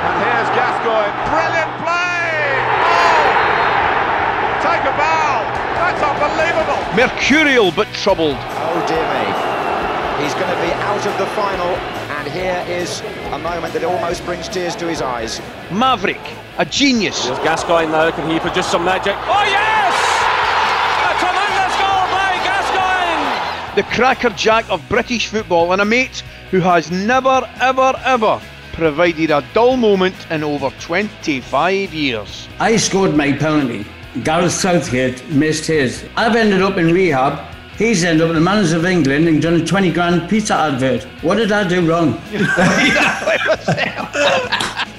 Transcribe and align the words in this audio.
And 0.00 0.16
here's 0.24 0.48
Gascoigne. 0.56 1.12
Brilliant 1.28 1.72
play! 1.84 2.56
Oh! 2.88 3.36
Take 4.64 4.80
a 4.88 4.94
bow! 4.96 5.44
That's 5.76 6.00
unbelievable! 6.00 6.80
Mercurial 6.96 7.70
but 7.70 7.86
troubled. 7.92 8.36
Oh 8.40 8.80
dear 8.88 9.04
me. 9.12 9.28
He's 10.24 10.32
going 10.34 10.48
to 10.48 10.60
be 10.62 10.72
out 10.72 11.06
of 11.06 11.16
the 11.18 11.26
final, 11.36 11.68
and 12.16 12.28
here 12.28 12.64
is 12.68 13.00
a 13.32 13.38
moment 13.38 13.74
that 13.74 13.84
almost 13.84 14.24
brings 14.24 14.48
tears 14.48 14.74
to 14.76 14.86
his 14.86 15.02
eyes. 15.02 15.40
Maverick, 15.70 16.20
a 16.56 16.64
genius. 16.64 17.26
There's 17.26 17.38
Gascoigne 17.40 17.90
now, 17.90 18.10
can 18.10 18.30
he 18.30 18.38
produce 18.40 18.66
some 18.66 18.84
magic? 18.84 19.14
Oh 19.16 19.44
yes! 19.44 19.94
A 21.08 21.12
tremendous 21.20 21.76
goal 21.76 22.04
by 22.12 22.40
Gascoigne! 22.44 23.76
The 23.76 23.82
cracker 23.94 24.30
jack 24.30 24.68
of 24.70 24.86
British 24.88 25.28
football 25.28 25.72
and 25.72 25.82
a 25.82 25.84
mate 25.84 26.22
who 26.50 26.60
has 26.60 26.90
never, 26.90 27.48
ever, 27.60 27.94
ever 28.04 28.40
provided 28.72 29.30
a 29.30 29.44
dull 29.54 29.76
moment 29.76 30.14
in 30.30 30.42
over 30.42 30.70
25 30.80 31.94
years. 31.94 32.48
I 32.58 32.76
scored 32.76 33.14
my 33.14 33.32
penalty. 33.32 33.86
Gareth 34.24 34.52
Southgate 34.52 35.28
missed 35.30 35.66
his. 35.66 36.04
I've 36.16 36.36
ended 36.36 36.62
up 36.62 36.76
in 36.78 36.92
rehab. 36.92 37.46
He's 37.76 38.04
ended 38.04 38.22
up 38.22 38.28
in 38.30 38.34
the 38.34 38.40
Manners 38.40 38.72
of 38.72 38.84
England 38.84 39.28
and 39.28 39.40
done 39.40 39.60
a 39.60 39.64
20 39.64 39.92
grand 39.92 40.28
pizza 40.28 40.54
advert. 40.54 41.04
What 41.22 41.36
did 41.36 41.52
I 41.52 41.66
do 41.66 41.88
wrong? 41.88 42.20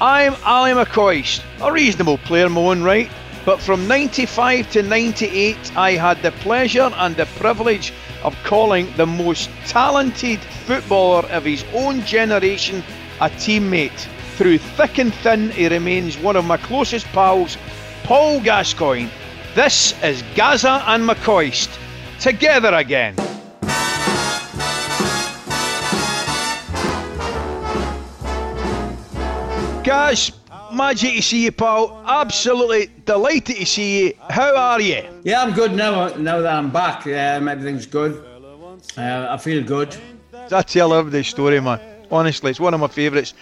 I'm 0.02 0.34
Ally 0.44 0.72
McCoist, 0.72 1.44
a 1.62 1.72
reasonable 1.72 2.18
player 2.18 2.48
in 2.48 2.54
my 2.54 2.62
own 2.62 2.82
right, 2.82 3.12
but 3.46 3.60
from 3.60 3.88
95 3.88 4.72
to 4.72 4.82
98 4.82 5.78
I 5.78 5.92
had 5.92 6.22
the 6.24 6.32
pleasure 6.32 6.90
and 6.96 7.16
the 7.16 7.28
privilege 7.38 7.94
of 8.24 8.36
calling 8.44 8.92
the 8.98 9.06
most 9.06 9.50
talented 9.68 10.40
footballer 10.40 11.28
of 11.28 11.46
his 11.46 11.64
own 11.74 12.02
generation 12.04 12.84
a 13.22 13.30
teammate. 13.30 14.08
Through 14.36 14.58
thick 14.58 14.98
and 14.98 15.14
thin, 15.14 15.52
he 15.52 15.68
remains 15.68 16.18
one 16.18 16.36
of 16.36 16.44
my 16.44 16.58
closest 16.58 17.06
pals, 17.08 17.56
Paul 18.04 18.42
Gascoigne. 18.42 19.10
This 19.54 19.94
is 20.04 20.24
Gazza 20.34 20.84
and 20.88 21.08
McCoist, 21.08 21.70
together 22.20 22.74
again. 22.74 23.16
Gaz, 29.84 30.32
magic 30.74 31.16
to 31.16 31.22
see 31.22 31.44
you, 31.44 31.52
pal. 31.52 32.02
Absolutely 32.08 32.90
delighted 33.06 33.58
to 33.58 33.66
see 33.66 34.06
you. 34.06 34.14
How 34.32 34.56
are 34.56 34.82
you? 34.82 35.04
Yeah, 35.24 35.44
I'm 35.44 35.54
good 35.54 35.74
now. 35.74 36.08
Now 36.16 36.42
that 36.42 36.56
I'm 36.56 36.72
back, 36.72 37.06
um, 37.06 37.48
everything's 37.48 37.86
good. 37.86 38.26
Uh, 38.98 39.28
I 39.30 39.38
feel 39.38 39.64
good. 39.64 39.96
I 40.52 40.62
tell 40.64 40.94
everybody 40.94 41.24
story, 41.24 41.60
man. 41.60 41.91
Honestly, 42.12 42.52
it's 42.52 42.60
one 42.60 42.74
of 42.74 42.80
my 42.80 42.88
favourites. 42.88 43.34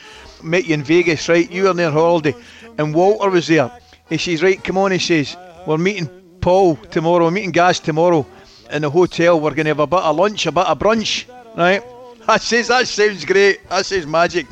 Met 0.44 0.66
you 0.66 0.76
in 0.76 0.84
Vegas, 0.84 1.28
right? 1.28 1.50
You 1.50 1.64
were 1.64 1.74
near 1.74 1.92
holiday, 1.92 2.36
and 2.78 2.94
Walter 2.94 3.30
was 3.30 3.48
there. 3.48 3.72
He 4.10 4.18
says, 4.18 4.44
"Right, 4.44 4.64
come 4.64 4.78
on," 4.78 4.92
he 4.92 5.00
says, 5.00 5.36
"We're 5.66 5.78
meeting 5.78 6.08
Paul 6.40 6.76
tomorrow. 6.76 7.26
We're 7.26 7.32
meeting 7.32 7.52
Gaz 7.52 7.80
tomorrow 7.80 8.26
in 8.72 8.84
the 8.84 8.90
hotel. 8.90 9.40
We're 9.40 9.52
going 9.52 9.66
to 9.66 9.72
have 9.72 9.80
a 9.80 9.88
bit 9.88 10.00
of 10.00 10.16
lunch, 10.16 10.46
a 10.46 10.52
bit 10.52 10.68
of 10.68 10.78
brunch, 10.78 11.26
right?" 11.58 11.84
I 12.28 12.38
says, 12.38 12.68
"That 12.68 12.88
sounds 12.88 13.26
great. 13.26 13.68
That 13.70 13.86
says 13.86 14.06
magic." 14.06 14.46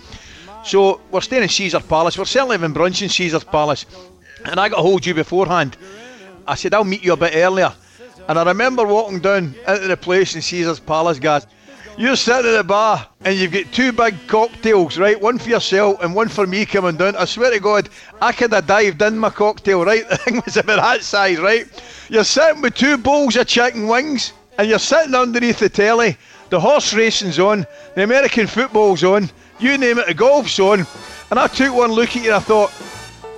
So 0.66 1.00
we're 1.12 1.22
staying 1.22 1.44
in 1.44 1.50
Caesar 1.50 1.80
Palace. 1.80 2.18
We're 2.18 2.26
certainly 2.26 2.58
having 2.58 2.74
brunch 2.74 3.02
in 3.04 3.10
Caesar 3.10 3.40
Palace, 3.40 3.86
and 4.44 4.60
I 4.60 4.68
got 4.68 4.80
a 4.80 4.82
hold 4.82 5.02
of 5.02 5.08
you 5.08 5.14
beforehand. 5.14 5.78
I 6.48 6.56
said, 6.56 6.74
"I'll 6.74 6.84
meet 6.84 7.04
you 7.04 7.14
a 7.14 7.18
bit 7.18 7.36
earlier." 7.36 7.72
And 8.28 8.38
I 8.38 8.44
remember 8.44 8.84
walking 8.84 9.20
down 9.20 9.56
into 9.68 9.88
the 9.88 9.96
place 9.96 10.36
in 10.36 10.42
Caesar's 10.42 10.80
Palace, 10.80 11.20
guys. 11.20 11.48
You're 12.00 12.16
sitting 12.16 12.52
at 12.52 12.58
the 12.58 12.64
bar 12.64 13.08
and 13.26 13.36
you've 13.36 13.52
got 13.52 13.74
two 13.74 13.92
big 13.92 14.16
cocktails, 14.28 15.00
right? 15.00 15.20
One 15.20 15.40
for 15.40 15.50
yourself 15.50 16.04
and 16.04 16.14
one 16.14 16.30
for 16.30 16.46
me 16.46 16.64
coming 16.64 16.96
down. 16.96 17.16
I 17.16 17.26
swear 17.26 17.50
to 17.50 17.60
God, 17.60 17.90
I 18.22 18.34
could 18.34 18.54
have 18.54 18.68
dived 18.68 19.02
in 19.02 19.18
my 19.18 19.32
cocktail, 19.32 19.84
right? 19.84 20.08
The 20.18 20.18
thing 20.18 20.44
was 20.46 20.58
about 20.58 20.80
that 20.80 21.04
size, 21.04 21.40
right? 21.40 21.66
You're 22.08 22.24
sitting 22.24 22.62
with 22.62 22.76
two 22.76 22.98
bowls 22.98 23.36
of 23.36 23.48
chicken 23.48 23.88
wings 23.88 24.34
and 24.60 24.70
you're 24.70 24.78
sitting 24.78 25.16
underneath 25.16 25.58
the 25.58 25.70
telly. 25.70 26.18
The 26.52 26.60
horse 26.60 26.94
racing's 26.94 27.40
on, 27.40 27.66
the 27.96 28.04
American 28.04 28.46
football's 28.46 29.04
on, 29.04 29.32
you 29.60 29.76
name 29.80 29.98
it, 29.98 30.06
the 30.06 30.14
golf's 30.14 30.60
on. 30.60 30.86
And 31.32 31.40
I 31.40 31.48
took 31.48 31.74
one 31.74 31.92
look 31.92 32.10
at 32.10 32.16
you 32.18 32.26
and 32.26 32.36
I 32.36 32.40
thought, 32.40 32.72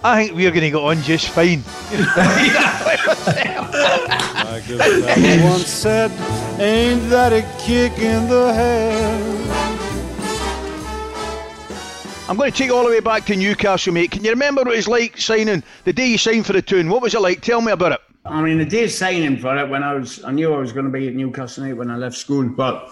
I 0.03 0.25
think 0.25 0.35
we're 0.35 0.51
going 0.51 0.63
to 0.63 0.69
get 0.69 0.75
on 0.75 1.01
just 1.03 1.29
fine. 1.29 1.63
once 5.43 5.67
said, 5.67 6.11
ain't 6.59 7.09
that 7.09 7.31
a 7.31 7.41
kick 7.59 7.97
in 7.99 8.27
the 8.27 8.53
head? 8.53 9.69
I'm 12.29 12.37
going 12.37 12.51
to 12.51 12.57
take 12.57 12.67
you 12.67 12.75
all 12.75 12.83
the 12.83 12.89
way 12.89 12.99
back 12.99 13.25
to 13.25 13.35
Newcastle, 13.35 13.91
mate. 13.91 14.11
Can 14.11 14.23
you 14.23 14.29
remember 14.29 14.61
what 14.61 14.73
it 14.73 14.77
was 14.77 14.87
like 14.87 15.17
signing 15.17 15.63
the 15.85 15.93
day 15.93 16.05
you 16.05 16.17
signed 16.17 16.45
for 16.45 16.53
the 16.53 16.61
Toon? 16.61 16.87
What 16.89 17.01
was 17.01 17.15
it 17.15 17.21
like? 17.21 17.41
Tell 17.41 17.59
me 17.59 17.71
about 17.71 17.93
it. 17.93 18.01
I 18.25 18.41
mean, 18.43 18.59
the 18.59 18.65
day 18.65 18.87
signing 18.87 19.37
for 19.37 19.57
it, 19.57 19.67
when 19.67 19.81
I 19.81 19.95
was, 19.95 20.23
I 20.23 20.31
knew 20.31 20.53
I 20.53 20.57
was 20.57 20.71
going 20.71 20.85
to 20.85 20.91
be 20.91 21.07
at 21.07 21.15
Newcastle 21.15 21.63
United 21.63 21.79
when 21.79 21.89
I 21.89 21.95
left 21.95 22.15
school. 22.15 22.47
But 22.47 22.87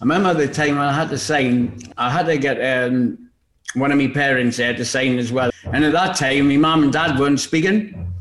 I 0.00 0.04
remember 0.04 0.34
the 0.34 0.52
time 0.52 0.78
when 0.78 0.84
I 0.84 0.92
had 0.92 1.10
to 1.10 1.18
sign, 1.18 1.78
I 1.96 2.10
had 2.10 2.26
to 2.26 2.38
get 2.38 2.56
um, 2.56 3.30
one 3.74 3.92
of 3.92 3.98
my 3.98 4.08
parents 4.08 4.56
there 4.56 4.74
to 4.74 4.84
sign 4.84 5.18
as 5.18 5.30
well. 5.30 5.52
And 5.72 5.84
at 5.84 5.92
that 5.92 6.16
time, 6.16 6.48
my 6.48 6.56
mum 6.56 6.82
and 6.82 6.92
dad 6.92 7.20
weren't 7.20 7.38
speaking. 7.38 8.12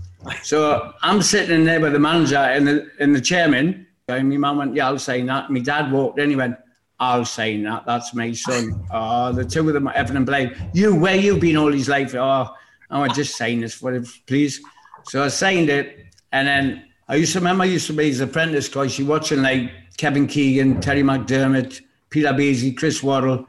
So 0.43 0.93
I'm 1.01 1.23
sitting 1.23 1.55
in 1.55 1.63
there 1.63 1.79
with 1.79 1.93
the 1.93 1.99
manager 1.99 2.37
and 2.37 2.67
the, 2.67 2.87
and 2.99 3.15
the 3.15 3.21
chairman. 3.21 3.87
And 4.15 4.29
my 4.29 4.37
mum 4.37 4.57
went, 4.57 4.75
Yeah, 4.75 4.87
I'll 4.87 4.99
sign 4.99 5.25
that. 5.27 5.49
My 5.49 5.59
dad 5.59 5.91
walked 5.91 6.19
in, 6.19 6.29
he 6.29 6.35
went, 6.35 6.57
I'll 6.99 7.25
sign 7.25 7.63
that. 7.63 7.85
That's 7.85 8.13
my 8.13 8.31
son. 8.31 8.85
Oh, 8.93 9.31
the 9.31 9.43
two 9.43 9.67
of 9.67 9.73
them 9.73 9.87
are 9.87 9.93
effing 9.93 10.17
and 10.17 10.25
blame. 10.25 10.53
You, 10.73 10.95
where 10.95 11.15
you 11.15 11.37
been 11.37 11.57
all 11.57 11.71
his 11.71 11.89
life? 11.89 12.13
Oh, 12.13 12.53
I 12.89 12.99
went, 12.99 13.15
just 13.15 13.37
sign 13.37 13.61
this 13.61 13.73
for 13.73 13.93
it, 13.93 14.07
please. 14.27 14.61
So 15.05 15.23
I 15.23 15.29
signed 15.29 15.69
it. 15.69 16.05
And 16.31 16.47
then 16.47 16.85
I 17.07 17.15
used 17.15 17.33
to 17.33 17.39
remember 17.39 17.63
I 17.63 17.67
used 17.67 17.87
to 17.87 17.93
be 17.93 18.07
his 18.07 18.19
apprentice 18.19 18.67
because 18.67 18.99
you 18.99 19.05
watching 19.05 19.41
like 19.41 19.71
Kevin 19.97 20.27
Keegan, 20.27 20.81
Terry 20.81 21.01
McDermott, 21.01 21.81
Peter 22.09 22.33
Beardsley, 22.33 22.73
Chris 22.73 23.01
Waddle. 23.01 23.47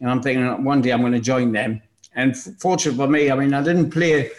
And 0.00 0.10
I'm 0.10 0.22
thinking 0.22 0.64
one 0.64 0.80
day 0.80 0.90
I'm 0.90 1.00
going 1.00 1.12
to 1.12 1.20
join 1.20 1.52
them. 1.52 1.82
And 2.14 2.36
fortunate 2.36 2.96
for 2.96 3.08
me, 3.08 3.30
I 3.30 3.36
mean, 3.36 3.52
I 3.52 3.62
didn't 3.62 3.90
play. 3.90 4.30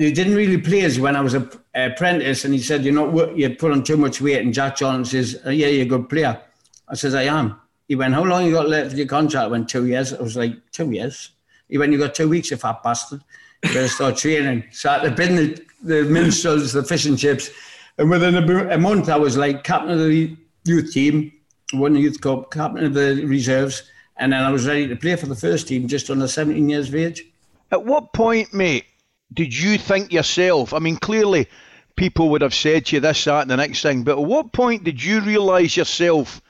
He 0.00 0.12
didn't 0.12 0.34
really 0.34 0.56
play 0.56 0.80
as 0.82 0.98
when 0.98 1.14
I 1.14 1.20
was 1.20 1.34
an 1.34 1.50
apprentice. 1.74 2.46
And 2.46 2.54
he 2.54 2.60
said, 2.60 2.84
"You 2.84 2.92
know, 2.92 3.34
you're 3.34 3.50
putting 3.50 3.82
too 3.82 3.98
much 3.98 4.20
weight." 4.20 4.40
And 4.40 4.54
Jack 4.54 4.76
Johnson 4.76 5.04
says, 5.04 5.40
oh, 5.44 5.50
"Yeah, 5.50 5.66
you're 5.66 5.82
a 5.82 5.88
good 5.88 6.08
player." 6.08 6.40
I 6.88 6.94
says, 6.94 7.14
"I 7.14 7.24
am." 7.24 7.60
He 7.86 7.96
went, 7.96 8.14
"How 8.14 8.24
long 8.24 8.46
you 8.46 8.52
got 8.52 8.68
left 8.68 8.92
of 8.92 8.98
your 8.98 9.06
contract?" 9.06 9.44
I 9.44 9.48
went, 9.48 9.68
two 9.68 9.86
years. 9.86 10.14
I 10.14 10.22
was 10.22 10.36
like, 10.36 10.54
two 10.72 10.90
years. 10.90 11.30
He 11.68 11.76
went, 11.76 11.92
"You 11.92 11.98
got 11.98 12.14
two 12.14 12.30
weeks, 12.30 12.50
you 12.50 12.56
fat 12.56 12.82
bastard. 12.82 13.20
You 13.62 13.74
better 13.74 13.88
start 13.88 14.16
training." 14.16 14.64
So 14.72 14.88
I 14.88 14.92
had 14.94 15.02
to 15.02 15.10
bin 15.10 15.36
the, 15.36 15.60
the 15.82 16.04
minstrels, 16.04 16.72
the 16.72 16.82
fish 16.82 17.04
and 17.04 17.18
chips. 17.18 17.50
And 17.98 18.08
within 18.08 18.36
a, 18.36 18.74
a 18.74 18.78
month, 18.78 19.10
I 19.10 19.16
was 19.16 19.36
like 19.36 19.64
captain 19.64 19.90
of 19.90 19.98
the 19.98 20.34
youth 20.64 20.92
team, 20.92 21.30
won 21.74 21.92
the 21.92 22.00
youth 22.00 22.20
cup, 22.22 22.50
captain 22.50 22.86
of 22.86 22.94
the 22.94 23.24
reserves 23.26 23.82
and 24.20 24.34
then 24.34 24.42
I 24.42 24.50
was 24.52 24.66
ready 24.66 24.86
to 24.86 24.96
play 24.96 25.16
for 25.16 25.26
the 25.26 25.34
first 25.34 25.66
team 25.66 25.88
just 25.88 26.10
under 26.10 26.28
17 26.28 26.68
years 26.68 26.88
of 26.88 26.94
age. 26.94 27.24
At 27.72 27.86
what 27.86 28.12
point, 28.12 28.52
mate, 28.52 28.84
did 29.32 29.56
you 29.56 29.78
think 29.78 30.12
yourself? 30.12 30.72
I 30.72 30.78
mean, 30.78 30.96
clearly 30.96 31.48
people 31.96 32.30
would 32.30 32.42
have 32.42 32.54
said 32.54 32.86
to 32.86 32.96
you 32.96 33.00
this, 33.00 33.24
that, 33.24 33.42
and 33.42 33.50
the 33.50 33.56
next 33.56 33.82
thing, 33.82 34.02
but 34.02 34.18
at 34.18 34.24
what 34.24 34.52
point 34.52 34.84
did 34.84 35.02
you 35.02 35.20
realise 35.20 35.76
yourself 35.76 36.40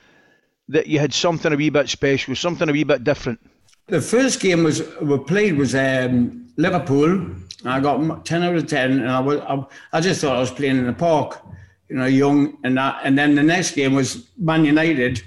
that 0.69 0.87
you 0.87 0.99
had 0.99 1.13
something 1.13 1.51
a 1.51 1.55
wee 1.55 1.69
bit 1.69 1.89
special, 1.89 2.35
something 2.35 2.69
a 2.69 2.71
wee 2.71 2.83
bit 2.83 3.03
different? 3.03 3.39
The 3.87 4.01
first 4.01 4.39
game 4.39 4.63
was 4.63 4.81
we 5.01 5.17
played 5.19 5.57
was 5.57 5.75
um, 5.75 6.47
Liverpool. 6.55 7.35
I 7.65 7.79
got 7.79 8.25
10 8.25 8.43
out 8.43 8.55
of 8.55 8.67
10, 8.67 8.91
and 8.91 9.09
I, 9.09 9.19
was, 9.19 9.39
I, 9.41 9.63
I 9.93 10.01
just 10.01 10.21
thought 10.21 10.37
I 10.37 10.39
was 10.39 10.51
playing 10.51 10.77
in 10.77 10.87
the 10.87 10.93
park, 10.93 11.43
you 11.89 11.97
know, 11.97 12.05
young 12.05 12.57
and 12.63 12.77
that. 12.77 13.01
And 13.03 13.17
then 13.17 13.35
the 13.35 13.43
next 13.43 13.71
game 13.71 13.93
was 13.93 14.29
Man 14.37 14.63
United, 14.63 15.21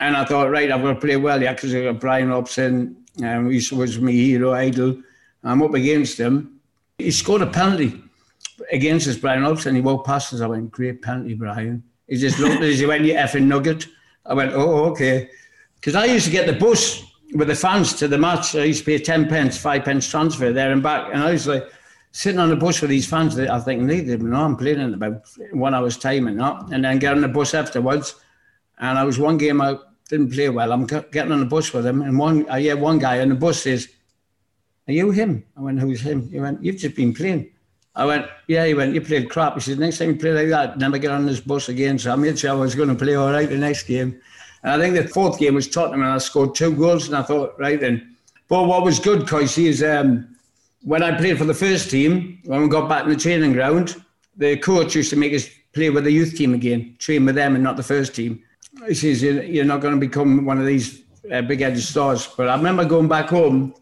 and 0.00 0.16
I 0.16 0.24
thought, 0.24 0.50
right, 0.50 0.70
I've 0.70 0.82
got 0.82 0.94
to 0.94 1.00
play 1.00 1.16
well, 1.16 1.40
yeah, 1.40 1.52
because 1.52 1.74
I 1.74 1.84
got 1.84 2.00
Brian 2.00 2.28
Robson, 2.28 2.96
um, 3.22 3.50
he 3.50 3.62
was 3.74 3.98
my 3.98 4.10
hero, 4.10 4.52
idol. 4.52 5.00
I'm 5.44 5.62
up 5.62 5.74
against 5.74 6.18
him. 6.18 6.57
He 6.98 7.12
scored 7.12 7.42
a 7.42 7.46
penalty 7.46 8.02
against 8.72 9.06
us, 9.06 9.16
Brian 9.16 9.44
and 9.44 9.76
He 9.76 9.80
walked 9.80 10.06
past 10.06 10.34
us. 10.34 10.40
I 10.40 10.46
went, 10.46 10.72
great 10.72 11.00
penalty, 11.00 11.34
Brian. 11.34 11.84
He 12.08 12.16
just 12.16 12.40
looked 12.40 12.56
at 12.56 12.62
us. 12.62 12.78
He 12.78 12.86
went, 12.86 13.04
you 13.04 13.14
effing 13.14 13.44
nugget. 13.44 13.86
I 14.26 14.34
went, 14.34 14.52
oh, 14.52 14.86
okay. 14.86 15.30
Because 15.76 15.94
I 15.94 16.06
used 16.06 16.26
to 16.26 16.32
get 16.32 16.46
the 16.46 16.54
bus 16.54 17.04
with 17.34 17.48
the 17.48 17.54
fans 17.54 17.94
to 17.94 18.08
the 18.08 18.18
match. 18.18 18.56
I 18.56 18.64
used 18.64 18.80
to 18.80 18.86
pay 18.86 18.98
10 18.98 19.28
pence, 19.28 19.56
5 19.56 19.84
pence 19.84 20.08
transfer 20.08 20.52
there 20.52 20.72
and 20.72 20.82
back. 20.82 21.10
And 21.12 21.22
I 21.22 21.30
was 21.30 21.46
like, 21.46 21.70
sitting 22.10 22.40
on 22.40 22.48
the 22.48 22.56
bus 22.56 22.80
with 22.80 22.90
these 22.90 23.08
fans, 23.08 23.38
I 23.38 23.60
think 23.60 23.86
they 23.86 24.00
didn't 24.00 24.28
know 24.28 24.40
I'm 24.40 24.56
playing 24.56 24.80
in 24.80 24.94
about 24.94 25.22
one 25.52 25.74
hour's 25.74 25.96
time 25.96 26.26
and 26.26 26.40
that. 26.40 26.70
And 26.72 26.84
then 26.84 26.98
get 26.98 27.12
on 27.14 27.20
the 27.20 27.28
bus 27.28 27.54
afterwards. 27.54 28.16
And 28.78 28.98
I 28.98 29.04
was 29.04 29.20
one 29.20 29.38
game 29.38 29.60
I 29.60 29.78
didn't 30.08 30.32
play 30.32 30.48
well. 30.48 30.72
I'm 30.72 30.86
getting 30.86 31.30
on 31.30 31.40
the 31.40 31.46
bus 31.46 31.72
with 31.72 31.86
him. 31.86 32.02
And 32.02 32.18
one, 32.18 32.48
I 32.50 32.60
hear 32.60 32.76
one 32.76 32.98
guy 32.98 33.20
on 33.20 33.28
the 33.28 33.36
bus 33.36 33.62
says, 33.62 33.88
Are 34.88 34.92
you 34.92 35.10
him? 35.10 35.44
I 35.56 35.60
went, 35.60 35.78
Who's 35.78 36.00
him? 36.00 36.28
He 36.30 36.40
went, 36.40 36.64
You've 36.64 36.78
just 36.78 36.96
been 36.96 37.12
playing. 37.12 37.50
I 37.94 38.06
went, 38.06 38.26
Yeah, 38.46 38.66
he 38.66 38.74
went, 38.74 38.94
You 38.94 39.02
played 39.02 39.28
crap. 39.28 39.54
He 39.54 39.60
said, 39.60 39.78
Next 39.78 39.98
time 39.98 40.10
you 40.10 40.16
play 40.16 40.32
like 40.32 40.48
that, 40.48 40.78
never 40.78 40.98
get 40.98 41.10
on 41.10 41.26
this 41.26 41.40
bus 41.40 41.68
again. 41.68 41.98
So 41.98 42.12
I 42.12 42.16
made 42.16 42.38
sure 42.38 42.50
I 42.50 42.54
was 42.54 42.74
going 42.74 42.88
to 42.88 42.94
play 42.94 43.14
all 43.14 43.30
right 43.30 43.48
the 43.48 43.58
next 43.58 43.84
game. 43.84 44.20
And 44.62 44.72
I 44.72 44.78
think 44.78 44.96
the 44.96 45.06
fourth 45.08 45.38
game 45.38 45.54
was 45.54 45.68
Tottenham, 45.68 46.02
and 46.02 46.10
I 46.10 46.18
scored 46.18 46.54
two 46.54 46.74
goals. 46.74 47.06
And 47.06 47.16
I 47.16 47.22
thought, 47.22 47.54
right 47.58 47.78
then. 47.78 48.16
But 48.48 48.64
what 48.64 48.82
was 48.82 48.98
good, 48.98 49.26
Coisy, 49.26 49.66
is 49.66 49.82
um, 49.82 50.36
when 50.82 51.02
I 51.02 51.16
played 51.16 51.38
for 51.38 51.44
the 51.44 51.54
first 51.54 51.90
team, 51.90 52.40
when 52.44 52.62
we 52.62 52.68
got 52.68 52.88
back 52.88 53.04
in 53.04 53.10
the 53.10 53.16
training 53.16 53.52
ground, 53.52 54.02
the 54.36 54.56
coach 54.56 54.94
used 54.94 55.10
to 55.10 55.16
make 55.16 55.34
us 55.34 55.48
play 55.74 55.90
with 55.90 56.04
the 56.04 56.10
youth 56.10 56.34
team 56.34 56.54
again, 56.54 56.96
train 56.98 57.26
with 57.26 57.34
them 57.34 57.54
and 57.54 57.62
not 57.62 57.76
the 57.76 57.82
first 57.82 58.14
team. 58.14 58.42
He 58.86 58.94
says, 58.94 59.22
You're 59.22 59.64
not 59.64 59.80
going 59.80 59.94
to 59.94 60.00
become 60.00 60.46
one 60.46 60.58
of 60.58 60.66
these 60.66 61.02
uh, 61.30 61.42
big 61.42 61.60
headed 61.60 61.82
stars. 61.82 62.26
But 62.26 62.48
I 62.48 62.56
remember 62.56 62.84
going 62.84 63.08
back 63.08 63.28
home 63.28 63.74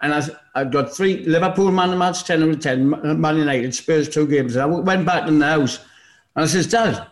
and 0.00 0.14
I, 0.14 0.22
I 0.54 0.64
got 0.64 0.94
three 0.94 1.24
Liverpool 1.24 1.70
man 1.70 1.90
of 1.92 1.98
match, 1.98 2.24
10 2.24 2.42
out 2.42 2.48
of 2.48 2.60
10, 2.60 3.20
Man 3.20 3.36
United, 3.36 3.74
Spurs, 3.74 4.08
two 4.08 4.26
games. 4.26 4.56
And 4.56 4.62
I 4.62 4.66
went 4.66 5.04
back 5.04 5.28
in 5.28 5.38
the 5.38 5.46
house 5.46 5.78
and 6.34 6.44
I 6.44 6.46
says, 6.46 6.66
Dad, 6.66 7.06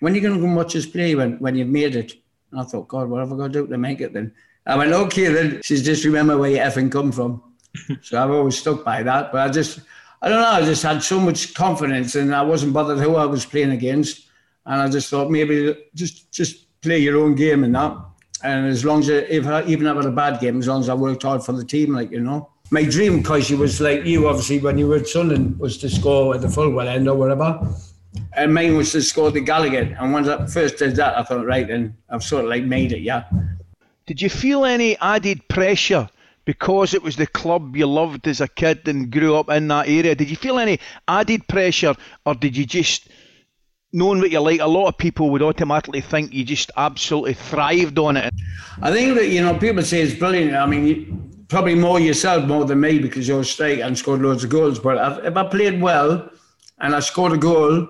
when 0.00 0.12
are 0.12 0.16
you 0.16 0.22
going 0.22 0.40
to 0.40 0.46
go 0.46 0.54
watch 0.54 0.76
us 0.76 0.86
play 0.86 1.14
when, 1.14 1.38
when 1.38 1.56
you've 1.56 1.68
made 1.68 1.96
it? 1.96 2.14
And 2.52 2.60
I 2.60 2.64
thought, 2.64 2.88
God, 2.88 3.08
what 3.08 3.20
have 3.20 3.32
I 3.32 3.36
got 3.36 3.52
to 3.52 3.52
do 3.52 3.66
to 3.66 3.78
make 3.78 4.00
it 4.00 4.12
then? 4.12 4.32
I 4.66 4.76
went, 4.76 4.92
okay, 4.92 5.28
then. 5.28 5.60
She 5.62 5.76
says, 5.76 5.84
just 5.84 6.04
remember 6.04 6.38
where 6.38 6.50
you 6.50 6.58
effing 6.58 6.90
come 6.90 7.10
from. 7.10 7.42
so 8.02 8.22
I've 8.22 8.30
always 8.30 8.58
stuck 8.58 8.84
by 8.84 9.02
that. 9.02 9.32
But 9.32 9.48
I 9.48 9.50
just, 9.50 9.80
I 10.22 10.28
don't 10.28 10.40
know, 10.40 10.48
I 10.48 10.62
just 10.62 10.82
had 10.82 11.02
so 11.02 11.18
much 11.18 11.52
confidence 11.54 12.14
and 12.14 12.34
I 12.34 12.42
wasn't 12.42 12.72
bothered 12.72 12.98
who 12.98 13.16
I 13.16 13.26
was 13.26 13.44
playing 13.44 13.72
against. 13.72 14.28
And 14.66 14.80
I 14.80 14.88
just 14.88 15.10
thought 15.10 15.30
maybe 15.30 15.76
just 15.94 16.32
just 16.32 16.80
play 16.80 16.98
your 16.98 17.18
own 17.18 17.34
game 17.34 17.64
and 17.64 17.74
that. 17.74 17.98
And 18.44 18.66
as 18.66 18.84
long 18.84 19.00
as, 19.00 19.10
I, 19.10 19.14
if 19.14 19.46
I, 19.46 19.64
even 19.64 19.86
I 19.86 19.94
had 19.94 20.04
a 20.04 20.10
bad 20.10 20.38
game, 20.38 20.58
as 20.58 20.68
long 20.68 20.80
as 20.80 20.90
I 20.90 20.94
worked 20.94 21.22
hard 21.22 21.42
for 21.42 21.52
the 21.52 21.64
team, 21.64 21.94
like, 21.94 22.10
you 22.10 22.20
know. 22.20 22.50
My 22.70 22.84
dream, 22.84 23.18
because 23.18 23.48
you 23.48 23.56
was 23.56 23.80
like 23.80 24.04
you, 24.04 24.28
obviously, 24.28 24.58
when 24.58 24.76
you 24.76 24.86
were 24.86 24.96
at 24.96 25.08
Sunderland, 25.08 25.58
was 25.58 25.78
to 25.78 25.88
score 25.88 26.34
at 26.34 26.42
the 26.42 26.48
Fulwell 26.48 26.86
End 26.86 27.08
or 27.08 27.16
whatever. 27.16 27.66
And 28.34 28.52
mine 28.52 28.76
was 28.76 28.92
to 28.92 29.02
score 29.02 29.30
the 29.30 29.40
Gallowgate. 29.40 30.00
And 30.00 30.12
when 30.12 30.28
I 30.28 30.46
first 30.46 30.76
did 30.76 30.94
that, 30.96 31.16
I 31.16 31.22
thought, 31.22 31.46
right, 31.46 31.66
then 31.66 31.96
I've 32.10 32.22
sort 32.22 32.44
of 32.44 32.50
like 32.50 32.64
made 32.64 32.92
it, 32.92 33.00
yeah. 33.00 33.24
Did 34.06 34.20
you 34.20 34.28
feel 34.28 34.66
any 34.66 34.98
added 34.98 35.46
pressure 35.48 36.08
because 36.44 36.92
it 36.92 37.02
was 37.02 37.16
the 37.16 37.26
club 37.26 37.74
you 37.74 37.86
loved 37.86 38.26
as 38.28 38.42
a 38.42 38.48
kid 38.48 38.86
and 38.86 39.10
grew 39.10 39.34
up 39.36 39.48
in 39.48 39.68
that 39.68 39.88
area? 39.88 40.14
Did 40.14 40.28
you 40.28 40.36
feel 40.36 40.58
any 40.58 40.78
added 41.08 41.48
pressure 41.48 41.94
or 42.26 42.34
did 42.34 42.56
you 42.56 42.66
just 42.66 43.08
knowing 43.94 44.18
what 44.18 44.32
you 44.32 44.40
like, 44.40 44.60
a 44.60 44.66
lot 44.66 44.88
of 44.88 44.98
people 44.98 45.30
would 45.30 45.40
automatically 45.40 46.00
think 46.00 46.34
you 46.34 46.44
just 46.44 46.70
absolutely 46.76 47.32
thrived 47.32 47.96
on 47.96 48.16
it. 48.16 48.34
I 48.82 48.90
think 48.90 49.14
that, 49.14 49.28
you 49.28 49.40
know, 49.40 49.56
people 49.56 49.84
say 49.84 50.02
it's 50.02 50.18
brilliant. 50.18 50.56
I 50.56 50.66
mean, 50.66 51.46
probably 51.48 51.76
more 51.76 52.00
yourself 52.00 52.44
more 52.44 52.64
than 52.64 52.80
me 52.80 52.98
because 52.98 53.28
you're 53.28 53.42
a 53.42 53.44
straight 53.44 53.80
and 53.80 53.96
scored 53.96 54.20
loads 54.20 54.42
of 54.42 54.50
goals. 54.50 54.80
But 54.80 55.24
if 55.24 55.36
I 55.36 55.44
played 55.44 55.80
well 55.80 56.28
and 56.80 56.92
I 56.92 56.98
scored 56.98 57.32
a 57.32 57.38
goal, 57.38 57.86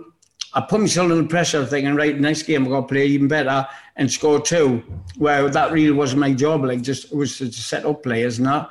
I 0.52 0.60
put 0.60 0.82
myself 0.82 1.10
under 1.10 1.26
pressure 1.26 1.64
thinking, 1.64 1.94
right, 1.94 2.20
next 2.20 2.42
game 2.42 2.64
I've 2.64 2.70
got 2.70 2.82
to 2.82 2.86
play 2.86 3.06
even 3.06 3.26
better 3.26 3.66
and 3.96 4.12
score 4.12 4.42
two. 4.42 4.84
Well, 5.16 5.48
that 5.48 5.72
really 5.72 5.92
wasn't 5.92 6.20
my 6.20 6.34
job. 6.34 6.64
Like, 6.64 6.82
just 6.82 7.12
it 7.12 7.16
was 7.16 7.38
to 7.38 7.50
set 7.50 7.86
up 7.86 8.02
players 8.02 8.36
and 8.36 8.46
that. 8.46 8.68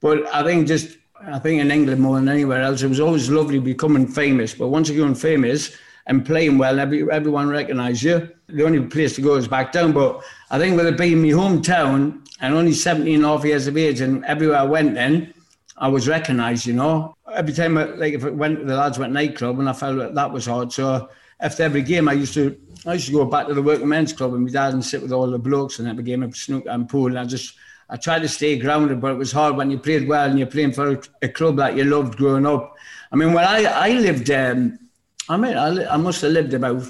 But 0.00 0.32
I 0.32 0.44
think 0.44 0.68
just, 0.68 0.96
I 1.20 1.40
think 1.40 1.60
in 1.60 1.72
England 1.72 2.00
more 2.00 2.14
than 2.14 2.28
anywhere 2.28 2.62
else, 2.62 2.82
it 2.82 2.88
was 2.88 3.00
always 3.00 3.28
lovely 3.28 3.58
becoming 3.58 4.06
famous. 4.06 4.54
But 4.54 4.68
once 4.68 4.88
you're 4.88 5.12
famous, 5.16 5.76
and 6.06 6.24
playing 6.24 6.58
well, 6.58 6.78
every, 6.78 7.10
everyone 7.10 7.48
recognised 7.48 8.02
you. 8.02 8.28
The 8.48 8.64
only 8.64 8.80
place 8.86 9.16
to 9.16 9.22
go 9.22 9.34
is 9.34 9.48
back 9.48 9.72
down. 9.72 9.92
But 9.92 10.22
I 10.50 10.58
think 10.58 10.76
with 10.76 10.86
it 10.86 10.96
being 10.96 11.20
my 11.20 11.28
hometown 11.28 12.26
and 12.40 12.54
only 12.54 12.72
17 12.72 13.14
and 13.16 13.24
a 13.24 13.28
half 13.28 13.44
years 13.44 13.66
of 13.66 13.76
age, 13.76 14.00
and 14.00 14.24
everywhere 14.24 14.58
I 14.58 14.64
went 14.64 14.94
then, 14.94 15.34
I 15.76 15.88
was 15.88 16.08
recognised, 16.08 16.66
you 16.66 16.74
know. 16.74 17.16
Every 17.34 17.52
time, 17.52 17.76
I, 17.76 17.84
like 17.84 18.14
if 18.14 18.24
it 18.24 18.34
went, 18.34 18.66
the 18.66 18.76
lads 18.76 18.98
went 18.98 19.12
nightclub, 19.12 19.58
and 19.58 19.68
I 19.68 19.72
felt 19.72 19.98
that 19.98 20.14
that 20.14 20.32
was 20.32 20.46
hard. 20.46 20.72
So 20.72 21.08
after 21.40 21.64
every 21.64 21.82
game, 21.82 22.08
I 22.08 22.12
used 22.12 22.34
to, 22.34 22.56
I 22.86 22.94
used 22.94 23.06
to 23.06 23.12
go 23.12 23.24
back 23.24 23.48
to 23.48 23.54
the 23.54 23.62
working 23.62 23.88
men's 23.88 24.12
club 24.12 24.32
and 24.32 24.44
my 24.44 24.50
dad 24.50 24.74
and 24.74 24.84
sit 24.84 25.02
with 25.02 25.12
all 25.12 25.30
the 25.30 25.38
blokes 25.38 25.78
and 25.78 25.88
every 25.88 26.04
game 26.04 26.22
of 26.22 26.36
snooker 26.36 26.70
and 26.70 26.88
pool. 26.88 27.08
And 27.08 27.18
I 27.18 27.24
just, 27.24 27.56
I 27.90 27.96
tried 27.96 28.22
to 28.22 28.28
stay 28.28 28.58
grounded, 28.58 29.00
but 29.00 29.12
it 29.12 29.18
was 29.18 29.32
hard 29.32 29.56
when 29.56 29.70
you 29.70 29.78
played 29.78 30.08
well 30.08 30.28
and 30.28 30.38
you're 30.38 30.48
playing 30.48 30.72
for 30.72 31.00
a 31.20 31.28
club 31.28 31.56
that 31.56 31.76
you 31.76 31.84
loved 31.84 32.16
growing 32.16 32.46
up. 32.46 32.74
I 33.12 33.16
mean, 33.16 33.32
when 33.32 33.44
I, 33.44 33.64
I 33.64 33.90
lived, 33.90 34.30
um, 34.30 34.78
I 35.28 35.36
mean, 35.36 35.56
I, 35.56 35.94
I 35.94 35.96
must 35.96 36.22
have 36.22 36.32
lived 36.32 36.54
about 36.54 36.84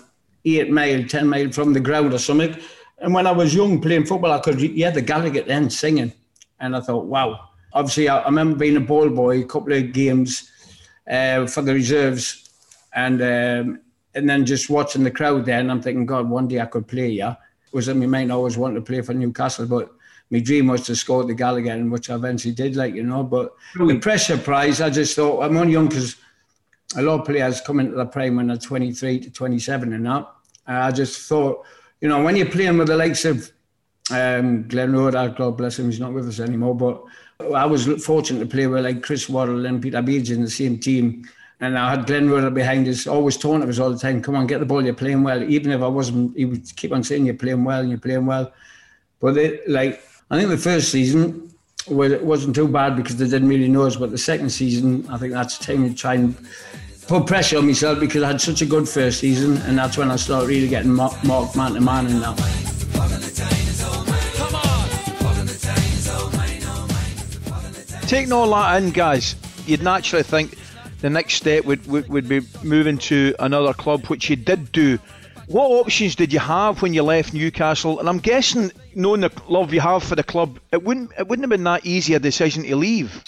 eight 0.44 0.70
mile, 0.70 1.04
ten 1.04 1.28
mile 1.28 1.50
from 1.50 1.72
the 1.72 1.80
ground 1.80 2.12
or 2.12 2.18
something. 2.18 2.56
And 2.98 3.12
when 3.12 3.26
I 3.26 3.32
was 3.32 3.54
young 3.54 3.80
playing 3.80 4.06
football, 4.06 4.32
I 4.32 4.38
could 4.38 4.58
hear 4.58 4.90
the 4.90 5.02
Gallowgate 5.02 5.46
then 5.46 5.70
singing. 5.70 6.12
And 6.60 6.76
I 6.76 6.80
thought, 6.80 7.06
wow. 7.06 7.50
Obviously, 7.72 8.08
I, 8.08 8.20
I 8.20 8.26
remember 8.26 8.56
being 8.56 8.76
a 8.76 8.80
ball 8.80 9.08
boy, 9.10 9.40
a 9.40 9.44
couple 9.44 9.72
of 9.72 9.92
games 9.92 10.50
uh, 11.10 11.46
for 11.46 11.62
the 11.62 11.74
reserves, 11.74 12.48
and 12.94 13.20
um, 13.20 13.80
and 14.14 14.28
then 14.28 14.46
just 14.46 14.70
watching 14.70 15.04
the 15.04 15.10
crowd 15.10 15.44
there. 15.44 15.60
And 15.60 15.70
I'm 15.70 15.82
thinking, 15.82 16.06
God, 16.06 16.30
one 16.30 16.48
day 16.48 16.60
I 16.60 16.66
could 16.66 16.88
play, 16.88 17.08
yeah. 17.08 17.32
It 17.66 17.72
was 17.72 17.88
in 17.88 17.98
my 17.98 18.06
mind, 18.06 18.32
I 18.32 18.34
always 18.34 18.56
wanted 18.56 18.76
to 18.76 18.80
play 18.80 19.02
for 19.02 19.12
Newcastle, 19.12 19.66
but 19.66 19.90
my 20.30 20.40
dream 20.40 20.68
was 20.68 20.82
to 20.86 20.96
score 20.96 21.24
the 21.24 21.34
Gallowgate, 21.34 21.90
which 21.90 22.08
I 22.08 22.14
eventually 22.14 22.54
did, 22.54 22.76
like, 22.76 22.94
you 22.94 23.02
know. 23.02 23.22
But 23.22 23.54
the 23.74 23.98
pressure 23.98 24.38
prize, 24.38 24.80
I 24.80 24.88
just 24.88 25.14
thought, 25.14 25.42
I'm 25.42 25.56
only 25.58 25.74
young 25.74 25.88
because 25.88 26.16
a 26.94 27.02
lot 27.02 27.20
of 27.20 27.26
players 27.26 27.60
come 27.60 27.80
into 27.80 27.96
the 27.96 28.06
prime 28.06 28.36
when 28.36 28.46
they're 28.46 28.56
23 28.56 29.20
to 29.20 29.30
27 29.30 29.92
and 29.92 30.06
that. 30.06 30.28
I 30.66 30.90
just 30.90 31.28
thought, 31.28 31.64
you 32.00 32.08
know, 32.08 32.22
when 32.22 32.36
you're 32.36 32.50
playing 32.50 32.78
with 32.78 32.88
the 32.88 32.96
likes 32.96 33.24
of 33.24 33.50
um, 34.10 34.68
Glenn 34.68 34.92
God 34.92 35.56
bless 35.56 35.78
him, 35.78 35.86
he's 35.86 36.00
not 36.00 36.12
with 36.12 36.28
us 36.28 36.40
anymore, 36.40 36.76
but 36.76 37.02
I 37.54 37.66
was 37.66 37.86
fortunate 38.04 38.40
to 38.40 38.46
play 38.46 38.66
with 38.66 38.84
like 38.84 39.02
Chris 39.02 39.28
Waddle 39.28 39.66
and 39.66 39.82
Peter 39.82 40.02
Beardsley 40.02 40.36
in 40.36 40.42
the 40.42 40.50
same 40.50 40.78
team. 40.78 41.28
And 41.60 41.78
I 41.78 41.90
had 41.90 42.06
Glenn 42.06 42.28
Roeder 42.28 42.50
behind 42.50 42.86
us, 42.86 43.06
always 43.06 43.38
taunting 43.38 43.68
us 43.68 43.78
all 43.78 43.90
the 43.90 43.98
time, 43.98 44.20
come 44.20 44.36
on, 44.36 44.46
get 44.46 44.60
the 44.60 44.66
ball, 44.66 44.84
you're 44.84 44.94
playing 44.94 45.22
well. 45.22 45.42
Even 45.42 45.72
if 45.72 45.80
I 45.80 45.86
wasn't, 45.88 46.36
he 46.36 46.44
would 46.44 46.64
keep 46.76 46.92
on 46.92 47.02
saying, 47.02 47.24
you're 47.24 47.34
playing 47.34 47.64
well 47.64 47.80
and 47.80 47.88
you're 47.88 47.98
playing 47.98 48.26
well. 48.26 48.52
But 49.20 49.34
they, 49.34 49.60
like, 49.66 50.02
I 50.30 50.38
think 50.38 50.50
the 50.50 50.58
first 50.58 50.90
season, 50.90 51.54
well, 51.88 52.12
it 52.12 52.22
wasn't 52.22 52.54
too 52.54 52.68
bad 52.68 52.96
because 52.96 53.16
they 53.16 53.26
didn't 53.26 53.48
really 53.48 53.68
know 53.68 53.82
us. 53.82 53.96
But 53.96 54.10
the 54.10 54.18
second 54.18 54.50
season, 54.50 55.06
I 55.08 55.18
think 55.18 55.32
that's 55.32 55.58
the 55.58 55.64
time 55.64 55.88
to 55.88 55.94
try 55.94 56.14
and 56.14 56.36
put 57.06 57.26
pressure 57.26 57.58
on 57.58 57.66
myself 57.66 58.00
because 58.00 58.22
I 58.22 58.28
had 58.28 58.40
such 58.40 58.62
a 58.62 58.66
good 58.66 58.88
first 58.88 59.20
season, 59.20 59.56
and 59.58 59.78
that's 59.78 59.96
when 59.96 60.10
I 60.10 60.16
started 60.16 60.48
really 60.48 60.68
getting 60.68 60.92
marked 60.92 61.24
man 61.24 61.74
to 61.74 61.80
man 61.80 62.06
and 62.06 62.22
that. 62.22 62.62
Taking 68.08 68.32
all 68.32 68.50
that 68.50 68.82
in, 68.82 68.90
guys, 68.90 69.34
you'd 69.66 69.82
naturally 69.82 70.22
think 70.22 70.56
the 71.00 71.10
next 71.10 71.34
step 71.34 71.64
would, 71.64 71.84
would, 71.88 72.08
would 72.08 72.28
be 72.28 72.40
moving 72.62 72.98
to 72.98 73.34
another 73.40 73.72
club, 73.72 74.06
which 74.06 74.30
you 74.30 74.36
did 74.36 74.70
do 74.70 74.98
what 75.48 75.70
options 75.70 76.16
did 76.16 76.32
you 76.32 76.40
have 76.40 76.82
when 76.82 76.92
you 76.92 77.04
left 77.04 77.32
Newcastle? 77.32 78.00
And 78.00 78.08
I'm 78.08 78.18
guessing, 78.18 78.72
knowing 78.96 79.20
the 79.20 79.30
love 79.48 79.72
you 79.72 79.80
have 79.80 80.02
for 80.02 80.16
the 80.16 80.24
club, 80.24 80.58
it 80.72 80.82
wouldn't 80.82 81.12
it 81.18 81.28
wouldn't 81.28 81.44
have 81.44 81.50
been 81.50 81.64
that 81.64 81.86
easy 81.86 82.14
a 82.14 82.18
decision 82.18 82.64
to 82.64 82.76
leave. 82.76 83.22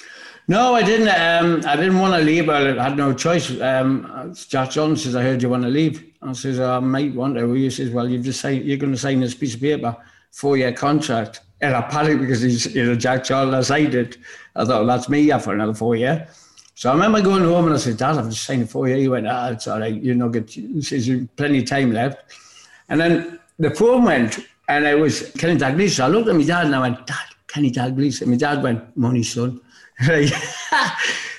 No, 0.49 0.75
I 0.75 0.83
didn't. 0.83 1.09
Um, 1.09 1.63
I 1.67 1.77
didn't 1.77 1.99
want 1.99 2.15
to 2.15 2.21
leave, 2.21 2.49
I 2.49 2.83
had 2.83 2.97
no 2.97 3.13
choice. 3.13 3.61
Um, 3.61 4.35
Jack 4.49 4.71
John 4.71 4.97
says, 4.97 5.15
"I 5.15 5.23
heard 5.23 5.43
you 5.43 5.51
want 5.51 5.65
to 5.65 5.69
leave." 5.69 6.03
I 6.23 6.33
says, 6.33 6.59
"I 6.59 6.81
might 6.81 7.15
want 7.15 7.37
to." 7.37 7.53
He 7.53 7.69
says, 7.71 7.91
"Well, 7.91 8.09
you've 8.09 8.25
just 8.25 8.41
signed, 8.41 8.65
you're 8.65 8.79
going 8.79 8.93
to 8.93 8.99
sign 8.99 9.21
this 9.21 9.35
piece 9.35 9.55
of 9.55 9.61
paper, 9.61 9.95
four-year 10.33 10.73
contract." 10.73 11.43
And 11.61 11.75
I 11.75 11.83
panicked 11.83 12.21
because 12.21 12.41
he's, 12.41 12.75
you 12.75 12.85
know, 12.87 12.95
Jack 12.95 13.25
John. 13.25 13.55
I 13.55 13.61
signed 13.61 13.95
it. 13.95 14.17
I 14.57 14.65
thought, 14.65 14.87
well, 14.87 14.87
"That's 14.87 15.09
me 15.09 15.21
yeah, 15.21 15.39
for 15.39 15.53
another 15.53 15.75
four 15.75 15.97
year." 15.97 16.27
So 16.79 16.89
I 16.91 16.93
remember 16.93 17.21
going 17.21 17.43
home 17.43 17.65
and 17.65 17.75
I 17.75 17.79
said, 17.79 17.97
Dad, 17.97 18.17
I've 18.19 18.31
just 18.31 18.45
signed 18.45 18.63
it 18.63 18.71
for 18.71 18.87
you. 18.89 18.95
He 18.95 19.09
went, 19.09 19.27
ah, 19.27 19.49
it's 19.49 19.67
all 19.67 19.81
right. 19.81 20.01
You're 20.01 20.15
not 20.15 20.31
good. 20.31 20.49
He 20.49 20.81
says, 20.81 21.09
you've 21.09 21.35
plenty 21.35 21.59
of 21.59 21.65
time 21.65 21.91
left. 21.91 22.23
And 22.89 23.01
then 23.01 23.41
the 23.59 23.71
phone 23.71 24.05
went 24.05 24.39
and 24.69 24.87
I 24.87 24.95
was 24.95 25.31
Kenny 25.33 25.59
Dalglish. 25.59 25.97
So 25.97 26.05
I 26.05 26.09
looked 26.09 26.29
at 26.29 26.37
my 26.37 26.45
dad 26.45 26.67
and 26.67 26.75
I 26.75 26.81
went, 26.81 27.07
Dad, 27.07 27.17
Kenny 27.47 27.71
Dalglish. 27.71 28.21
And 28.21 28.31
my 28.31 28.37
dad 28.37 28.63
went, 28.63 28.97
money, 28.97 29.23
son. 29.23 29.61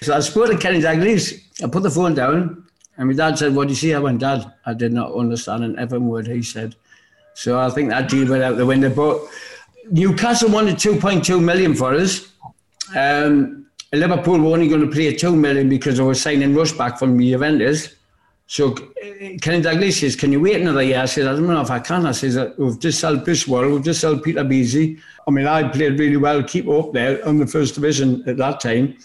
So 0.02 0.16
I 0.16 0.22
spoke 0.22 0.50
to 0.50 0.58
Kenny 0.58 0.80
Dalglish. 0.80 1.44
I 1.62 1.68
put 1.68 1.84
the 1.84 1.92
phone 1.92 2.14
down 2.14 2.66
and 2.98 3.08
my 3.08 3.14
dad 3.14 3.38
said, 3.38 3.56
what 3.56 3.68
do 3.68 3.72
you 3.72 3.76
see? 3.76 3.94
I 3.94 4.00
went, 4.00 4.20
Dad, 4.20 4.54
I 4.66 4.74
did 4.74 4.92
not 4.92 5.14
understand 5.14 5.64
an 5.64 5.80
every 5.80 6.00
word 6.00 6.28
he 6.28 6.42
said. 6.42 6.76
So 7.34 7.58
I 7.60 7.70
think 7.70 7.90
that 7.90 8.10
deal 8.10 8.30
went 8.30 8.44
out 8.44 8.58
the 8.58 8.66
window. 8.66 8.90
But 8.90 9.22
Newcastle 9.90 10.50
wanted 10.50 10.76
2.2 10.76 11.42
million 11.42 11.76
for 11.76 11.94
us. 11.94 12.32
Um, 12.96 13.68
Liverpool 13.94 14.40
were 14.40 14.52
only 14.52 14.68
going 14.68 14.82
to 14.82 14.94
pay 14.94 15.16
2 15.16 15.36
million 15.36 15.70
because 15.70 15.98
they 15.98 16.04
were 16.04 16.14
signing 16.14 16.54
Rush 16.54 16.74
back 16.74 17.00
from 17.00 17.18
Juventus. 17.18 17.96
So 18.52 18.72
uh, 18.72 19.38
Kenny 19.44 19.62
Dalglish 19.62 20.00
says, 20.00 20.16
can 20.16 20.32
you 20.32 20.40
wait 20.40 20.60
another 20.60 20.82
year? 20.82 21.02
I 21.02 21.06
said, 21.06 21.28
I 21.28 21.34
don't 21.34 21.46
know 21.46 21.62
if 21.62 21.70
I 21.70 21.78
can. 21.78 22.08
I 22.08 22.14
says, 22.14 22.36
uh, 22.36 22.52
we've 22.58 22.80
just 22.80 23.00
sold 23.00 23.20
Biswell, 23.20 23.72
we've 23.72 23.84
just 23.84 24.02
sold 24.02 24.24
Peter 24.24 24.44
Beasy. 24.44 25.00
I 25.28 25.32
mean, 25.32 25.46
I 25.46 25.70
played 25.70 26.00
really 26.00 26.18
well, 26.18 26.42
keep 26.42 26.68
up 26.68 26.92
there 26.92 27.24
on 27.28 27.38
the 27.38 27.46
first 27.46 27.76
division 27.76 28.28
at 28.28 28.38
that 28.38 28.60
time. 28.60 28.98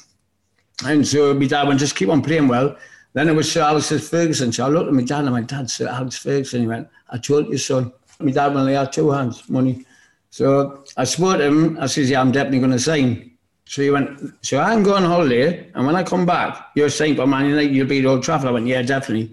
And 0.86 1.06
so 1.06 1.34
my 1.34 1.44
dad 1.46 1.68
went, 1.68 1.78
just 1.78 1.94
keep 1.94 2.08
on 2.08 2.22
playing 2.22 2.48
well. 2.48 2.74
Then 3.12 3.28
it 3.28 3.34
was 3.34 3.52
Sir 3.52 3.60
Alex 3.60 3.90
Ferguson. 4.08 4.50
So 4.50 4.64
I 4.64 4.70
looked 4.70 4.88
at 4.88 4.94
my 4.94 5.04
dad 5.04 5.24
and 5.24 5.32
my 5.32 5.42
dad, 5.42 5.68
Sir 5.68 5.88
Alex 5.88 6.16
Ferguson. 6.16 6.62
He 6.62 6.66
went, 6.66 6.88
I 7.10 7.18
told 7.18 7.48
you, 7.48 7.58
son. 7.58 7.92
My 8.20 8.30
dad 8.30 8.56
only 8.56 8.72
had 8.72 8.94
two 8.94 9.10
hands, 9.10 9.46
money. 9.50 9.84
So 10.30 10.84
I 10.96 11.04
spoke 11.04 11.36
to 11.36 11.44
him. 11.44 11.76
I 11.78 11.86
says, 11.86 12.08
yeah, 12.08 12.22
I'm 12.22 12.32
definitely 12.32 12.60
going 12.60 12.70
to 12.70 12.78
sign. 12.78 13.34
So 13.66 13.83
he 13.83 13.90
went, 13.90 14.21
so 14.42 14.61
I'm 14.61 14.83
going 14.83 15.04
on 15.04 15.11
holiday, 15.11 15.71
and 15.75 15.87
when 15.87 15.97
I 15.97 16.02
come 16.02 16.26
back, 16.26 16.71
you're 16.75 16.90
saying 16.90 17.16
for 17.16 17.26
Man 17.26 17.47
United, 17.47 17.75
you'll 17.75 17.87
be 17.87 18.00
at 18.00 18.06
Old 18.06 18.23
Trafford. 18.23 18.49
I 18.49 18.52
went, 18.52 18.66
yeah, 18.66 18.83
definitely. 18.83 19.30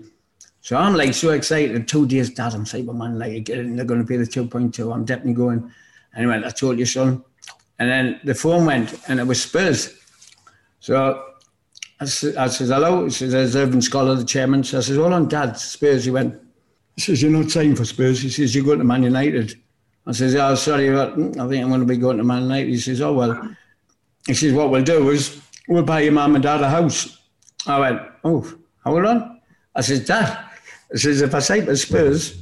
So 0.62 0.78
I'm 0.78 0.96
like 0.96 1.14
so 1.14 1.32
excited. 1.32 1.88
Two 1.88 2.08
days, 2.08 2.30
Dad, 2.30 2.54
I'm 2.54 2.66
saying 2.66 2.86
for 2.86 2.94
Man 2.94 3.14
United, 3.14 3.48
they're 3.48 3.86
going 3.86 4.02
to 4.02 4.08
pay 4.08 4.18
the 4.18 4.24
2.2. 4.24 4.94
I'm 4.94 5.06
definitely 5.06 5.34
going. 5.34 5.72
And 6.14 6.22
he 6.22 6.28
went, 6.28 6.46
I 6.46 6.50
told 6.50 6.80
you, 6.80 6.86
son. 6.86 7.24
And 7.80 7.90
then 7.90 8.22
the 8.24 8.36
phone 8.36 8.66
went, 8.66 8.94
and 9.10 9.20
it 9.20 9.26
was 9.26 9.42
Spurs. 9.42 9.98
So 10.80 11.26
I, 12.00 12.06
said, 12.06 12.36
I 12.36 12.48
says, 12.48 12.70
hello. 12.70 13.06
He 13.06 13.10
says, 13.10 13.32
there's 13.32 13.56
Irving 13.56 13.82
Scholar, 13.82 14.16
the 14.16 14.24
chairman. 14.24 14.64
So 14.64 14.78
I 14.78 14.82
says, 14.82 14.98
hold 14.98 15.14
on, 15.14 15.28
Dad, 15.28 15.58
Spurs. 15.58 16.06
He 16.06 16.12
went, 16.12 16.40
he 16.96 17.02
says, 17.02 17.22
you're 17.22 17.32
not 17.32 17.50
signing 17.50 17.76
for 17.76 17.86
Spurs. 17.86 18.22
He 18.22 18.30
says, 18.30 18.56
you're 18.56 18.66
going 18.66 18.80
to 18.80 18.86
Man 18.86 19.04
United. 19.04 19.60
I 20.06 20.12
says, 20.14 20.36
oh, 20.36 20.56
sorry, 20.56 20.96
I 20.96 21.06
think 21.16 21.38
I'm 21.38 21.70
going 21.70 21.80
to 21.80 21.86
be 21.86 21.98
going 21.98 22.18
to 22.18 22.24
Man 22.24 22.44
United. 22.44 22.70
He 22.70 22.78
says, 22.78 23.02
oh, 23.02 23.14
well, 23.14 23.56
he 24.28 24.34
says, 24.34 24.54
what 24.54 24.70
we'll 24.70 24.84
do 24.84 25.10
is 25.10 25.42
we'll 25.68 25.84
buy 25.84 26.02
your 26.02 26.14
mum 26.14 26.36
and 26.36 26.44
dad 26.44 26.62
a 26.62 26.70
house. 26.70 27.18
I 27.68 27.80
went, 27.80 28.02
oh, 28.24 28.54
hold 28.84 29.06
on. 29.06 29.42
I 29.76 29.82
said, 29.82 30.06
Dad, 30.06 30.38
I 30.94 30.98
says, 30.98 31.22
if 31.22 31.34
I 31.34 31.40
say 31.40 31.64
to 31.66 31.76
Spurs, 31.78 32.42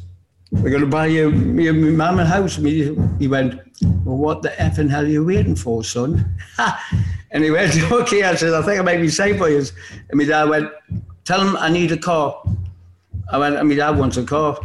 we're 0.52 0.72
going 0.72 0.82
to 0.82 0.88
buy 0.88 1.06
you 1.06 1.30
your 1.30 1.74
mum 1.74 2.20
a 2.20 2.26
house. 2.26 2.56
He 2.56 3.28
went, 3.28 3.60
well, 4.04 4.18
what 4.18 4.42
the 4.42 4.50
effing 4.50 4.90
hell 4.90 5.04
are 5.04 5.08
you 5.08 5.24
waiting 5.24 5.56
for, 5.56 5.84
son? 5.84 6.38
and 7.32 7.44
he 7.44 7.52
went, 7.52 7.76
okay. 7.92 8.24
I 8.24 8.36
said, 8.36 8.54
I 8.54 8.62
think 8.64 8.80
I 8.80 8.84
might 8.84 8.98
be 8.98 9.10
safe 9.10 9.38
for 9.38 9.50
you. 9.50 9.64
And 10.10 10.18
my 10.18 10.26
dad 10.26 10.50
went, 10.50 10.72
tell 11.24 11.42
him 11.42 11.56
I 11.58 11.70
need 11.70 11.92
a 11.92 11.98
car. 11.98 12.42
I 13.32 13.38
went, 13.38 13.58
and 13.58 13.70
my 13.70 13.76
dad 13.76 13.92
wants 13.92 14.18
a 14.18 14.24
car. 14.24 14.60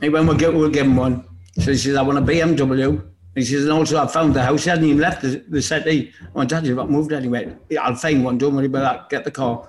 He 0.00 0.08
went, 0.08 0.26
we'll, 0.26 0.36
get, 0.36 0.52
we'll 0.52 0.70
give 0.70 0.86
him 0.86 0.96
one. 0.96 1.24
So 1.58 1.70
he 1.70 1.76
says, 1.76 1.96
I 1.96 2.02
want 2.02 2.18
a 2.18 2.22
BMW. 2.22 3.04
He 3.34 3.44
says, 3.44 3.64
and 3.64 3.72
also 3.72 4.02
I 4.02 4.06
found 4.06 4.34
the 4.34 4.42
house. 4.42 4.64
He 4.64 4.70
hadn't 4.70 4.84
even 4.84 4.98
left 4.98 5.22
the, 5.22 5.44
the 5.48 5.62
city. 5.62 6.12
I 6.22 6.38
went, 6.38 6.50
Dad, 6.50 6.64
not 6.64 6.90
moved. 6.90 7.12
Yeah, 7.12 7.82
I'll 7.82 7.94
find 7.94 8.24
one. 8.24 8.38
Don't 8.38 8.54
worry 8.56 8.66
about 8.66 8.80
that. 8.80 9.10
Get 9.10 9.24
the 9.24 9.30
car. 9.30 9.68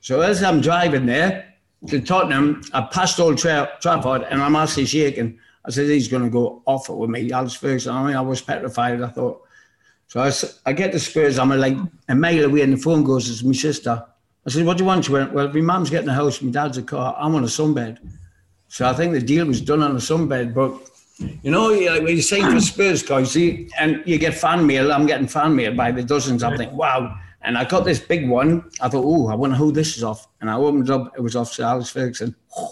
So 0.00 0.22
as 0.22 0.42
I'm 0.42 0.60
driving 0.60 1.06
there 1.06 1.54
to 1.88 2.00
Tottenham, 2.00 2.62
I 2.72 2.82
passed 2.82 3.20
Old 3.20 3.38
Tra- 3.38 3.72
Trafford 3.80 4.22
and 4.22 4.42
I'm 4.42 4.56
actually 4.56 4.86
shaking. 4.86 5.38
I 5.64 5.70
said, 5.70 5.86
he's 5.86 6.08
going 6.08 6.22
to 6.22 6.30
go 6.30 6.62
off 6.64 6.88
it 6.88 6.94
with 6.94 7.10
me. 7.10 7.30
Alex 7.30 7.54
Ferguson. 7.54 7.94
I 7.94 8.06
mean, 8.06 8.16
I 8.16 8.22
was 8.22 8.40
petrified. 8.40 9.02
I 9.02 9.08
thought. 9.08 9.42
So 10.08 10.20
I, 10.20 10.32
I 10.66 10.72
get 10.72 10.92
the 10.92 10.98
Spurs. 10.98 11.38
I'm 11.38 11.50
like 11.50 11.76
a 12.08 12.14
mile 12.14 12.44
away 12.44 12.62
and 12.62 12.72
the 12.72 12.78
phone 12.78 13.04
goes, 13.04 13.28
it's 13.28 13.42
my 13.42 13.52
sister. 13.52 14.04
I 14.46 14.50
said, 14.50 14.64
what 14.64 14.78
do 14.78 14.84
you 14.84 14.88
want? 14.88 15.04
She 15.04 15.12
went, 15.12 15.32
well, 15.32 15.52
my 15.52 15.60
mum's 15.60 15.90
getting 15.90 16.08
a 16.08 16.14
house, 16.14 16.40
my 16.40 16.50
dad's 16.50 16.78
a 16.78 16.82
car. 16.82 17.14
I'm 17.18 17.34
on 17.34 17.44
a 17.44 17.46
sunbed. 17.46 17.98
So 18.68 18.88
I 18.88 18.94
think 18.94 19.12
the 19.12 19.20
deal 19.20 19.46
was 19.46 19.60
done 19.60 19.82
on 19.82 19.92
a 19.92 19.98
sunbed, 19.98 20.54
but 20.54 20.72
you 21.42 21.50
know, 21.50 21.68
like 21.68 22.02
when 22.02 22.14
you're 22.14 22.22
saying 22.22 22.50
for 22.50 22.60
Spurs, 22.60 23.02
guys, 23.02 23.36
and 23.36 24.02
you 24.06 24.18
get 24.18 24.34
fan 24.34 24.66
mail. 24.66 24.92
I'm 24.92 25.06
getting 25.06 25.26
fan 25.26 25.54
mail 25.54 25.74
by 25.74 25.90
the 25.92 26.02
dozens. 26.02 26.42
I'm 26.42 26.56
think, 26.56 26.72
wow. 26.72 27.16
And 27.42 27.56
I 27.56 27.64
got 27.64 27.84
this 27.84 28.00
big 28.00 28.28
one. 28.28 28.70
I 28.80 28.88
thought, 28.88 29.04
oh, 29.04 29.28
I 29.28 29.34
wonder 29.34 29.56
who 29.56 29.72
this 29.72 29.96
is 29.96 30.04
off. 30.04 30.28
And 30.40 30.50
I 30.50 30.54
opened 30.54 30.88
it 30.88 30.90
up. 30.90 31.14
It 31.16 31.20
was 31.20 31.36
off 31.36 31.52
Sir 31.52 31.64
Alex 31.64 31.90
Ferguson. 31.90 32.34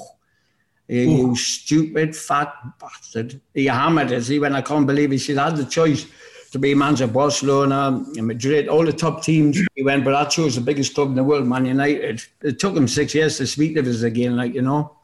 Oh, 0.90 0.94
you, 0.94 1.10
you 1.10 1.36
stupid 1.36 2.16
fat 2.16 2.54
bastard. 2.80 3.38
He 3.52 3.66
hammered 3.66 4.10
us. 4.10 4.26
He 4.26 4.38
went, 4.38 4.54
I 4.54 4.62
can't 4.62 4.86
believe 4.86 5.10
he 5.10 5.18
said, 5.18 5.36
I 5.36 5.50
had 5.50 5.56
the 5.56 5.66
choice 5.66 6.06
to 6.50 6.58
be 6.58 6.74
manager 6.74 7.04
of 7.04 7.12
Barcelona, 7.12 8.02
Madrid, 8.14 8.68
all 8.68 8.86
the 8.86 8.92
top 8.94 9.22
teams. 9.22 9.60
He 9.74 9.82
went, 9.82 10.02
but 10.02 10.14
I 10.14 10.24
chose 10.24 10.54
the 10.54 10.62
biggest 10.62 10.94
club 10.94 11.08
in 11.08 11.14
the 11.14 11.22
world, 11.22 11.46
Man 11.46 11.66
United. 11.66 12.22
It 12.40 12.58
took 12.58 12.74
him 12.74 12.88
six 12.88 13.14
years 13.14 13.36
to 13.36 13.46
speak 13.46 13.74
to 13.74 13.82
us 13.82 14.00
again, 14.00 14.34
like, 14.38 14.54
you 14.54 14.62
know 14.62 14.97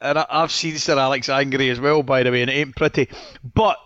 and 0.00 0.18
I've 0.18 0.52
seen 0.52 0.76
Sir 0.76 0.98
Alex 0.98 1.28
angry 1.28 1.70
as 1.70 1.80
well, 1.80 2.02
by 2.02 2.22
the 2.22 2.30
way, 2.30 2.42
and 2.42 2.50
it 2.50 2.54
ain't 2.54 2.76
pretty. 2.76 3.08
But 3.54 3.78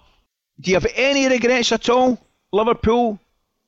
do 0.60 0.70
you 0.70 0.76
have 0.76 0.86
any 0.94 1.28
regrets 1.28 1.72
at 1.72 1.88
all? 1.88 2.18
Liverpool, 2.52 3.18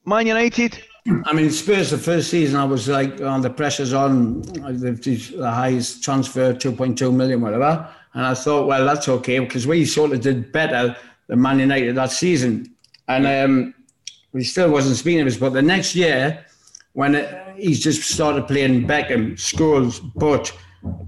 Man 0.04 0.26
United? 0.26 0.83
I 1.25 1.33
mean, 1.33 1.50
Spurs, 1.50 1.90
the 1.90 1.99
first 1.99 2.30
season, 2.30 2.56
I 2.56 2.64
was 2.64 2.88
like, 2.88 3.21
on 3.21 3.40
the 3.40 3.50
pressure's 3.50 3.92
on, 3.92 4.42
the 4.42 5.50
highest 5.52 6.02
transfer, 6.02 6.52
2.2 6.52 7.14
million, 7.14 7.40
whatever. 7.40 7.88
And 8.14 8.26
I 8.26 8.35
thought, 8.35 8.66
well, 8.66 8.85
that's 8.85 9.09
okay, 9.09 9.38
because 9.38 9.66
we 9.66 9.85
sort 9.85 10.12
of 10.12 10.21
did 10.21 10.50
better 10.50 10.97
than 11.28 11.40
Man 11.40 11.61
United 11.61 11.95
that 11.97 12.11
season. 12.11 12.75
And 13.09 13.26
um, 13.26 13.75
we 14.33 14.42
still 14.42 14.71
wasn't 14.71 14.97
speaking 14.97 15.21
of 15.21 15.26
us. 15.28 15.37
But 15.37 15.52
the 15.52 15.62
next 15.62 15.95
year, 15.95 16.45
when 16.95 17.14
it, 17.14 17.56
he's 17.56 17.80
just 17.80 18.02
started 18.02 18.49
playing 18.49 18.87
Beckham, 18.88 19.33
Scholes, 19.35 20.00
Butch, 20.14 20.52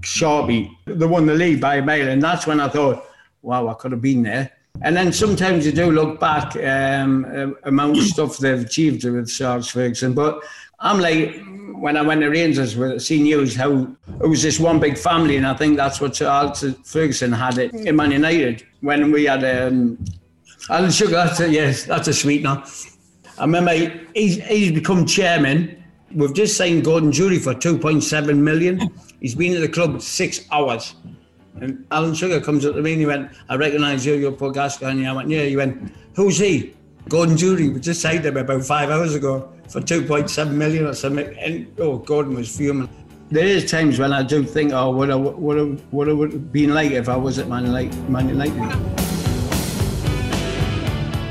Sharpie, 0.01 0.69
they 0.85 1.05
won 1.05 1.25
the 1.25 1.35
league 1.35 1.61
by 1.61 1.75
a 1.75 1.85
mile. 1.85 2.07
And 2.07 2.21
that's 2.21 2.47
when 2.47 2.59
I 2.59 2.69
thought, 2.69 3.05
wow, 3.41 3.67
I 3.67 3.73
could 3.73 3.91
have 3.91 4.01
been 4.01 4.23
there. 4.23 4.51
And 4.81 4.95
then 4.95 5.11
sometimes 5.11 5.65
you 5.65 5.71
do 5.71 5.91
look 5.91 6.19
back 6.19 6.55
um, 6.55 7.55
amount 7.63 7.97
of 7.97 8.03
stuff 8.03 8.37
they've 8.37 8.61
achieved 8.61 9.03
with 9.03 9.29
Charles 9.29 9.69
Ferguson. 9.69 10.13
But 10.13 10.41
I'm 10.79 10.99
like, 10.99 11.41
when 11.73 11.97
I 11.97 12.01
went 12.01 12.21
to 12.21 12.29
Rangers 12.29 12.75
with 12.75 13.01
see 13.01 13.21
news 13.21 13.55
how 13.55 13.87
it 14.21 14.27
was 14.27 14.41
this 14.41 14.59
one 14.59 14.79
big 14.79 14.97
family, 14.97 15.37
and 15.37 15.45
I 15.45 15.53
think 15.53 15.77
that's 15.77 15.99
what 15.99 16.13
Charles 16.13 16.63
Ferguson 16.83 17.31
had 17.31 17.57
it 17.57 17.73
in 17.73 17.95
Man 17.95 18.11
United 18.11 18.65
when 18.81 19.11
we 19.11 19.25
had 19.25 19.43
um, 19.43 20.03
Alan 20.69 20.91
Sugar. 20.91 21.11
That's 21.11 21.39
a, 21.39 21.49
yes, 21.49 21.83
that's 21.83 22.07
a 22.07 22.13
sweetener. 22.13 22.63
I 23.37 23.41
remember 23.43 23.71
he's, 24.13 24.37
he's 24.43 24.71
become 24.71 25.05
chairman. 25.05 25.83
We've 26.13 26.33
just 26.33 26.57
signed 26.57 26.83
Gordon 26.83 27.11
Durie 27.11 27.39
for 27.39 27.53
2.7 27.53 28.37
million. 28.37 28.89
He's 29.19 29.35
been 29.35 29.53
at 29.55 29.61
the 29.61 29.69
club 29.69 30.01
six 30.01 30.45
hours. 30.51 30.95
And 31.61 31.85
Alan 31.91 32.13
Sugar 32.13 32.39
comes 32.39 32.65
up 32.65 32.75
to 32.75 32.81
me 32.81 32.93
and 32.93 33.01
he 33.01 33.05
went, 33.05 33.31
I 33.49 33.55
recognise 33.55 34.05
you, 34.05 34.15
you're 34.15 34.31
Paul 34.31 34.51
Gascoigne. 34.51 35.05
I 35.05 35.11
went, 35.11 35.29
yeah. 35.29 35.43
He 35.43 35.57
went, 35.57 35.93
who's 36.15 36.37
he? 36.37 36.73
Gordon 37.09 37.35
Durie. 37.35 37.69
We 37.69 37.79
just 37.79 38.01
signed 38.01 38.25
him 38.25 38.37
about 38.37 38.63
five 38.63 38.89
hours 38.89 39.15
ago 39.15 39.51
for 39.67 39.81
2.7 39.81 40.51
million 40.51 40.85
or 40.85 40.93
something. 40.93 41.37
And 41.37 41.67
oh, 41.79 41.97
Gordon 41.97 42.35
was 42.35 42.55
fuming. 42.55 42.89
There 43.29 43.45
is 43.45 43.69
times 43.69 43.99
when 43.99 44.13
I 44.13 44.23
do 44.23 44.43
think, 44.43 44.71
oh, 44.73 44.91
what 44.91 45.09
would 45.39 45.57
have, 45.57 45.93
would 45.93 46.07
have 46.07 46.51
been 46.51 46.73
like 46.73 46.91
if 46.91 47.09
I 47.09 47.17
was 47.17 47.37
at 47.39 47.47
Man 47.47 47.65
United. 47.65 48.09
Man 48.09 48.29
United. 48.29 48.55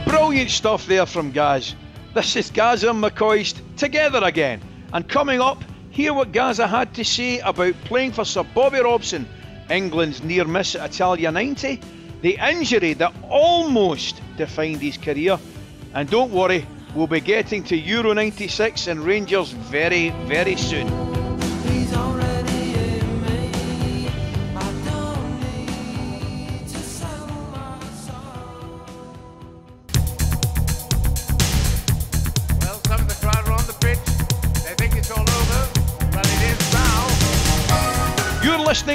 Brilliant 0.05 0.51
stuff 0.51 0.87
there 0.87 1.07
from 1.07 1.33
Gaz. 1.33 1.75
This 2.15 2.37
is 2.37 2.51
Gazza 2.51 2.91
and 2.91 3.03
McCoist 3.03 3.61
together 3.77 4.21
again. 4.23 4.61
And 4.93 5.09
coming 5.09 5.41
up, 5.41 5.63
Hear 5.99 6.15
what 6.15 6.31
Gazza 6.31 6.69
had 6.69 6.95
to 6.95 7.05
say 7.05 7.41
about 7.41 7.75
playing 7.87 8.13
for 8.13 8.25
Sir 8.25 8.45
Bobby 8.45 8.79
Robson, 8.79 9.29
England's 9.69 10.23
near 10.23 10.45
miss 10.45 10.77
at 10.77 10.95
Italia 10.95 11.33
90, 11.33 11.81
the 12.21 12.39
injury 12.41 12.93
that 12.93 13.13
almost 13.29 14.23
defined 14.37 14.81
his 14.81 14.97
career. 14.97 15.41
And 15.95 16.09
don't 16.09 16.31
worry, 16.31 16.65
we'll 16.95 17.09
be 17.09 17.19
getting 17.19 17.65
to 17.65 17.77
Euro 17.77 18.13
96 18.13 18.87
and 18.87 19.01
Rangers 19.01 19.51
very, 19.51 20.11
very 20.29 20.55
soon. 20.55 21.18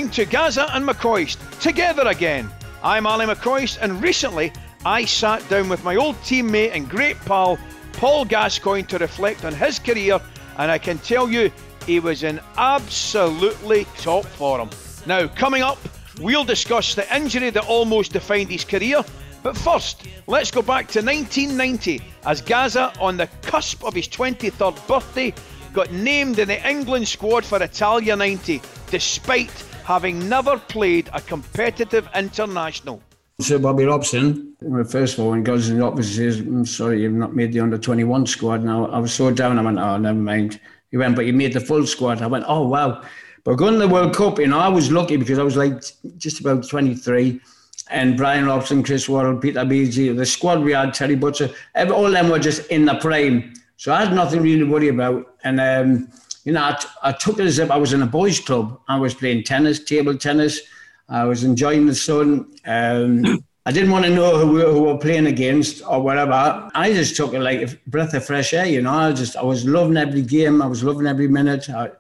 Listening 0.04 0.26
to 0.26 0.32
Gazza 0.32 0.76
and 0.76 0.86
McCoist 0.86 1.38
together 1.62 2.04
again. 2.08 2.52
I'm 2.84 3.06
Ally 3.06 3.26
McCoist, 3.26 3.78
and 3.82 4.04
recently 4.04 4.52
I 4.86 5.06
sat 5.06 5.48
down 5.48 5.70
with 5.70 5.82
my 5.86 5.96
old 5.96 6.18
teammate 6.24 6.72
and 6.76 6.90
great 6.90 7.18
pal 7.22 7.58
Paul 7.94 8.26
Gascoigne 8.26 8.86
to 8.88 8.98
reflect 8.98 9.46
on 9.46 9.54
his 9.54 9.80
career, 9.80 10.20
and 10.58 10.70
I 10.70 10.78
can 10.78 10.98
tell 10.98 11.30
you 11.30 11.50
he 11.86 12.02
was 12.02 12.24
in 12.24 12.42
absolutely 12.58 13.86
top 13.96 14.26
form. 14.26 14.70
Now, 15.06 15.26
coming 15.30 15.62
up, 15.62 15.78
we'll 16.20 16.44
discuss 16.44 16.96
the 16.96 17.16
injury 17.16 17.50
that 17.52 17.66
almost 17.66 18.12
defined 18.12 18.50
his 18.50 18.66
career, 18.66 19.06
But 19.42 19.58
first, 19.58 20.04
let's 20.28 20.52
go 20.52 20.62
back 20.62 20.88
to 20.90 21.02
1990 21.02 22.02
as 22.26 22.42
Gazza, 22.42 22.92
on 23.00 23.16
the 23.16 23.28
cusp 23.42 23.86
of 23.86 23.94
his 23.94 24.10
23rd 24.10 24.86
birthday, 24.86 25.34
got 25.72 25.92
named 25.94 26.40
in 26.40 26.50
the 26.50 26.70
England 26.70 27.08
squad 27.08 27.46
for 27.46 27.62
Italia 27.64 28.16
90, 28.18 28.62
despite 28.90 29.52
having 29.84 30.28
never 30.30 30.58
played 30.58 31.10
a 31.14 31.22
competitive 31.22 32.08
international. 32.16 33.02
So 33.40 33.58
Bobby 33.60 33.86
Robson, 33.86 34.56
first 34.88 35.16
of 35.16 35.20
all, 35.24 35.32
when 35.32 35.44
goes 35.44 35.70
in 35.70 35.80
the 35.80 35.86
office 35.86 36.16
says, 36.16 36.40
I'm 36.40 36.66
sorry, 36.66 37.02
you've 37.02 37.14
not 37.14 37.36
made 37.36 37.52
the 37.52 37.60
under 37.60 37.78
21 37.78 38.28
squad. 38.28 38.64
Now, 38.64 38.86
I 38.88 39.00
was 39.00 39.14
so 39.14 39.32
down, 39.32 39.58
I 39.58 39.62
went, 39.64 39.80
oh, 39.80 39.98
never 39.98 40.18
mind. 40.18 40.60
He 40.92 40.98
went, 40.98 41.16
but 41.16 41.26
you 41.26 41.34
made 41.34 41.54
the 41.54 41.60
full 41.60 41.86
squad. 41.88 42.22
I 42.22 42.28
went, 42.28 42.46
oh, 42.48 42.68
wow. 42.68 43.04
But 43.44 43.56
going 43.56 43.74
to 43.74 43.80
the 43.80 43.88
World 43.88 44.16
Cup, 44.16 44.40
you 44.40 44.48
know, 44.48 44.60
I 44.60 44.70
was 44.70 44.92
lucky 44.92 45.18
because 45.18 45.40
I 45.40 45.44
was 45.44 45.58
like 45.58 45.82
just 46.18 46.40
about 46.40 46.68
23. 46.68 47.42
And 47.90 48.16
Brian 48.16 48.46
Robson, 48.46 48.84
Chris 48.84 49.10
Waddle, 49.10 49.38
Peter 49.38 49.66
Beardsley, 49.66 50.14
the 50.14 50.26
squad 50.26 50.62
we 50.62 50.72
had, 50.72 50.94
Terry 50.94 51.16
Butcher, 51.16 51.50
all 51.76 52.06
of 52.06 52.14
them 52.14 52.30
were 52.30 52.40
just 52.40 52.68
in 52.68 52.86
the 52.86 52.96
prime. 52.96 53.54
So 53.78 53.94
I 53.94 54.06
had 54.06 54.14
nothing 54.14 54.42
really 54.42 54.60
to 54.60 54.72
worry 54.72 54.88
about. 54.88 55.36
And, 55.44 55.60
um, 55.60 56.08
you 56.44 56.54
know, 56.54 56.64
I, 56.64 56.74
t- 56.74 56.88
I 57.02 57.12
took 57.14 57.40
it 57.40 57.46
as 57.46 57.60
if 57.60 57.72
I 57.72 57.78
was 57.78 57.94
in 57.94 58.02
a 58.02 58.08
boys' 58.08 58.40
club. 58.40 58.80
I 58.88 58.98
was 59.00 59.14
playing 59.14 59.44
tennis, 59.44 59.84
table 59.84 60.18
tennis. 60.18 60.62
I 61.10 61.26
was 61.26 61.44
enjoying 61.44 61.86
the 61.86 61.96
sun. 61.96 62.54
Um, 62.66 63.44
I 63.66 63.72
didn't 63.72 63.92
want 63.92 64.04
to 64.06 64.12
know 64.12 64.38
who 64.38 64.54
we, 64.54 64.62
who 64.62 64.74
we 64.74 64.92
were 64.92 64.98
playing 64.98 65.28
against 65.28 65.82
or 65.88 66.02
whatever. 66.02 66.70
I 66.76 66.92
just 66.92 67.16
took 67.16 67.34
it 67.34 67.40
like 67.40 67.62
a 67.62 67.76
breath 67.88 68.14
of 68.14 68.26
fresh 68.26 68.54
air, 68.54 68.66
you 68.66 68.82
know. 68.82 68.92
I 68.92 69.14
just, 69.14 69.38
I 69.38 69.44
was 69.44 69.66
loving 69.66 69.96
every 69.96 70.22
game. 70.22 70.62
I 70.62 70.68
was 70.68 70.84
loving 70.84 71.08
every 71.08 71.30
minute. 71.30 71.70
I, 71.70 71.92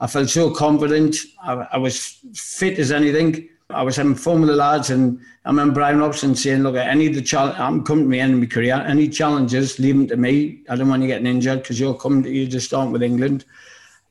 I 0.00 0.06
felt 0.06 0.28
so 0.28 0.50
confident. 0.50 1.16
I, 1.42 1.66
I 1.72 1.78
was 1.78 2.18
fit 2.34 2.78
as 2.78 2.92
anything. 2.92 3.48
I 3.70 3.82
was 3.82 3.96
having 3.96 4.14
fun 4.14 4.40
with 4.40 4.48
the 4.48 4.56
lads, 4.56 4.88
and 4.88 5.20
I 5.44 5.50
remember 5.50 5.74
Brian 5.74 5.98
Robson 5.98 6.34
saying, 6.34 6.62
"Look, 6.62 6.76
any 6.76 7.06
of 7.06 7.14
the 7.14 7.20
challenge, 7.20 7.58
I'm 7.58 7.84
coming 7.84 8.04
to 8.04 8.10
the 8.10 8.20
end 8.20 8.32
of 8.32 8.40
my 8.40 8.46
career. 8.46 8.74
Any 8.74 9.08
challenges, 9.08 9.78
leave 9.78 9.94
them 9.94 10.08
to 10.08 10.16
me. 10.16 10.62
I 10.70 10.76
don't 10.76 10.88
want 10.88 11.02
you 11.02 11.08
getting 11.08 11.26
injured 11.26 11.62
because 11.62 11.78
you're 11.78 11.92
coming. 11.94 12.22
To, 12.22 12.30
you 12.30 12.46
just 12.46 12.66
start 12.66 12.90
with 12.90 13.02
England. 13.02 13.44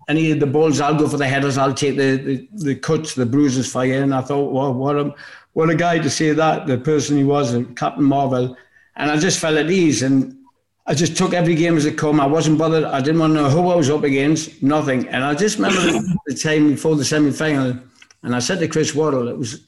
Any 0.08 0.32
of 0.32 0.40
the 0.40 0.48
balls, 0.48 0.80
I'll 0.80 0.96
go 0.96 1.08
for 1.08 1.18
the 1.18 1.28
headers. 1.28 1.58
I'll 1.58 1.74
take 1.74 1.98
the, 1.98 2.16
the, 2.18 2.48
the 2.54 2.76
cuts, 2.76 3.16
the 3.16 3.26
bruises 3.26 3.72
for 3.72 3.86
you." 3.86 3.96
And 3.96 4.14
I 4.14 4.22
thought, 4.22 4.52
well, 4.52 4.74
what 4.74 4.96
a 4.96 5.14
what 5.54 5.70
a 5.70 5.76
guy 5.76 6.00
to 6.00 6.10
say 6.10 6.32
that. 6.32 6.68
The 6.68 6.78
person 6.78 7.18
he 7.18 7.24
was, 7.24 7.56
Captain 7.76 8.04
Marvel, 8.04 8.56
and 8.96 9.12
I 9.12 9.18
just 9.18 9.40
felt 9.40 9.58
at 9.58 9.70
ease. 9.70 10.04
And 10.04 10.38
I 10.86 10.94
just 10.94 11.18
took 11.18 11.34
every 11.34 11.56
game 11.56 11.76
as 11.76 11.86
it 11.86 11.98
come. 11.98 12.22
I 12.22 12.26
wasn't 12.26 12.58
bothered. 12.58 12.86
I 12.86 13.02
didn't 13.02 13.20
want 13.20 13.32
to 13.36 13.42
know 13.42 13.50
who 13.50 13.70
I 13.70 13.76
was 13.76 13.90
up 13.90 14.04
against, 14.04 14.64
nothing. 14.64 15.08
And 15.10 15.24
I 15.24 15.36
just 15.36 15.58
remember 15.58 15.82
the 16.26 16.34
time 16.34 16.70
before 16.70 16.96
the 16.96 17.04
semi 17.04 17.32
final, 17.32 17.78
and 18.24 18.34
I 18.34 18.40
said 18.40 18.60
to 18.60 18.68
Chris 18.70 18.96
Waddle, 18.96 19.28
it 19.28 19.38
was 19.38 19.68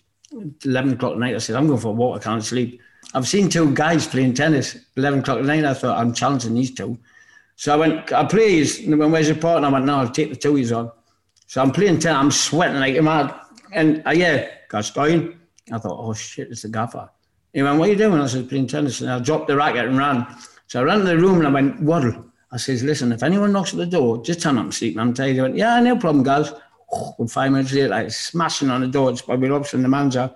11 0.64 0.94
o'clock 0.94 1.14
at 1.14 1.20
night, 1.20 1.36
I 1.36 1.40
said, 1.40 1.56
I'm 1.58 1.68
going 1.68 1.80
for 1.80 1.90
a 1.90 1.92
walk, 1.92 2.22
I 2.22 2.24
can't 2.24 2.44
sleep. 2.44 2.82
I've 3.14 3.28
seen 3.28 3.50
two 3.50 3.74
guys 3.74 4.08
playing 4.08 4.36
tennis, 4.36 4.78
11 4.96 5.20
o'clock 5.20 5.40
at 5.40 5.46
night. 5.46 5.66
I 5.66 5.74
thought, 5.74 5.98
I'm 5.98 6.14
challenging 6.14 6.54
these 6.54 6.74
two. 6.74 6.98
So 7.60 7.74
I 7.74 7.76
went, 7.76 8.14
I 8.14 8.24
please, 8.24 8.80
and 8.88 8.98
when 8.98 9.12
where's 9.12 9.28
your 9.28 9.36
partner? 9.36 9.68
I 9.68 9.72
went, 9.72 9.84
no, 9.84 9.98
I'll 9.98 10.08
take 10.10 10.32
the 10.32 10.56
he's 10.56 10.72
on. 10.72 10.94
So 11.46 11.62
I'm 11.62 11.72
playing 11.72 12.00
tennis, 12.00 12.18
I'm 12.18 12.32
sweating 12.32 12.80
like 12.80 12.96
a 12.96 13.02
mad. 13.02 13.36
And 13.74 14.02
uh, 14.08 14.12
yeah, 14.12 14.48
going. 14.70 15.38
I 15.70 15.78
thought, 15.78 16.00
oh 16.00 16.14
shit, 16.14 16.48
it's 16.52 16.62
the 16.62 16.70
gaffer. 16.70 17.10
He 17.52 17.62
went, 17.62 17.78
what 17.78 17.90
are 17.90 17.92
you 17.92 17.98
doing? 17.98 18.22
I 18.22 18.28
said, 18.28 18.48
playing 18.48 18.68
tennis. 18.68 19.02
And 19.02 19.12
I 19.12 19.20
dropped 19.20 19.50
the 19.50 19.58
racket 19.58 19.88
and 19.88 19.98
ran. 19.98 20.26
So 20.68 20.80
I 20.80 20.84
ran 20.84 21.00
to 21.00 21.04
the 21.04 21.18
room 21.18 21.40
and 21.40 21.48
I 21.48 21.52
went, 21.52 21.82
Waddle. 21.82 22.32
I 22.50 22.56
says, 22.56 22.82
listen, 22.82 23.12
if 23.12 23.24
anyone 23.24 23.52
knocks 23.52 23.74
at 23.74 23.78
the 23.78 23.86
door, 23.86 24.24
just 24.24 24.42
tell 24.42 24.54
them 24.54 24.64
I'm 24.64 24.72
sleeping. 24.72 25.00
I'm 25.00 25.14
tired. 25.14 25.36
He 25.36 25.42
went, 25.42 25.58
yeah, 25.58 25.82
no 25.82 25.98
problem, 25.98 26.24
guys. 26.24 26.54
And 27.20 27.30
five 27.30 27.52
minutes 27.52 27.74
later, 27.74 27.90
like 27.90 28.10
smashing 28.12 28.70
on 28.70 28.80
the 28.80 28.88
door. 28.88 29.10
It's 29.10 29.22
Bobby 29.22 29.50
Robson, 29.50 29.82
the 29.82 29.90
manager. 29.90 30.34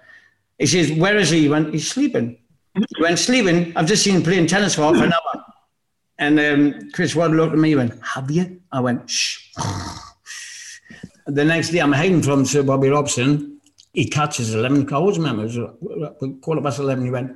He 0.60 0.66
says, 0.66 0.92
where 0.92 1.16
is 1.16 1.30
he? 1.30 1.44
He 1.44 1.50
went, 1.50 1.74
he's 1.74 1.90
sleeping. 1.90 2.38
He 2.76 3.02
went, 3.02 3.18
sleeping? 3.18 3.72
I've 3.78 3.88
just 3.88 4.04
seen 4.04 4.18
him 4.18 4.24
playing 4.24 4.48
tennis 4.48 4.76
for 4.76 4.82
half 4.82 5.02
an 5.02 5.14
hour. 5.14 5.53
And 6.24 6.40
um, 6.40 6.90
Chris 6.92 7.18
Waddle 7.18 7.36
looked 7.36 7.52
at 7.52 7.60
me 7.60 7.74
and 7.74 7.90
went, 7.90 8.02
have 8.02 8.32
you? 8.32 8.62
I 8.72 8.80
went, 8.80 9.10
shh. 9.10 9.52
the 11.28 11.44
next 11.44 11.72
day, 11.72 11.80
I'm 11.80 11.92
hiding 11.92 12.22
from 12.22 12.46
Sir 12.46 12.64
Bobby 12.64 12.88
Robson. 12.88 13.60
He 13.92 14.08
catches 14.08 14.56
11 14.56 14.86
calls, 14.86 15.18
remember? 15.18 15.44
It 15.44 15.58
was 15.58 16.40
quarter 16.42 16.62
past 16.62 16.80
11. 16.80 17.04
He 17.04 17.12
went, 17.12 17.36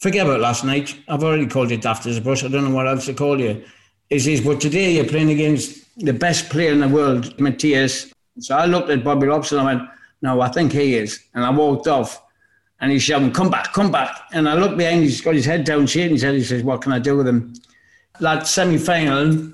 forget 0.00 0.26
about 0.26 0.40
last 0.40 0.64
night. 0.64 0.98
I've 1.06 1.22
already 1.22 1.46
called 1.46 1.70
you 1.70 1.76
daft 1.76 2.04
as 2.06 2.18
a 2.18 2.20
brush. 2.20 2.42
I 2.42 2.48
don't 2.48 2.64
know 2.64 2.74
what 2.74 2.88
else 2.88 3.06
to 3.06 3.14
call 3.14 3.40
you. 3.40 3.62
He 4.08 4.18
says, 4.18 4.40
but 4.40 4.60
today 4.60 4.96
you're 4.96 5.04
playing 5.04 5.30
against 5.30 5.86
the 5.96 6.12
best 6.12 6.50
player 6.50 6.72
in 6.72 6.80
the 6.80 6.88
world, 6.88 7.36
Matthäus. 7.36 8.12
So 8.40 8.56
I 8.56 8.66
looked 8.66 8.90
at 8.90 9.04
Bobby 9.04 9.28
Robson. 9.28 9.60
I 9.60 9.64
went, 9.64 9.88
no, 10.20 10.40
I 10.40 10.48
think 10.48 10.72
he 10.72 10.96
is. 10.96 11.20
And 11.34 11.44
I 11.44 11.50
walked 11.50 11.86
off. 11.86 12.20
And 12.80 12.90
he's 12.90 13.04
shouting, 13.04 13.30
come 13.30 13.50
back, 13.50 13.72
come 13.72 13.92
back. 13.92 14.18
And 14.32 14.48
I 14.48 14.54
looked 14.54 14.76
behind, 14.76 15.04
he's 15.04 15.20
got 15.20 15.36
his 15.36 15.46
head 15.46 15.62
down, 15.64 15.86
shaking 15.86 16.14
his 16.14 16.22
head. 16.22 16.34
He 16.34 16.42
says, 16.42 16.64
what 16.64 16.82
can 16.82 16.90
I 16.90 16.98
do 16.98 17.16
with 17.16 17.28
him? 17.28 17.54
That 18.20 18.46
semi 18.46 18.78
final, 18.78 19.52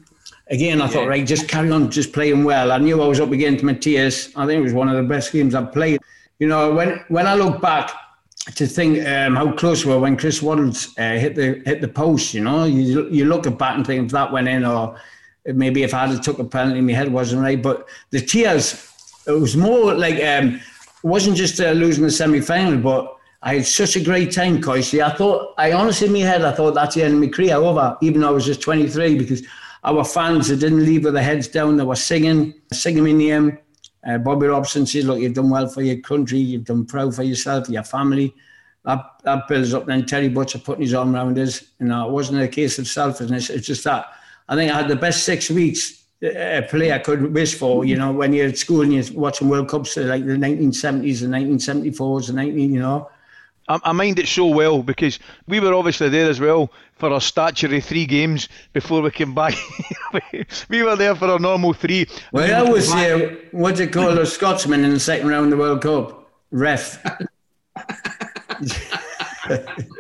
again, 0.49 0.81
I 0.81 0.85
yeah. 0.85 0.91
thought, 0.91 1.09
right, 1.09 1.27
just 1.27 1.49
carry 1.49 1.71
on, 1.71 1.91
just 1.91 2.13
playing 2.13 2.45
well. 2.45 2.73
I 2.73 2.79
knew 2.79 3.01
I 3.03 3.07
was 3.07 3.21
up 3.21 3.31
against 3.31 3.65
Matthäus. 3.65 4.33
I 4.37 4.47
think 4.47 4.61
it 4.61 4.63
was 4.63 4.73
one 4.73 4.89
of 4.89 4.97
the 4.97 5.03
best 5.03 5.33
games 5.33 5.55
I've 5.55 5.73
played. 5.73 6.01
You 6.39 6.49
know, 6.49 6.75
when, 6.75 7.05
when 7.09 7.27
I 7.27 7.35
look 7.35 7.61
back, 7.61 7.91
to 8.55 8.67
think 8.67 9.05
um, 9.07 9.35
how 9.35 9.53
close 9.53 9.85
we 9.85 9.93
were 9.93 9.99
when 9.99 10.17
Chris 10.17 10.41
Waddles 10.41 10.97
uh, 10.99 11.19
hit 11.19 11.35
the 11.35 11.63
hit 11.65 11.81
the 11.81 11.89
post. 11.89 12.33
You 12.33 12.45
know, 12.45 12.65
you 12.65 13.09
you 13.11 13.25
look 13.25 13.47
at 13.47 13.59
back 13.59 13.77
and 13.77 13.85
think 13.85 14.07
if 14.07 14.13
that 14.13 14.31
went 14.31 14.49
in, 14.49 14.65
or 14.65 14.97
maybe 15.45 15.83
if 15.83 15.93
I 15.93 16.07
had 16.07 16.23
took 16.23 16.39
a 16.39 16.45
penalty, 16.45 16.81
my 16.81 16.93
head 16.93 17.13
wasn't 17.13 17.43
right. 17.43 17.61
But 17.61 17.89
the 18.11 18.21
tears, 18.21 18.89
it 19.27 19.33
was 19.33 19.57
more 19.57 19.95
like 19.95 20.23
um, 20.23 20.55
it 20.55 20.61
wasn't 21.03 21.37
just 21.37 21.61
uh, 21.61 21.73
losing 21.73 22.05
the 22.05 22.11
semi 22.11 22.41
final, 22.41 22.79
but 22.79 23.16
I 23.47 23.55
had 23.55 23.67
such 23.67 23.95
a 23.95 24.03
great 24.03 24.33
time, 24.33 24.61
Coisty. 24.61 25.01
I 25.01 25.11
thought, 25.11 25.55
I 25.57 25.71
honestly 25.71 26.09
in 26.09 26.13
my 26.13 26.19
head, 26.19 26.43
I 26.43 26.51
thought 26.51 26.75
that's 26.75 26.97
the 26.97 27.05
end 27.05 27.15
of 27.15 27.21
my 27.21 27.29
career 27.29 27.55
over, 27.55 27.97
even 28.03 28.21
though 28.21 28.31
I 28.31 28.33
was 28.33 28.45
just 28.45 28.61
23, 28.61 29.17
because 29.17 29.47
our 29.85 30.05
fans, 30.05 30.49
they 30.49 30.57
didn't 30.57 30.85
leave 30.85 31.05
with 31.05 31.15
their 31.15 31.23
heads 31.23 31.47
down. 31.47 31.77
They 31.77 31.85
were 31.85 31.95
singing, 31.95 32.55
singing 32.73 33.05
my 33.05 33.13
name. 33.13 33.57
Uh, 34.05 34.19
Bobby 34.19 34.49
Robson 34.49 34.85
says, 34.85 35.05
look, 35.05 35.21
you've 35.21 35.35
done 35.35 35.49
well 35.49 35.69
for 35.69 35.83
your 35.83 35.99
country, 35.99 36.39
you've 36.39 36.65
done 36.65 36.87
proud 36.87 37.15
for 37.15 37.23
yourself, 37.23 37.69
your 37.69 37.85
family. 37.85 38.35
That, 38.85 39.05
that 39.23 39.47
builds 39.47 39.73
up. 39.75 39.87
Then 39.87 40.07
Terry 40.07 40.29
Butcher 40.29 40.59
putting 40.59 40.83
his 40.83 40.95
arm 40.95 41.15
around 41.15 41.39
us. 41.39 41.63
You 41.79 41.87
know, 41.87 42.09
it 42.09 42.11
wasn't 42.11 42.43
a 42.43 42.49
case 42.49 42.81
of 42.81 42.89
selfishness. 42.89 43.49
It's 43.49 43.69
just 43.69 43.85
that 43.85 44.07
I 44.49 44.57
think 44.57 44.73
I 44.73 44.77
had 44.77 44.89
the 44.89 44.97
best 44.97 45.23
six 45.23 45.51
weeks 45.51 46.03
uh, 46.21 46.31
a 46.31 46.63
player 46.63 46.99
could 46.99 47.33
wish 47.33 47.55
for. 47.55 47.85
You 47.85 47.95
know, 47.95 48.11
when 48.11 48.33
you're 48.33 48.49
at 48.49 48.59
school 48.59 48.81
and 48.81 48.93
you're 48.93 49.05
watching 49.13 49.49
World 49.49 49.69
Cups 49.69 49.97
like 49.97 50.27
the 50.27 50.33
1970s 50.33 51.23
and 51.23 51.33
1974s 51.33 52.27
and 52.27 52.37
19, 52.39 52.75
you 52.75 52.81
know, 52.81 53.09
I, 53.69 53.81
I 53.85 53.93
mind 53.93 54.19
it 54.19 54.29
so 54.29 54.47
well 54.47 54.83
because 54.83 55.19
we 55.47 55.61
were 55.61 55.75
obviously 55.75 56.09
there 56.09 56.29
as 56.29 56.41
well 56.41 56.71
for 56.95 57.11
our 57.13 57.21
statutory 57.21 57.81
three 57.81 58.07
games 58.07 58.49
before 58.73 59.03
we 59.03 59.11
came 59.11 59.35
back. 59.35 59.55
we 60.69 60.83
were 60.83 60.97
there 60.97 61.15
for 61.15 61.27
our 61.27 61.39
normal 61.39 61.73
three. 61.73 62.07
Well, 62.33 62.67
I 62.67 62.71
was 62.71 62.93
here. 62.93 63.39
What 63.53 63.77
do 63.77 63.85
you 63.85 63.91
call 63.91 64.19
a 64.19 64.27
Scotsman 64.27 64.85
in 64.85 64.91
the 64.91 65.01
second 65.01 65.29
round 65.29 65.45
of 65.47 65.51
the 65.51 65.57
World 65.57 65.83
Cup? 65.83 66.31
Ref. 66.51 67.05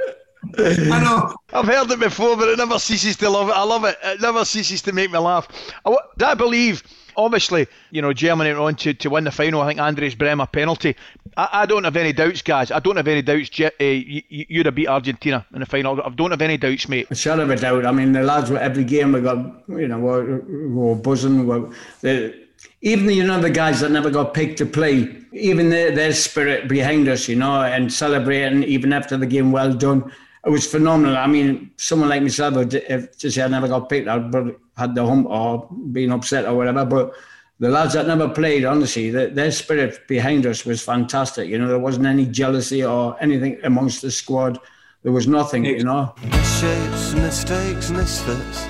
I 0.59 1.03
know. 1.03 1.35
I've 1.53 1.66
heard 1.66 1.90
it 1.90 2.01
before, 2.01 2.37
but 2.37 2.49
it 2.49 2.59
never 2.59 2.79
ceases 2.79 3.16
to 3.16 3.31
love 3.31 3.49
it. 3.49 3.53
I 3.53 3.64
love 3.64 3.85
it. 3.85 3.97
It 4.03 4.21
never 4.21 4.45
ceases 4.45 4.83
to 4.83 4.92
make 4.92 5.11
me 5.11 5.19
laugh. 5.19 5.49
I, 5.85 5.97
I 6.25 6.35
believe 6.35 6.83
obviously, 7.16 7.66
you 7.90 8.03
know, 8.03 8.12
Germany 8.12 8.51
went 8.51 8.61
on 8.61 8.75
to, 8.77 8.95
to 8.95 9.11
win 9.11 9.25
the 9.25 9.31
final. 9.31 9.62
I 9.62 9.69
think 9.69 9.81
Andreas 9.81 10.14
Brehme 10.14 10.47
penalty. 10.53 10.97
I, 11.37 11.49
I 11.53 11.66
don't 11.66 11.85
have 11.85 11.97
any 11.97 12.12
doubts, 12.12 12.42
guys. 12.42 12.71
I 12.71 12.79
don't 12.79 12.97
have 12.97 13.09
any 13.09 13.23
doubts. 13.23 13.51
Uh, 13.61 13.71
you, 13.85 14.23
you'd 14.29 14.66
have 14.66 14.75
beat 14.75 14.88
Argentina 14.88 15.47
in 15.53 15.61
the 15.61 15.66
final. 15.66 16.01
I 16.01 16.09
don't 16.11 16.31
have 16.31 16.42
any 16.42 16.57
doubts, 16.57 16.88
mate. 16.88 17.09
Shut 17.16 17.40
of 17.40 17.51
a 17.51 17.57
doubt. 17.57 17.87
I 17.87 17.92
mean, 17.92 18.12
the 18.12 18.23
lads 18.23 18.51
were 18.51 18.59
every 18.59 18.85
game 18.85 19.12
we 19.12 19.21
got, 19.21 19.38
you 19.69 19.88
know, 19.88 19.99
were, 19.99 20.40
were 20.40 20.95
buzzing. 20.95 21.47
Were, 21.47 21.71
the, 22.01 22.47
even 22.83 23.09
you 23.11 23.25
know 23.25 23.40
the 23.40 23.51
guys 23.51 23.81
that 23.81 23.90
never 23.90 24.11
got 24.11 24.35
picked 24.35 24.59
to 24.59 24.66
play, 24.66 25.16
even 25.33 25.71
their, 25.71 25.90
their 25.90 26.12
spirit 26.12 26.69
behind 26.69 27.09
us, 27.09 27.29
you 27.29 27.37
know, 27.37 27.62
and 27.62 27.92
celebrating 27.92 28.62
even 28.64 28.92
after 28.92 29.16
the 29.16 29.27
game 29.27 29.53
well 29.53 29.73
done. 29.73 30.12
It 30.46 30.50
was 30.50 30.64
phenomenal. 30.64 31.16
I 31.16 31.26
mean, 31.26 31.72
someone 31.76 32.09
like 32.09 32.22
myself, 32.22 32.72
if 32.72 33.18
to 33.18 33.30
say 33.32 33.42
I 33.42 33.48
never 33.48 33.66
got 33.66 33.88
picked, 33.88 34.06
I'd 34.06 34.32
had 34.76 34.94
the 34.94 35.04
hump 35.04 35.26
or 35.28 35.68
been 35.90 36.12
upset 36.12 36.44
or 36.44 36.54
whatever. 36.54 36.85
But 36.85 37.14
the 37.59 37.68
lads 37.68 37.94
that 37.94 38.06
never 38.06 38.28
played, 38.28 38.64
honestly, 38.64 39.11
the, 39.11 39.26
their 39.26 39.50
spirit 39.50 40.06
behind 40.06 40.46
us 40.46 40.64
was 40.64 40.80
fantastic. 40.80 41.48
You 41.48 41.59
know, 41.59 41.66
there 41.66 41.80
wasn't 41.80 42.06
any 42.06 42.26
jealousy 42.26 42.85
or 42.85 43.16
anything 43.20 43.59
amongst 43.64 44.02
the 44.02 44.11
squad. 44.11 44.61
There 45.02 45.12
was 45.12 45.26
nothing, 45.26 45.64
you 45.64 45.82
know. 45.82 46.14
Misshapes, 46.18 47.14
mistakes, 47.14 47.90
misfits. 47.90 48.66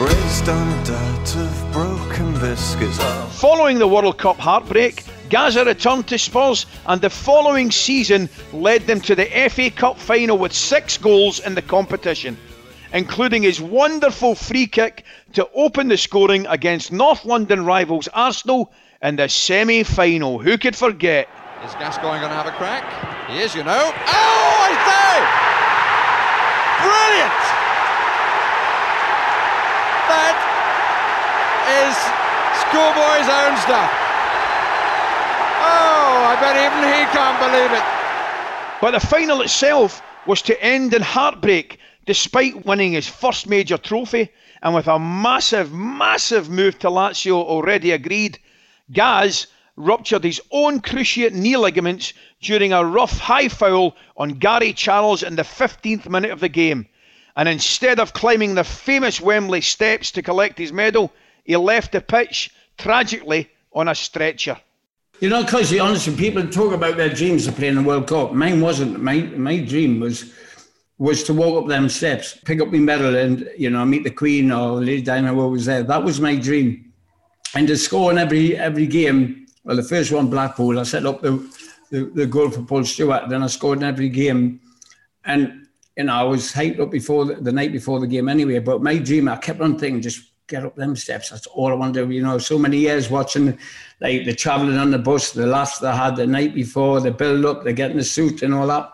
Raised 0.00 0.48
on 0.48 0.78
a 0.78 0.84
diet 0.84 1.36
of 1.36 1.72
broken 1.72 2.34
biscuits. 2.40 2.98
Following 3.40 3.78
the 3.78 3.86
World 3.86 4.18
Cup 4.18 4.36
heartbreak, 4.36 5.04
Gazza 5.32 5.64
returned 5.64 6.08
to 6.08 6.18
Spurs 6.18 6.66
and 6.84 7.00
the 7.00 7.08
following 7.08 7.70
season 7.70 8.28
led 8.52 8.86
them 8.86 9.00
to 9.00 9.14
the 9.14 9.24
FA 9.48 9.70
Cup 9.70 9.98
final 9.98 10.36
with 10.36 10.52
six 10.52 10.98
goals 10.98 11.40
in 11.40 11.54
the 11.54 11.62
competition 11.62 12.36
including 12.92 13.42
his 13.42 13.58
wonderful 13.58 14.34
free 14.34 14.66
kick 14.66 15.04
to 15.32 15.48
open 15.54 15.88
the 15.88 15.96
scoring 15.96 16.46
against 16.48 16.92
North 16.92 17.24
London 17.24 17.64
rivals 17.64 18.08
Arsenal 18.08 18.70
in 19.00 19.16
the 19.16 19.26
semi 19.26 19.82
final. 19.84 20.38
Who 20.38 20.58
could 20.58 20.76
forget? 20.76 21.30
Is 21.64 21.72
Gascoigne 21.76 22.20
going 22.20 22.28
to 22.28 22.36
have 22.36 22.46
a 22.46 22.50
crack? 22.50 22.84
He 23.30 23.38
is, 23.38 23.54
you 23.54 23.64
know. 23.64 23.72
Oh, 23.72 24.66
he's 24.68 24.84
there! 24.84 25.24
Brilliant! 26.84 27.42
That 30.12 30.36
is 31.80 31.96
schoolboy's 32.68 33.32
own 33.32 33.56
stuff. 33.64 34.01
I 36.32 36.40
bet 36.40 36.56
even 36.56 36.82
he 36.88 37.04
can't 37.12 37.38
believe 37.44 37.72
it. 37.72 38.80
But 38.80 38.92
the 38.92 39.06
final 39.06 39.42
itself 39.42 40.00
was 40.26 40.40
to 40.42 40.62
end 40.64 40.94
in 40.94 41.02
heartbreak 41.02 41.78
despite 42.06 42.64
winning 42.64 42.92
his 42.92 43.06
first 43.06 43.46
major 43.46 43.76
trophy 43.76 44.30
and 44.62 44.74
with 44.74 44.88
a 44.88 44.98
massive, 44.98 45.74
massive 45.74 46.48
move 46.48 46.78
to 46.78 46.88
Lazio 46.88 47.34
already 47.34 47.90
agreed. 47.90 48.38
Gaz 48.90 49.46
ruptured 49.76 50.24
his 50.24 50.40
own 50.50 50.80
cruciate 50.80 51.34
knee 51.34 51.58
ligaments 51.58 52.14
during 52.40 52.72
a 52.72 52.82
rough 52.82 53.18
high 53.18 53.48
foul 53.48 53.94
on 54.16 54.38
Gary 54.38 54.72
Charles 54.72 55.22
in 55.22 55.36
the 55.36 55.42
15th 55.42 56.08
minute 56.08 56.30
of 56.30 56.40
the 56.40 56.48
game. 56.48 56.88
And 57.36 57.46
instead 57.46 58.00
of 58.00 58.14
climbing 58.14 58.54
the 58.54 58.64
famous 58.64 59.20
Wembley 59.20 59.60
steps 59.60 60.10
to 60.12 60.22
collect 60.22 60.56
his 60.56 60.72
medal, 60.72 61.12
he 61.44 61.56
left 61.56 61.92
the 61.92 62.00
pitch 62.00 62.50
tragically 62.78 63.50
on 63.74 63.86
a 63.86 63.94
stretcher. 63.94 64.56
You 65.22 65.28
know, 65.28 65.44
because 65.44 65.70
the 65.70 65.78
honest, 65.78 66.16
people 66.16 66.44
talk 66.48 66.72
about 66.72 66.96
their 66.96 67.08
dreams 67.08 67.46
of 67.46 67.54
playing 67.54 67.76
the 67.76 67.82
World 67.82 68.08
Cup, 68.08 68.32
mine 68.32 68.60
wasn't. 68.60 69.00
My 69.00 69.20
my 69.36 69.58
dream 69.58 70.00
was 70.00 70.32
was 70.98 71.22
to 71.22 71.32
walk 71.32 71.62
up 71.62 71.68
them 71.68 71.88
steps, 71.88 72.36
pick 72.44 72.60
up 72.60 72.72
my 72.72 72.78
medal, 72.78 73.14
and 73.14 73.48
you 73.56 73.70
know 73.70 73.84
meet 73.84 74.02
the 74.02 74.10
Queen 74.10 74.50
or 74.50 74.80
Lady 74.80 75.00
Diana 75.00 75.32
who 75.32 75.48
was 75.48 75.66
there. 75.66 75.84
That 75.84 76.02
was 76.02 76.20
my 76.20 76.34
dream, 76.34 76.92
and 77.54 77.68
to 77.68 77.76
score 77.76 78.10
in 78.10 78.18
every 78.18 78.56
every 78.56 78.88
game. 78.88 79.46
Well, 79.62 79.76
the 79.76 79.84
first 79.84 80.10
one 80.10 80.28
Blackpool, 80.28 80.80
I 80.80 80.82
set 80.82 81.06
up 81.06 81.22
the 81.22 81.38
the, 81.92 82.06
the 82.06 82.26
goal 82.26 82.50
for 82.50 82.62
Paul 82.62 82.82
Stewart. 82.82 83.28
Then 83.28 83.44
I 83.44 83.46
scored 83.46 83.78
in 83.78 83.84
every 83.84 84.08
game, 84.08 84.58
and 85.24 85.68
you 85.96 86.02
know 86.02 86.14
I 86.14 86.24
was 86.24 86.50
hyped 86.50 86.80
up 86.80 86.90
before 86.90 87.26
the, 87.26 87.34
the 87.34 87.52
night 87.52 87.70
before 87.70 88.00
the 88.00 88.08
game 88.08 88.28
anyway. 88.28 88.58
But 88.58 88.82
my 88.82 88.98
dream, 88.98 89.28
I 89.28 89.36
kept 89.36 89.60
on 89.60 89.78
thinking, 89.78 90.02
just 90.02 90.31
get 90.52 90.64
up 90.66 90.76
them 90.76 90.94
steps. 90.94 91.30
That's 91.30 91.46
all 91.46 91.70
I 91.70 91.74
want 91.74 91.94
to 91.94 92.04
do. 92.04 92.12
You 92.12 92.22
know, 92.22 92.36
so 92.38 92.58
many 92.58 92.76
years 92.76 93.10
watching 93.10 93.58
like 94.00 94.24
the 94.26 94.34
travelling 94.34 94.76
on 94.76 94.90
the 94.90 94.98
bus, 94.98 95.32
the 95.32 95.46
laughs 95.46 95.78
they 95.78 95.90
had 95.90 96.14
the 96.16 96.26
night 96.26 96.54
before, 96.54 97.00
the 97.00 97.10
build 97.10 97.44
up, 97.46 97.64
the 97.64 97.72
getting 97.72 97.96
the 97.96 98.04
suit 98.04 98.42
and 98.42 98.52
all 98.54 98.66
that. 98.66 98.92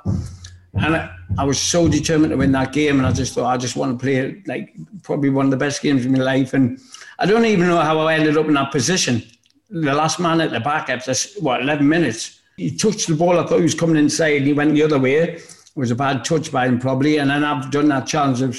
And 0.75 0.95
I, 0.95 1.11
I, 1.37 1.45
was 1.45 1.59
so 1.59 1.89
determined 1.89 2.31
to 2.31 2.37
win 2.37 2.53
that 2.53 2.73
game, 2.73 2.99
and 2.99 3.07
I 3.07 3.13
just 3.13 3.35
thought 3.35 3.53
I 3.53 3.57
just 3.57 3.75
want 3.75 3.99
to 3.99 4.03
play 4.03 4.43
like 4.47 4.77
probably 5.03 5.31
one 5.31 5.47
of 5.47 5.51
the 5.51 5.57
best 5.57 5.83
games 5.83 6.07
of 6.07 6.13
my 6.13 6.19
life. 6.19 6.55
And 6.55 6.79
I 7.19 7.27
don't 7.27 7.45
even 7.47 7.67
know 7.67 7.81
how 7.81 7.99
I 7.99 8.15
ended 8.15 8.37
up 8.37 8.47
in 8.47 8.55
that 8.55 8.71
position. 8.71 9.23
The 9.71 9.95
last 9.95 10.21
man 10.21 10.41
at 10.41 10.53
the 10.53 10.61
back 10.61 10.89
after 10.89 11.13
what 11.41 11.63
11 11.63 11.89
minutes, 11.89 12.41
he 12.57 12.77
touched 12.77 13.09
the 13.09 13.17
ball. 13.17 13.41
I 13.41 13.47
thought 13.47 13.57
he 13.57 13.63
was 13.63 13.75
coming 13.75 13.97
inside. 13.97 14.43
He 14.43 14.53
went 14.53 14.75
the 14.75 14.85
other 14.85 14.99
way. 14.99 15.17
It 15.17 15.71
was 15.75 15.91
a 15.91 15.97
bad 15.97 16.25
touch 16.25 16.53
by 16.53 16.69
him 16.69 16.79
probably. 16.79 17.19
And 17.19 17.31
then 17.31 17.43
I've 17.45 17.71
done 17.71 17.89
that 17.89 18.07
challenge. 18.07 18.43
of. 18.43 18.57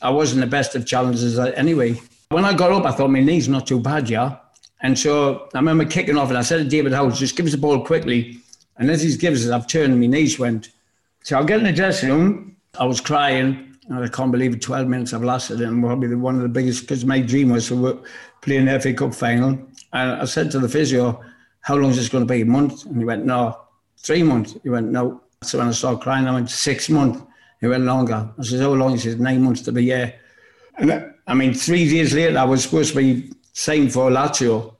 I 0.00 0.10
wasn't 0.10 0.42
the 0.42 0.46
best 0.46 0.76
of 0.76 0.86
challenges 0.86 1.38
uh, 1.38 1.52
anyway. 1.56 2.00
When 2.30 2.44
I 2.44 2.52
got 2.52 2.72
up, 2.72 2.84
I 2.84 2.90
thought 2.90 3.08
my 3.08 3.20
knee's 3.20 3.48
not 3.48 3.66
too 3.66 3.80
bad, 3.80 4.10
yeah. 4.10 4.36
And 4.82 4.98
so 4.98 5.48
I 5.54 5.58
remember 5.58 5.86
kicking 5.86 6.18
off, 6.18 6.28
and 6.28 6.36
I 6.36 6.42
said 6.42 6.58
to 6.58 6.64
David 6.64 6.92
Howells, 6.92 7.18
just 7.18 7.36
give 7.36 7.46
us 7.46 7.52
the 7.52 7.58
ball 7.58 7.82
quickly. 7.84 8.38
And 8.76 8.90
as 8.90 9.02
he 9.02 9.16
gives 9.16 9.46
us, 9.46 9.50
I've 9.50 9.66
turned 9.66 9.92
and 9.92 10.00
my 10.00 10.06
knees 10.06 10.38
went. 10.38 10.68
So 11.24 11.38
I 11.38 11.44
get 11.44 11.58
in 11.58 11.64
the 11.64 11.72
dressing 11.72 12.10
room. 12.10 12.56
I 12.78 12.84
was 12.84 13.00
crying. 13.00 13.76
And 13.88 14.04
I 14.04 14.08
can't 14.08 14.30
believe 14.30 14.52
it. 14.52 14.60
12 14.60 14.86
minutes 14.86 15.14
I've 15.14 15.24
lasted. 15.24 15.62
And 15.62 15.82
probably 15.82 16.14
one 16.14 16.36
of 16.36 16.42
the 16.42 16.48
biggest, 16.50 16.82
because 16.82 17.06
my 17.06 17.18
dream 17.20 17.48
was 17.48 17.68
to 17.68 18.04
play 18.42 18.56
in 18.56 18.66
the 18.66 18.78
FA 18.78 18.92
Cup 18.92 19.14
final. 19.14 19.58
And 19.94 20.20
I 20.20 20.24
said 20.26 20.50
to 20.50 20.58
the 20.58 20.68
physio, 20.68 21.24
how 21.62 21.76
long 21.76 21.92
is 21.92 21.96
this 21.96 22.10
going 22.10 22.26
to 22.26 22.32
be? 22.32 22.42
A 22.42 22.46
month? 22.46 22.84
And 22.84 22.98
he 22.98 23.06
went, 23.06 23.24
no. 23.24 23.58
Three 23.96 24.22
months? 24.22 24.54
He 24.62 24.68
went, 24.68 24.88
no. 24.88 25.22
So 25.42 25.58
when 25.58 25.68
I 25.68 25.70
started 25.70 26.02
crying, 26.02 26.28
I 26.28 26.34
went, 26.34 26.50
six 26.50 26.90
months. 26.90 27.22
He 27.62 27.68
went 27.68 27.84
longer. 27.84 28.30
I 28.38 28.42
said, 28.42 28.60
how 28.60 28.74
long? 28.74 28.92
He 28.92 28.98
said, 28.98 29.18
nine 29.18 29.42
months 29.42 29.62
to 29.62 29.72
be 29.72 29.84
here. 29.84 30.14
And 30.76 31.14
I 31.28 31.34
mean, 31.34 31.52
three 31.52 31.88
days 31.88 32.14
later, 32.14 32.38
I 32.38 32.44
was 32.44 32.62
supposed 32.62 32.94
to 32.94 32.96
be 32.96 33.30
signed 33.52 33.92
for 33.92 34.10
Lazio. 34.10 34.74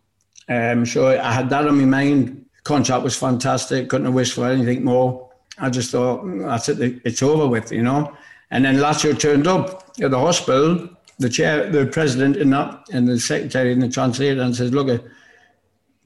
Um, 0.49 0.87
so 0.87 1.09
I 1.09 1.31
had 1.31 1.51
that 1.51 1.69
on 1.69 1.77
my 1.79 1.85
mind. 1.85 2.47
Contract 2.65 3.05
was 3.05 3.17
fantastic. 3.17 3.91
Couldn't 3.91 4.07
have 4.07 4.15
wished 4.15 4.33
for 4.33 4.49
anything 4.49 4.83
more. 4.83 5.31
I 5.59 5.69
just 5.69 5.91
thought 5.91 6.25
mm, 6.25 6.47
that's 6.47 6.71
it. 6.71 7.03
It's 7.05 7.23
over 7.23 7.47
with, 7.47 7.71
you 7.71 7.83
know. 7.83 8.17
And 8.51 8.65
then 8.65 8.77
Lazio 8.77 9.19
turned 9.19 9.47
up 9.47 9.93
at 10.01 10.11
the 10.11 10.19
hospital. 10.19 10.89
The 11.19 11.29
chair, 11.29 11.69
the 11.69 11.85
president, 11.85 12.37
and 12.37 12.53
that, 12.53 12.89
and 12.93 13.07
the 13.07 13.19
secretary 13.19 13.73
and 13.73 13.83
the 13.83 13.89
translator, 13.89 14.41
and 14.41 14.55
says, 14.55 14.73
"Look, 14.73 15.05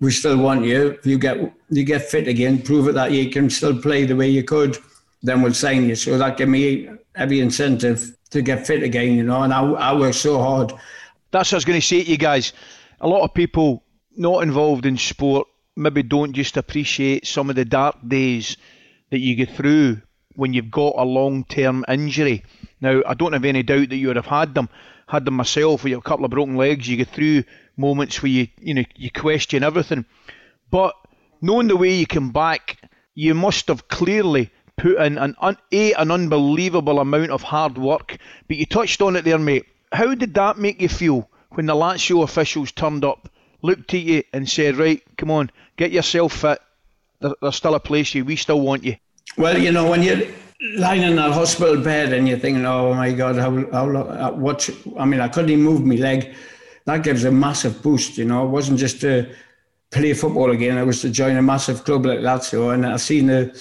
we 0.00 0.10
still 0.10 0.38
want 0.38 0.64
you. 0.64 0.92
If 0.92 1.06
you 1.06 1.18
get 1.18 1.36
you 1.68 1.84
get 1.84 2.02
fit 2.02 2.26
again, 2.26 2.62
prove 2.62 2.88
it 2.88 2.94
that 2.94 3.12
you 3.12 3.28
can 3.28 3.50
still 3.50 3.78
play 3.78 4.06
the 4.06 4.16
way 4.16 4.30
you 4.30 4.42
could, 4.42 4.78
then 5.22 5.42
we'll 5.42 5.52
sign 5.52 5.86
you." 5.86 5.96
So 5.96 6.16
that 6.16 6.38
gave 6.38 6.48
me 6.48 6.88
every 7.14 7.40
incentive 7.40 8.16
to 8.32 8.42
get 8.42 8.66
fit 8.66 8.82
again, 8.82 9.14
you 9.14 9.22
know. 9.22 9.42
And 9.42 9.52
I, 9.52 9.62
I 9.62 9.94
worked 9.94 10.16
so 10.16 10.38
hard. 10.38 10.72
That's 11.30 11.50
what 11.50 11.54
I 11.54 11.58
was 11.58 11.64
going 11.64 11.80
to 11.80 11.86
say 11.86 12.02
to 12.02 12.10
you 12.10 12.18
guys. 12.18 12.52
A 13.00 13.08
lot 13.08 13.22
of 13.22 13.32
people 13.32 13.84
not 14.16 14.42
involved 14.42 14.84
in 14.84 14.98
sport 14.98 15.48
maybe 15.76 16.02
don't 16.02 16.34
just 16.34 16.56
appreciate 16.56 17.26
some 17.26 17.48
of 17.48 17.56
the 17.56 17.64
dark 17.64 17.96
days 18.06 18.56
that 19.10 19.20
you 19.20 19.34
get 19.34 19.50
through 19.50 20.02
when 20.34 20.52
you've 20.52 20.70
got 20.70 20.94
a 20.96 21.04
long 21.04 21.44
term 21.44 21.84
injury. 21.88 22.44
Now, 22.80 23.02
I 23.06 23.14
don't 23.14 23.32
have 23.32 23.44
any 23.44 23.62
doubt 23.62 23.90
that 23.90 23.96
you 23.96 24.08
would 24.08 24.16
have 24.16 24.26
had 24.26 24.54
them. 24.54 24.68
Had 25.06 25.24
them 25.24 25.34
myself 25.34 25.84
with 25.84 25.92
a 25.92 26.00
couple 26.00 26.24
of 26.24 26.30
broken 26.30 26.56
legs. 26.56 26.88
You 26.88 26.96
get 26.96 27.08
through 27.08 27.44
moments 27.76 28.22
where 28.22 28.32
you 28.32 28.48
you 28.60 28.74
know 28.74 28.84
you 28.96 29.10
question 29.10 29.62
everything. 29.62 30.06
But 30.70 30.94
knowing 31.42 31.68
the 31.68 31.76
way 31.76 31.94
you 31.94 32.06
come 32.06 32.30
back, 32.30 32.78
you 33.14 33.34
must 33.34 33.68
have 33.68 33.88
clearly 33.88 34.50
put 34.76 34.96
in 34.98 35.18
an 35.18 35.34
un, 35.40 35.56
a 35.72 35.92
an 35.94 36.10
unbelievable 36.10 36.98
amount 36.98 37.30
of 37.30 37.42
hard 37.42 37.78
work. 37.78 38.18
But 38.48 38.56
you 38.56 38.66
touched 38.66 39.02
on 39.02 39.16
it 39.16 39.24
there, 39.24 39.38
mate. 39.38 39.66
How 39.92 40.14
did 40.14 40.34
that 40.34 40.58
make 40.58 40.80
you 40.80 40.88
feel 40.88 41.28
when 41.50 41.66
the 41.66 41.74
Lazio 41.74 42.22
officials 42.22 42.72
turned 42.72 43.04
up, 43.04 43.28
looked 43.62 43.94
at 43.94 44.00
you, 44.00 44.22
and 44.32 44.48
said, 44.48 44.76
"Right, 44.76 45.02
come 45.16 45.30
on, 45.30 45.50
get 45.76 45.92
yourself 45.92 46.32
fit. 46.32 46.60
There, 47.20 47.34
there's 47.40 47.56
still 47.56 47.74
a 47.74 47.80
place 47.80 48.14
you. 48.14 48.24
We 48.24 48.36
still 48.36 48.60
want 48.60 48.84
you." 48.84 48.96
Well, 49.36 49.58
you 49.58 49.72
know 49.72 49.88
when 49.88 50.02
you're 50.02 50.22
lying 50.76 51.02
in 51.02 51.18
a 51.18 51.32
hospital 51.32 51.82
bed 51.82 52.12
and 52.12 52.28
you're 52.28 52.38
thinking, 52.38 52.64
"Oh 52.66 52.94
my 52.94 53.12
God, 53.12 53.36
how 53.36 53.50
how 53.70 53.96
uh, 53.96 54.32
what?" 54.32 54.68
I 54.98 55.04
mean, 55.04 55.20
I 55.20 55.28
couldn't 55.28 55.50
even 55.50 55.64
move 55.64 55.84
my 55.84 55.96
leg. 55.96 56.34
That 56.84 57.04
gives 57.04 57.24
a 57.24 57.30
massive 57.30 57.82
boost. 57.82 58.18
You 58.18 58.24
know, 58.24 58.44
it 58.44 58.50
wasn't 58.50 58.78
just 58.78 59.00
to 59.02 59.32
play 59.90 60.14
football 60.14 60.50
again. 60.50 60.78
It 60.78 60.84
was 60.84 61.00
to 61.02 61.10
join 61.10 61.36
a 61.36 61.42
massive 61.42 61.84
club 61.84 62.06
like 62.06 62.20
Lazio, 62.20 62.74
and 62.74 62.86
I 62.86 62.96
seen 62.96 63.26
the 63.26 63.56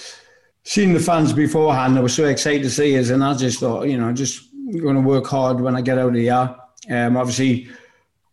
seen 0.64 0.92
the 0.92 1.00
fans 1.00 1.32
beforehand. 1.32 1.98
I 1.98 2.02
was 2.02 2.14
so 2.14 2.26
excited 2.26 2.62
to 2.62 2.70
see 2.70 2.98
us, 2.98 3.10
and 3.10 3.22
I 3.22 3.34
just 3.34 3.60
thought, 3.60 3.88
you 3.88 3.96
know, 3.96 4.12
just 4.12 4.48
going 4.80 4.94
to 4.94 5.00
work 5.00 5.26
hard 5.26 5.60
when 5.60 5.76
I 5.76 5.80
get 5.80 5.98
out 5.98 6.10
of 6.10 6.14
here. 6.14 6.56
Um, 6.90 7.16
obviously, 7.16 7.68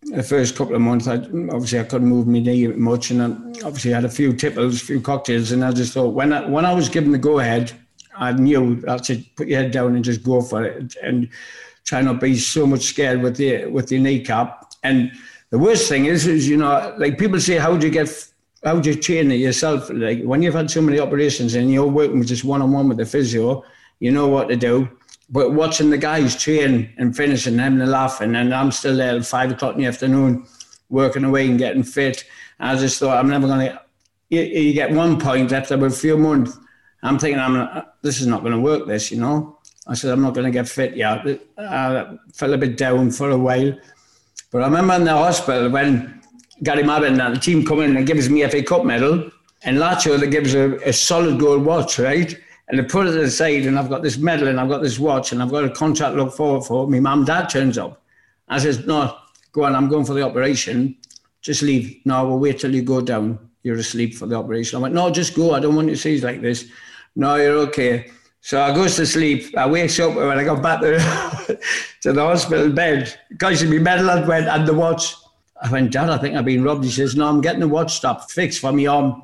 the 0.03 0.23
first 0.23 0.55
couple 0.55 0.75
of 0.75 0.81
months, 0.81 1.07
I, 1.07 1.15
obviously 1.15 1.79
I 1.79 1.83
couldn't 1.83 2.07
move 2.07 2.27
my 2.27 2.39
knee 2.39 2.67
much, 2.67 3.11
and 3.11 3.21
I 3.21 3.25
obviously 3.65 3.91
had 3.91 4.05
a 4.05 4.09
few 4.09 4.33
tipples, 4.33 4.81
a 4.81 4.85
few 4.85 5.01
cocktails, 5.01 5.51
and 5.51 5.63
I 5.63 5.71
just 5.71 5.93
thought 5.93 6.13
when 6.13 6.31
I, 6.31 6.47
when 6.47 6.65
I 6.65 6.73
was 6.73 6.89
given 6.89 7.11
the 7.11 7.17
go 7.17 7.39
ahead, 7.39 7.71
I 8.15 8.33
knew 8.33 8.83
I 8.87 8.97
said 8.97 9.25
put 9.35 9.47
your 9.47 9.61
head 9.61 9.71
down 9.71 9.95
and 9.95 10.03
just 10.03 10.23
go 10.23 10.41
for 10.41 10.63
it, 10.63 10.95
and 11.01 11.29
try 11.85 12.01
not 12.01 12.19
be 12.19 12.37
so 12.37 12.67
much 12.67 12.81
scared 12.81 13.21
with 13.21 13.37
the 13.37 13.65
with 13.67 13.87
the 13.87 13.99
kneecap. 13.99 14.71
And 14.83 15.11
the 15.49 15.57
worst 15.57 15.89
thing 15.89 16.05
is, 16.05 16.27
is 16.27 16.47
you 16.47 16.57
know, 16.57 16.93
like 16.97 17.17
people 17.17 17.39
say, 17.39 17.57
how 17.57 17.75
do 17.75 17.87
you 17.87 17.93
get 17.93 18.09
how 18.63 18.79
do 18.79 18.89
you 18.89 18.95
train 18.95 19.31
it 19.31 19.35
yourself? 19.35 19.89
Like 19.89 20.23
when 20.23 20.41
you've 20.41 20.53
had 20.53 20.69
so 20.69 20.81
many 20.81 20.99
operations 20.99 21.55
and 21.55 21.71
you're 21.71 21.87
working 21.87 22.23
just 22.23 22.43
one 22.43 22.61
on 22.61 22.71
one 22.71 22.89
with 22.89 22.97
the 22.97 23.05
physio, 23.05 23.63
you 23.99 24.11
know 24.11 24.27
what 24.27 24.49
to 24.49 24.55
do. 24.55 24.89
But 25.29 25.53
watching 25.53 25.89
the 25.89 25.97
guys 25.97 26.41
train 26.41 26.91
and 26.97 27.15
finishing, 27.15 27.57
having 27.57 27.81
a 27.81 27.85
laugh, 27.85 28.19
and 28.21 28.35
I'm 28.35 28.71
still 28.71 28.97
there 28.97 29.15
at 29.15 29.25
five 29.25 29.51
o'clock 29.51 29.75
in 29.75 29.81
the 29.81 29.87
afternoon, 29.87 30.45
working 30.89 31.23
away 31.23 31.47
and 31.47 31.59
getting 31.59 31.83
fit. 31.83 32.25
I 32.59 32.75
just 32.75 32.99
thought 32.99 33.17
I'm 33.17 33.29
never 33.29 33.47
going 33.47 33.67
to. 33.67 33.81
You, 34.29 34.73
get 34.73 34.91
one 34.91 35.19
point 35.19 35.51
after 35.51 35.83
a 35.83 35.89
few 35.89 36.17
months. 36.17 36.57
I'm 37.01 37.17
thinking 37.17 37.39
I'm 37.39 37.83
this 38.01 38.21
is 38.21 38.27
not 38.27 38.41
going 38.41 38.53
to 38.53 38.59
work. 38.59 38.87
This, 38.87 39.11
you 39.11 39.19
know. 39.19 39.57
I 39.87 39.95
said 39.95 40.11
I'm 40.11 40.21
not 40.21 40.35
going 40.35 40.45
to 40.45 40.51
get 40.51 40.67
fit 40.67 40.95
yet. 40.95 41.25
I 41.57 42.17
felt 42.33 42.53
a 42.53 42.57
bit 42.57 42.77
down 42.77 43.09
for 43.09 43.31
a 43.31 43.37
while, 43.37 43.73
but 44.51 44.61
I 44.61 44.65
remember 44.65 44.93
in 44.95 45.03
the 45.03 45.11
hospital 45.11 45.69
when 45.69 46.18
Gary 46.63 46.83
Mabbutt 46.83 47.19
and 47.19 47.35
the 47.35 47.39
team 47.39 47.65
come 47.65 47.81
in 47.81 47.95
and 47.95 48.05
gives 48.05 48.29
me 48.29 48.47
FA 48.47 48.61
Cup 48.63 48.85
medal. 48.85 49.31
And 49.63 49.77
Lazio, 49.77 50.19
that 50.19 50.27
gives 50.27 50.53
a, 50.53 50.75
a 50.87 50.93
solid 50.93 51.39
gold 51.39 51.65
watch, 51.65 51.99
right? 51.99 52.37
And 52.69 52.79
they 52.79 52.83
put 52.83 53.07
it 53.07 53.15
aside, 53.15 53.65
and 53.65 53.79
I've 53.79 53.89
got 53.89 54.03
this 54.03 54.17
medal 54.17 54.47
and 54.47 54.59
I've 54.59 54.69
got 54.69 54.81
this 54.81 54.99
watch 54.99 55.31
and 55.31 55.41
I've 55.41 55.49
got 55.49 55.63
a 55.63 55.69
contract 55.69 56.15
look 56.15 56.33
forward 56.33 56.65
for. 56.65 56.87
My 56.87 56.99
mum 56.99 57.25
dad 57.25 57.49
turns 57.49 57.77
up. 57.77 58.01
I 58.47 58.59
says, 58.59 58.85
No, 58.85 59.17
go 59.51 59.63
on, 59.63 59.75
I'm 59.75 59.89
going 59.89 60.05
for 60.05 60.13
the 60.13 60.21
operation. 60.21 60.95
Just 61.41 61.61
leave. 61.61 61.99
No, 62.05 62.27
we'll 62.27 62.39
wait 62.39 62.59
till 62.59 62.73
you 62.73 62.81
go 62.81 63.01
down. 63.01 63.39
You're 63.63 63.77
asleep 63.77 64.15
for 64.15 64.27
the 64.27 64.35
operation. 64.35 64.77
I 64.77 64.81
went, 64.83 64.93
No, 64.93 65.09
just 65.09 65.35
go. 65.35 65.53
I 65.53 65.59
don't 65.59 65.75
want 65.75 65.87
you 65.87 65.95
to 65.95 66.01
see 66.01 66.21
like 66.21 66.41
this. 66.41 66.69
No, 67.15 67.35
you're 67.35 67.57
okay. 67.67 68.11
So 68.41 68.61
I 68.61 68.73
goes 68.73 68.95
to 68.95 69.05
sleep. 69.05 69.57
I 69.57 69.67
wakes 69.67 69.99
up 69.99 70.15
when 70.15 70.37
I 70.37 70.43
got 70.43 70.61
back 70.61 70.79
to, 70.81 71.59
to 72.01 72.13
the 72.13 72.21
hospital 72.21 72.71
bed. 72.71 73.13
Guys, 73.37 73.63
my 73.63 73.77
medal 73.79 74.07
had 74.07 74.27
went 74.27 74.47
and 74.47 74.67
the 74.67 74.73
watch. 74.73 75.15
I 75.61 75.71
went, 75.71 75.91
Dad, 75.91 76.09
I 76.09 76.17
think 76.17 76.35
I've 76.35 76.45
been 76.45 76.63
robbed. 76.63 76.83
He 76.83 76.91
says, 76.91 77.15
No, 77.15 77.27
I'm 77.27 77.41
getting 77.41 77.59
the 77.59 77.67
watch 77.67 77.93
stop 77.93 78.31
fixed 78.31 78.59
for 78.59 78.71
me 78.71 78.87
arm. 78.87 79.23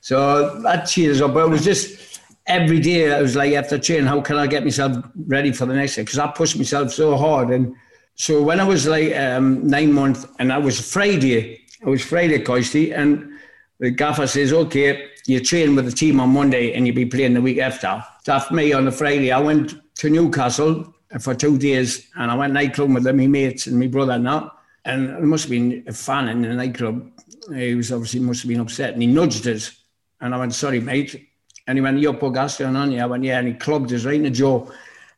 So 0.00 0.60
that 0.60 0.84
cheers 0.84 1.20
up. 1.20 1.34
But 1.34 1.46
it 1.46 1.50
was 1.50 1.64
just 1.64 2.20
every 2.46 2.80
day 2.80 3.12
I 3.14 3.20
was 3.20 3.36
like 3.36 3.52
after 3.54 3.78
training, 3.78 4.06
how 4.06 4.20
can 4.20 4.36
I 4.36 4.46
get 4.46 4.64
myself 4.64 4.96
ready 5.26 5.52
for 5.52 5.66
the 5.66 5.74
next 5.74 5.96
day? 5.96 6.02
Because 6.02 6.18
I 6.18 6.26
pushed 6.28 6.56
myself 6.56 6.92
so 6.92 7.16
hard. 7.16 7.50
And 7.50 7.74
so 8.14 8.42
when 8.42 8.60
I 8.60 8.64
was 8.64 8.86
like 8.86 9.14
um, 9.16 9.66
nine 9.66 9.92
months, 9.92 10.26
and 10.38 10.52
I 10.52 10.58
was 10.58 10.80
Friday, 10.92 11.60
I 11.84 11.88
was 11.88 12.04
Friday 12.04 12.38
Coisty, 12.40 12.92
and 12.92 13.30
the 13.78 13.90
gaffer 13.90 14.26
says, 14.26 14.52
okay, 14.52 15.08
you 15.26 15.40
train 15.40 15.74
with 15.74 15.86
the 15.86 15.92
team 15.92 16.20
on 16.20 16.30
Monday 16.30 16.74
and 16.74 16.86
you'll 16.86 16.96
be 16.96 17.06
playing 17.06 17.34
the 17.34 17.40
week 17.40 17.58
after. 17.58 18.04
So 18.24 18.34
after 18.34 18.54
me 18.54 18.72
on 18.72 18.84
the 18.84 18.92
Friday, 18.92 19.32
I 19.32 19.40
went 19.40 19.74
to 19.96 20.10
Newcastle 20.10 20.94
for 21.20 21.34
two 21.34 21.56
days 21.58 22.08
and 22.16 22.30
I 22.30 22.34
went 22.34 22.52
nightclub 22.52 22.92
with 22.92 23.04
my 23.04 23.26
mates 23.26 23.66
and 23.66 23.78
my 23.78 23.86
brother 23.86 24.12
and 24.12 24.26
that. 24.26 24.50
And 24.84 25.08
there 25.10 25.20
must 25.20 25.44
have 25.44 25.50
been 25.50 25.84
a 25.86 25.92
fan 25.92 26.28
in 26.28 26.42
the 26.42 26.54
nightclub. 26.54 27.10
He 27.54 27.74
was 27.74 27.92
obviously 27.92 28.20
must 28.20 28.42
have 28.42 28.48
been 28.48 28.60
upset 28.60 28.92
and 28.92 29.02
he 29.02 29.08
nudged 29.08 29.46
us. 29.46 29.76
And 30.20 30.34
I 30.34 30.38
went, 30.38 30.54
sorry, 30.54 30.80
mate. 30.80 31.28
And 31.66 31.76
he 31.78 31.82
went, 31.82 31.98
you're 31.98 32.14
put 32.14 32.34
gas 32.34 32.58
down 32.58 32.76
on 32.76 32.90
you. 32.90 33.00
I 33.00 33.06
went, 33.06 33.24
yeah. 33.24 33.38
And 33.38 33.48
he 33.48 33.54
clubbed 33.54 33.92
us 33.92 34.04
right 34.04 34.14
in 34.14 34.22
the 34.22 34.30
jaw. 34.30 34.66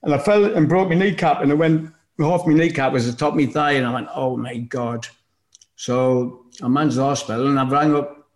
And 0.02 0.14
I 0.14 0.18
fell 0.18 0.44
and 0.44 0.68
broke 0.68 0.88
my 0.88 0.94
kneecap. 0.94 1.40
And 1.40 1.50
it 1.50 1.54
went, 1.54 1.92
half 2.18 2.46
my 2.46 2.54
kneecap 2.54 2.92
was 2.92 3.10
the 3.10 3.16
top 3.16 3.34
of 3.34 3.40
my 3.40 3.46
thigh. 3.46 3.72
And 3.72 3.86
I 3.86 3.94
went, 3.94 4.08
oh 4.14 4.36
my 4.36 4.58
God. 4.58 5.06
So 5.76 6.46
I 6.62 6.68
managed 6.68 6.96
the 6.96 7.04
hospital 7.04 7.48
and 7.48 7.58
I 7.58 7.68
rang 7.68 7.94
up. 7.94 8.30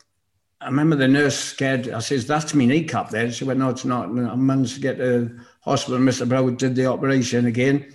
I 0.60 0.66
remember 0.66 0.96
the 0.96 1.08
nurse 1.08 1.38
scared. 1.38 1.90
I 1.90 1.98
says, 1.98 2.26
that's 2.26 2.54
my 2.54 2.64
kneecap 2.64 3.10
there. 3.10 3.30
She 3.30 3.44
went, 3.44 3.60
no, 3.60 3.68
it's 3.68 3.84
not. 3.84 4.08
And 4.08 4.26
I 4.26 4.34
managed 4.34 4.76
to 4.76 4.80
get 4.80 4.96
to 4.98 5.38
hospital. 5.60 6.00
Mr. 6.00 6.28
Brown 6.28 6.56
did 6.56 6.74
the 6.74 6.86
operation 6.86 7.46
again. 7.46 7.92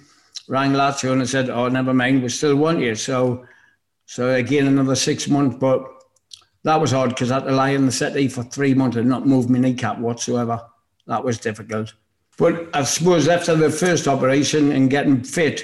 Rang 0.51 0.73
Lazio 0.73 1.13
and 1.13 1.29
said, 1.29 1.49
oh, 1.49 1.69
never 1.69 1.93
mind. 1.93 2.21
We 2.21 2.27
still 2.27 2.57
want 2.57 2.81
you. 2.81 2.93
So, 2.93 3.45
so 4.05 4.33
again, 4.33 4.67
another 4.67 4.95
six 4.95 5.29
months. 5.29 5.55
But 5.57 5.81
that 6.63 6.75
was 6.75 6.91
hard 6.91 7.11
because 7.11 7.31
I 7.31 7.35
had 7.35 7.45
to 7.45 7.53
lie 7.53 7.69
in 7.69 7.85
the 7.85 7.91
settee 7.91 8.27
for 8.27 8.43
three 8.43 8.73
months 8.73 8.97
and 8.97 9.07
not 9.07 9.25
move 9.25 9.49
my 9.49 9.59
kneecap 9.59 9.97
whatsoever. 9.99 10.61
That 11.07 11.23
was 11.23 11.39
difficult. 11.39 11.93
But 12.37 12.69
I 12.75 12.83
suppose 12.83 13.29
after 13.29 13.55
the 13.55 13.69
first 13.69 14.09
operation 14.09 14.73
and 14.73 14.89
getting 14.89 15.23
fit, 15.23 15.63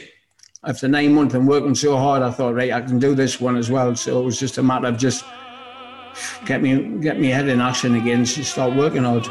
after 0.64 0.88
nine 0.88 1.14
months 1.14 1.36
and 1.36 1.46
working 1.50 1.76
so 1.76 1.98
hard, 1.98 2.24
I 2.24 2.32
thought, 2.32 2.56
right, 2.56 2.72
I 2.72 2.80
can 2.80 2.98
do 2.98 3.14
this 3.14 3.42
one 3.42 3.58
as 3.58 3.70
well. 3.70 3.94
So 3.94 4.22
it 4.22 4.24
was 4.24 4.40
just 4.40 4.58
a 4.58 4.64
matter 4.64 4.88
of 4.88 4.98
just 4.98 5.26
get 6.46 6.62
me 6.62 6.98
get 7.02 7.20
me 7.20 7.28
head 7.28 7.50
in 7.50 7.60
action 7.60 7.96
again, 7.96 8.24
to 8.24 8.46
start 8.46 8.74
working 8.74 9.04
hard. 9.04 9.26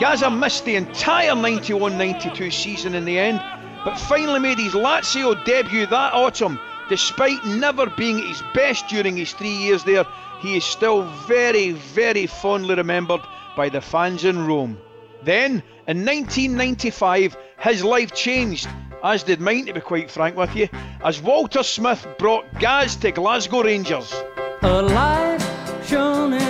Gazza 0.00 0.28
missed 0.28 0.64
the 0.64 0.74
entire 0.74 1.34
91-92 1.34 2.52
season 2.52 2.96
in 2.96 3.04
the 3.04 3.16
end, 3.16 3.40
but 3.84 3.98
finally 3.98 4.38
made 4.38 4.58
his 4.58 4.74
Lazio 4.74 5.34
debut 5.44 5.86
that 5.86 6.12
autumn. 6.12 6.58
Despite 6.88 7.44
never 7.46 7.86
being 7.86 8.18
at 8.18 8.26
his 8.26 8.42
best 8.52 8.88
during 8.88 9.16
his 9.16 9.32
three 9.32 9.56
years 9.56 9.84
there, 9.84 10.04
he 10.40 10.56
is 10.56 10.64
still 10.64 11.02
very, 11.26 11.72
very 11.72 12.26
fondly 12.26 12.74
remembered 12.74 13.20
by 13.56 13.68
the 13.68 13.80
fans 13.80 14.24
in 14.24 14.46
Rome. 14.46 14.78
Then, 15.22 15.62
in 15.86 16.04
1995, 16.04 17.36
his 17.58 17.84
life 17.84 18.12
changed, 18.14 18.68
as 19.04 19.22
did 19.22 19.40
mine 19.40 19.66
to 19.66 19.74
be 19.74 19.80
quite 19.80 20.10
frank 20.10 20.36
with 20.36 20.54
you, 20.56 20.68
as 21.04 21.20
Walter 21.20 21.62
Smith 21.62 22.06
brought 22.18 22.46
Gaz 22.58 22.96
to 22.96 23.12
Glasgow 23.12 23.62
Rangers. 23.62 24.14
A 24.62 24.82
light 24.82 25.38
shone 25.84 26.32
in 26.32 26.49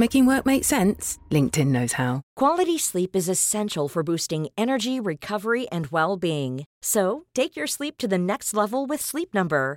Making 0.00 0.24
work 0.24 0.46
make 0.46 0.64
sense? 0.64 1.18
LinkedIn 1.30 1.66
knows 1.66 1.92
how. 1.92 2.22
Quality 2.34 2.78
sleep 2.78 3.14
is 3.14 3.28
essential 3.28 3.86
for 3.86 4.02
boosting 4.02 4.48
energy, 4.56 4.98
recovery, 4.98 5.68
and 5.68 5.88
well 5.88 6.16
being. 6.16 6.64
So, 6.80 7.26
take 7.34 7.54
your 7.54 7.66
sleep 7.66 7.98
to 7.98 8.08
the 8.08 8.16
next 8.16 8.54
level 8.54 8.86
with 8.86 9.02
Sleep 9.02 9.34
Number. 9.34 9.76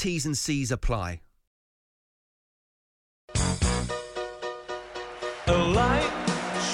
T's 0.00 0.24
and 0.24 0.38
C's 0.38 0.72
apply. 0.72 1.20
A 5.46 5.52
light 5.52 6.10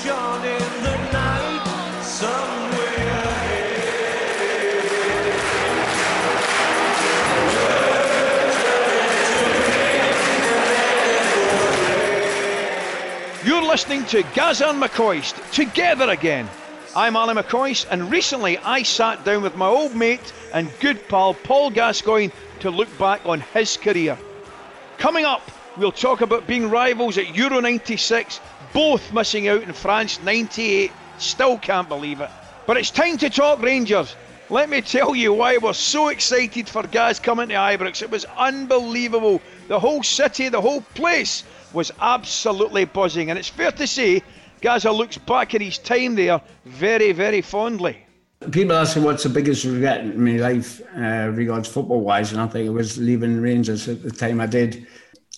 shone 0.01 0.45
in 0.45 0.83
the 0.85 0.97
night, 1.11 1.65
somewhere 2.05 3.25
You're 13.45 13.63
listening 13.63 14.05
to 14.05 14.23
Gazza 14.35 14.69
and 14.69 14.81
McCoist 14.81 15.51
together 15.51 16.11
again. 16.11 16.49
I'm 16.97 17.15
Alan 17.15 17.37
McCoist, 17.37 17.89
and 17.91 18.11
recently 18.11 18.57
I 18.57 18.83
sat 18.83 19.23
down 19.23 19.43
with 19.43 19.55
my 19.55 19.67
old 19.67 19.95
mate 19.95 20.33
and 20.55 20.73
good 20.81 21.07
pal 21.11 21.35
Paul 21.35 21.69
Gascoigne 21.69 22.33
to 22.61 22.71
look 22.71 22.89
back 22.99 23.27
on 23.27 23.43
his 23.53 23.77
career. 23.77 24.17
Coming 24.97 25.27
up, 25.27 25.43
we'll 25.77 25.93
talk 25.93 26.23
about 26.23 26.47
being 26.47 26.71
rivals 26.71 27.19
at 27.19 27.37
Euro 27.37 27.61
96, 27.61 28.41
both 28.73 29.13
missing 29.13 29.47
out 29.47 29.63
in 29.63 29.75
France 29.75 30.23
98. 30.23 30.91
Still 31.19 31.59
can't 31.59 31.87
believe 31.87 32.23
it. 32.23 32.31
But 32.67 32.79
it's 32.79 32.91
time 32.91 33.19
to 33.19 33.29
talk 33.29 33.61
Rangers. 33.61 34.17
Let 34.49 34.71
me 34.71 34.81
tell 34.81 35.15
you 35.15 35.35
why 35.35 35.59
we're 35.59 35.75
so 35.75 36.09
excited 36.09 36.67
for 36.67 36.85
Gaz 36.85 37.21
coming 37.21 37.51
to 37.51 37.57
Ibrox. 37.57 38.01
It 38.01 38.11
was 38.11 38.25
unbelievable. 38.39 39.43
The 39.69 39.79
whole 39.79 40.03
city, 40.03 40.49
the 40.49 40.63
whole 40.63 40.81
place 40.95 41.45
was 41.75 41.93
absolutely 42.01 42.87
buzzing. 42.87 43.29
And 43.29 43.39
it's 43.39 43.51
fair 43.51 43.73
to 43.73 43.87
say, 43.87 44.23
Gazza 44.67 44.91
looks 44.91 45.17
back 45.17 45.55
at 45.55 45.61
his 45.61 45.79
time 45.79 46.17
there 46.17 46.41
very, 46.65 47.13
very 47.13 47.41
fondly. 47.41 48.05
People 48.51 48.75
ask 48.75 48.97
me 48.97 49.05
what's 49.05 49.23
the 49.23 49.29
biggest 49.29 49.65
regret 49.65 50.01
in 50.01 50.25
my 50.25 50.39
life, 50.39 50.83
uh, 50.97 51.31
regards 51.33 51.69
football 51.69 52.01
wise, 52.01 52.33
and 52.33 52.41
I 52.41 52.49
think 52.49 52.67
it 52.67 52.73
was 52.73 52.99
leaving 52.99 53.41
Rangers 53.41 53.89
at 53.89 54.03
the 54.03 54.11
time 54.11 54.41
I 54.41 54.47
did. 54.47 54.85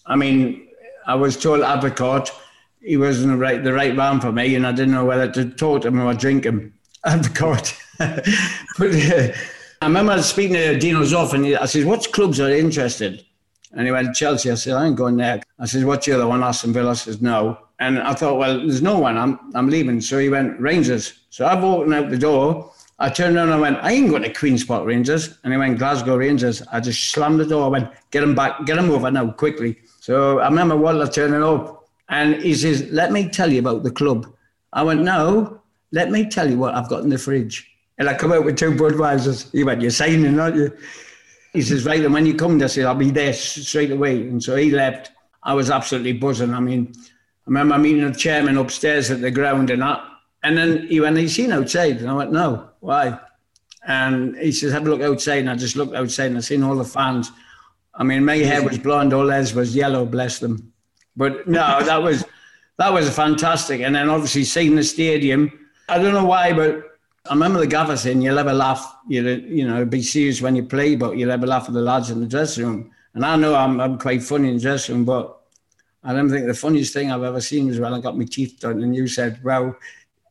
I 0.06 0.16
mean, 0.16 0.66
I 1.06 1.14
was 1.14 1.36
told 1.36 1.60
Advocaat, 1.60 2.30
he 2.80 2.96
wasn't 2.96 3.32
the 3.32 3.36
right, 3.36 3.62
the 3.62 3.74
right 3.74 3.94
man 3.94 4.18
for 4.18 4.32
me, 4.32 4.54
and 4.54 4.66
I 4.66 4.72
didn't 4.72 4.94
know 4.94 5.04
whether 5.04 5.30
to 5.30 5.50
talk 5.50 5.82
to 5.82 5.88
him 5.88 6.00
or 6.00 6.14
drink 6.14 6.44
him. 6.44 6.72
Advocaat. 7.04 7.76
but 8.78 8.94
uh, 8.94 9.38
I 9.82 9.86
remember 9.86 10.22
speaking 10.22 10.54
to 10.54 10.78
Dino 10.78 11.02
Zoff, 11.02 11.34
and 11.34 11.54
I 11.54 11.66
said, 11.66 11.84
What 11.84 12.10
clubs 12.12 12.40
are 12.40 12.48
interested? 12.48 13.26
And 13.72 13.84
he 13.84 13.92
went, 13.92 14.16
Chelsea. 14.16 14.50
I 14.50 14.54
said, 14.54 14.72
I 14.72 14.86
ain't 14.86 14.96
going 14.96 15.18
there. 15.18 15.42
I 15.58 15.66
said, 15.66 15.84
What's 15.84 16.06
the 16.06 16.12
other 16.12 16.26
one? 16.26 16.42
Aston 16.42 16.72
Villa. 16.72 16.92
I 16.92 16.94
said, 16.94 17.20
No. 17.20 17.58
And 17.80 17.98
I 18.00 18.14
thought, 18.14 18.38
Well, 18.38 18.58
there's 18.58 18.82
no 18.82 18.98
one. 18.98 19.16
I'm, 19.16 19.38
I'm 19.54 19.68
leaving. 19.68 20.00
So 20.00 20.18
he 20.18 20.28
went, 20.28 20.58
Rangers. 20.60 21.20
So 21.30 21.44
I 21.44 21.60
walked 21.60 21.90
out 21.92 22.10
the 22.10 22.18
door. 22.18 22.72
I 23.00 23.08
turned 23.08 23.36
around 23.36 23.50
and 23.50 23.54
I 23.54 23.60
went, 23.60 23.78
I 23.80 23.92
ain't 23.92 24.10
going 24.10 24.24
to 24.24 24.32
Queen's 24.32 24.64
Park 24.64 24.84
Rangers. 24.84 25.38
And 25.44 25.52
he 25.52 25.58
went, 25.58 25.78
Glasgow 25.78 26.16
Rangers. 26.16 26.62
I 26.72 26.80
just 26.80 27.12
slammed 27.12 27.38
the 27.38 27.46
door. 27.46 27.66
I 27.66 27.68
went, 27.68 27.90
Get 28.10 28.22
him 28.22 28.34
back. 28.34 28.66
Get 28.66 28.78
him 28.78 28.90
over 28.90 29.10
now, 29.10 29.30
quickly. 29.30 29.78
So 30.00 30.40
I 30.40 30.48
remember 30.48 30.76
Walter 30.76 31.06
turning 31.06 31.42
up 31.42 31.88
and 32.08 32.42
he 32.42 32.54
says, 32.54 32.90
Let 32.90 33.12
me 33.12 33.28
tell 33.28 33.52
you 33.52 33.60
about 33.60 33.84
the 33.84 33.90
club. 33.90 34.26
I 34.72 34.82
went, 34.82 35.02
No, 35.02 35.60
let 35.92 36.10
me 36.10 36.28
tell 36.28 36.50
you 36.50 36.58
what 36.58 36.74
I've 36.74 36.88
got 36.88 37.02
in 37.02 37.10
the 37.10 37.18
fridge. 37.18 37.70
And 37.98 38.08
I 38.08 38.14
come 38.14 38.32
out 38.32 38.44
with 38.44 38.56
two 38.56 38.72
Budweisers. 38.72 39.50
He 39.52 39.64
went, 39.64 39.80
You're 39.80 39.90
signing, 39.90 40.38
aren't 40.38 40.56
you? 40.56 40.76
He 41.52 41.62
says, 41.62 41.84
Right, 41.84 42.04
and 42.04 42.12
when 42.12 42.26
you 42.26 42.34
come, 42.34 42.60
I 42.62 42.66
said, 42.66 42.84
I'll 42.84 42.94
be 42.94 43.10
there 43.10 43.32
straight 43.32 43.90
away. 43.90 44.22
And 44.22 44.42
so 44.42 44.56
he 44.56 44.70
left. 44.70 45.12
I 45.42 45.54
was 45.54 45.70
absolutely 45.70 46.14
buzzing. 46.14 46.52
I 46.52 46.60
mean, 46.60 46.92
remember 47.48 47.78
meeting 47.78 48.10
the 48.10 48.16
chairman 48.16 48.58
upstairs 48.58 49.10
at 49.10 49.20
the 49.20 49.30
ground 49.30 49.70
and 49.70 49.82
that. 49.82 50.04
And 50.42 50.56
then 50.56 50.86
he 50.86 51.00
went, 51.00 51.16
He's 51.16 51.34
seen 51.34 51.52
outside. 51.52 51.98
And 51.98 52.10
I 52.10 52.14
went, 52.14 52.32
No, 52.32 52.70
why? 52.80 53.18
And 53.86 54.36
he 54.36 54.52
says, 54.52 54.72
Have 54.72 54.86
a 54.86 54.90
look 54.90 55.00
outside. 55.00 55.38
And 55.38 55.50
I 55.50 55.56
just 55.56 55.76
looked 55.76 55.94
outside 55.94 56.26
and 56.26 56.36
I 56.36 56.40
seen 56.40 56.62
all 56.62 56.76
the 56.76 56.84
fans. 56.84 57.30
I 57.94 58.04
mean, 58.04 58.24
my 58.24 58.36
hair 58.36 58.62
was 58.62 58.78
blonde, 58.78 59.12
all 59.12 59.26
theirs 59.26 59.54
was 59.54 59.74
yellow, 59.74 60.06
bless 60.06 60.38
them. 60.38 60.72
But 61.16 61.48
no, 61.48 61.82
that 61.82 62.00
was 62.00 62.24
that 62.76 62.92
was 62.92 63.10
fantastic. 63.14 63.80
And 63.80 63.94
then 63.96 64.08
obviously 64.08 64.44
seeing 64.44 64.76
the 64.76 64.84
stadium, 64.84 65.50
I 65.88 65.98
don't 65.98 66.14
know 66.14 66.24
why, 66.24 66.52
but 66.52 66.98
I 67.28 67.32
remember 67.32 67.58
the 67.58 67.66
gaffer 67.66 67.96
saying 67.96 68.22
you'll 68.22 68.38
ever 68.38 68.52
laugh, 68.52 68.96
you 69.08 69.22
you 69.26 69.66
know, 69.66 69.84
be 69.84 70.02
serious 70.02 70.40
when 70.40 70.54
you 70.54 70.62
play, 70.62 70.94
but 70.94 71.16
you'll 71.16 71.32
ever 71.32 71.46
laugh 71.46 71.66
at 71.66 71.74
the 71.74 71.82
lads 71.82 72.10
in 72.10 72.20
the 72.20 72.26
dressing 72.26 72.66
room. 72.66 72.90
And 73.14 73.24
I 73.24 73.34
know 73.36 73.54
I'm, 73.54 73.80
I'm 73.80 73.98
quite 73.98 74.22
funny 74.22 74.48
in 74.48 74.56
the 74.56 74.60
dressing 74.60 74.94
room, 74.96 75.04
but 75.04 75.37
I 76.04 76.12
don't 76.12 76.30
think 76.30 76.46
the 76.46 76.54
funniest 76.54 76.92
thing 76.92 77.10
I've 77.10 77.22
ever 77.22 77.40
seen 77.40 77.68
was 77.68 77.80
when 77.80 77.92
I 77.92 78.00
got 78.00 78.16
my 78.16 78.24
teeth 78.24 78.58
done 78.60 78.82
and 78.82 78.94
you 78.94 79.08
said, 79.08 79.40
well, 79.42 79.76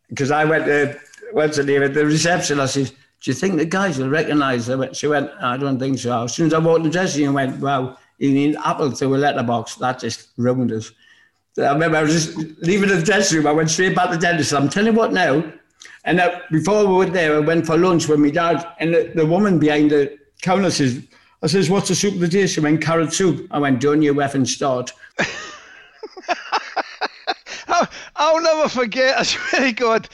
because 0.09 0.31
I 0.31 0.45
went 0.45 0.65
to, 0.65 0.97
what's 1.31 1.57
the 1.57 1.63
name, 1.63 1.83
at 1.83 1.93
the 1.93 2.05
reception, 2.05 2.59
I 2.59 2.65
said, 2.65 2.91
do 3.21 3.31
you 3.31 3.33
think 3.33 3.57
the 3.57 3.65
guys 3.65 3.97
will 3.97 4.09
recognise 4.09 4.67
her? 4.67 4.93
She 4.93 5.07
went, 5.07 5.29
I 5.41 5.57
don't 5.57 5.79
think 5.79 5.99
so. 5.99 6.23
As 6.23 6.33
soon 6.33 6.47
as 6.47 6.53
I 6.53 6.59
walked 6.59 6.79
in 6.79 6.83
the 6.83 6.89
dressing 6.89 7.25
room, 7.25 7.33
went, 7.33 7.59
wow, 7.59 7.97
you 8.17 8.31
need 8.31 8.55
apple 8.63 8.91
to 8.91 9.15
a 9.15 9.17
letterbox. 9.17 9.75
That 9.75 9.99
just 9.99 10.29
ruined 10.37 10.71
us. 10.71 10.91
I 11.57 11.73
remember 11.73 11.97
I 11.97 12.03
was 12.03 12.13
just 12.13 12.37
leaving 12.61 12.89
the 12.89 13.01
dressing 13.01 13.37
room. 13.37 13.47
I 13.47 13.51
went 13.51 13.69
straight 13.69 13.95
back 13.95 14.11
to 14.11 14.15
the 14.15 14.21
dentist. 14.21 14.53
I'm 14.53 14.69
telling 14.69 14.93
you 14.93 14.97
what 14.97 15.11
now. 15.11 15.43
And 16.05 16.19
uh, 16.19 16.39
before 16.51 16.85
we 16.87 16.97
went 16.97 17.13
there, 17.13 17.35
I 17.35 17.39
went 17.39 17.65
for 17.65 17.77
lunch 17.77 18.07
with 18.07 18.19
my 18.19 18.29
dad. 18.29 18.65
And 18.79 18.93
the, 18.93 19.11
the 19.15 19.25
woman 19.25 19.59
behind 19.59 19.91
the 19.91 20.17
counter 20.41 20.69
says, 20.69 21.01
I 21.41 21.47
says, 21.47 21.69
what's 21.69 21.89
the 21.89 21.95
soup 21.95 22.13
of 22.15 22.19
the 22.19 22.27
day? 22.27 22.47
She 22.47 22.59
went, 22.59 22.81
carrot 22.81 23.13
soup. 23.13 23.47
I 23.51 23.59
went, 23.59 23.81
don't 23.81 24.01
you 24.01 24.13
effing 24.15 24.47
start. 24.47 24.91
I'll, 28.15 28.41
never 28.41 28.69
forget, 28.69 29.17
I 29.17 29.23
swear 29.23 29.61
to 29.61 29.71
God, 29.73 30.09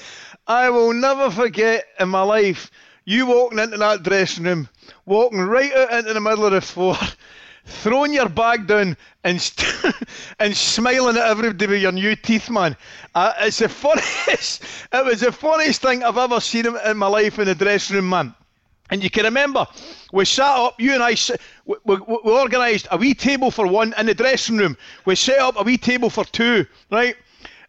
I 0.47 0.69
will 0.69 0.93
never 0.93 1.32
forget 1.32 1.86
in 1.99 2.10
my 2.10 2.23
life 2.23 2.71
you 3.06 3.26
walking 3.26 3.60
into 3.60 3.78
that 3.78 4.04
dressing 4.04 4.45
room, 4.45 4.69
walking 5.06 5.41
right 5.41 5.73
out 5.73 5.91
into 5.93 6.13
the 6.13 6.21
middle 6.21 6.45
of 6.45 6.54
the 6.54 6.62
floor, 6.62 6.97
throwing 7.65 8.13
your 8.13 8.30
bag 8.30 8.67
down 8.67 8.97
and 9.23 9.41
st- 9.41 9.95
and 10.39 10.56
smiling 10.56 11.17
at 11.17 11.28
everybody 11.28 11.67
with 11.67 11.82
your 11.82 11.91
new 11.91 12.15
teeth, 12.15 12.49
man. 12.49 12.76
Uh, 13.15 13.34
it's 13.39 13.60
the 13.60 13.69
funniest. 13.69 14.63
It 14.91 15.06
was 15.06 15.21
the 15.21 15.32
funniest 15.32 15.82
thing 15.82 16.04
I've 16.04 16.17
ever 16.17 16.39
seen 16.39 16.65
in 16.65 16.97
my 16.97 17.08
life 17.08 17.39
in 17.39 17.45
the 17.45 17.56
dressing 17.56 17.97
room, 17.97 18.10
man. 18.10 18.36
And 18.89 19.02
you 19.04 19.10
can 19.10 19.23
remember, 19.23 19.65
we 20.12 20.26
sat 20.26 20.45
up, 20.45 20.80
you 20.80 20.93
and 20.93 21.02
I, 21.02 21.15
we, 21.65 21.78
we, 21.86 21.95
we 21.95 22.32
organised 22.32 22.88
a 22.91 22.97
wee 22.97 23.13
table 23.13 23.49
for 23.49 23.65
one 23.65 23.93
in 23.97 24.06
the 24.06 24.13
dressing 24.13 24.58
room. 24.58 24.78
We 25.06 25.15
set 25.15 25.39
up 25.39 25.60
a 25.60 25.63
wee 25.63 25.78
table 25.78 26.10
for 26.10 26.26
two, 26.26 26.65
right? 26.91 27.15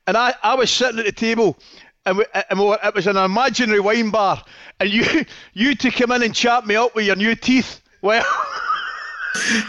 And 0.07 0.17
I, 0.17 0.35
I 0.43 0.55
was 0.55 0.71
sitting 0.71 0.99
at 0.99 1.07
the 1.07 1.12
table, 1.12 1.59
and, 2.05 2.19
we, 2.19 2.25
and 2.51 2.59
we 2.59 2.67
were, 2.67 2.79
it 2.83 2.95
was 2.95 3.07
an 3.07 3.17
imaginary 3.17 3.81
wine 3.81 4.11
bar, 4.11 4.43
and 4.81 4.90
you 4.90 5.25
you 5.55 5.75
to 5.77 5.90
come 5.90 6.12
in 6.12 6.23
and 6.23 6.35
chat 6.35 6.67
me 6.67 6.77
up 6.77 6.95
with 6.95 7.07
your 7.07 7.17
new 7.17 7.35
teeth. 7.35 7.81
Well, 8.03 8.25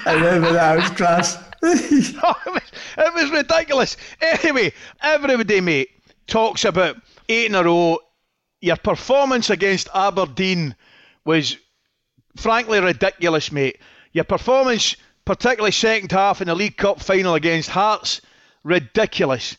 I 0.05 0.13
remember 0.13 0.53
that. 0.53 0.77
It 0.77 0.81
was 0.81 0.89
class. 0.91 1.37
Oh, 1.67 2.35
it, 2.45 2.53
was, 2.53 2.71
it 2.97 3.13
was 3.15 3.31
ridiculous. 3.31 3.97
Anyway, 4.21 4.71
everybody, 5.01 5.61
mate, 5.61 5.89
talks 6.27 6.63
about 6.63 6.97
eight 7.27 7.47
in 7.47 7.55
a 7.55 7.63
row. 7.63 7.97
Your 8.61 8.75
performance 8.75 9.49
against 9.49 9.89
Aberdeen 9.91 10.75
was 11.25 11.57
frankly 12.35 12.79
ridiculous, 12.79 13.51
mate. 13.51 13.79
Your 14.13 14.25
performance, 14.25 14.95
particularly 15.25 15.71
second 15.71 16.11
half 16.11 16.39
in 16.39 16.47
the 16.47 16.55
League 16.55 16.77
Cup 16.77 17.01
final 17.01 17.33
against 17.33 17.69
Hearts, 17.69 18.21
ridiculous. 18.63 19.57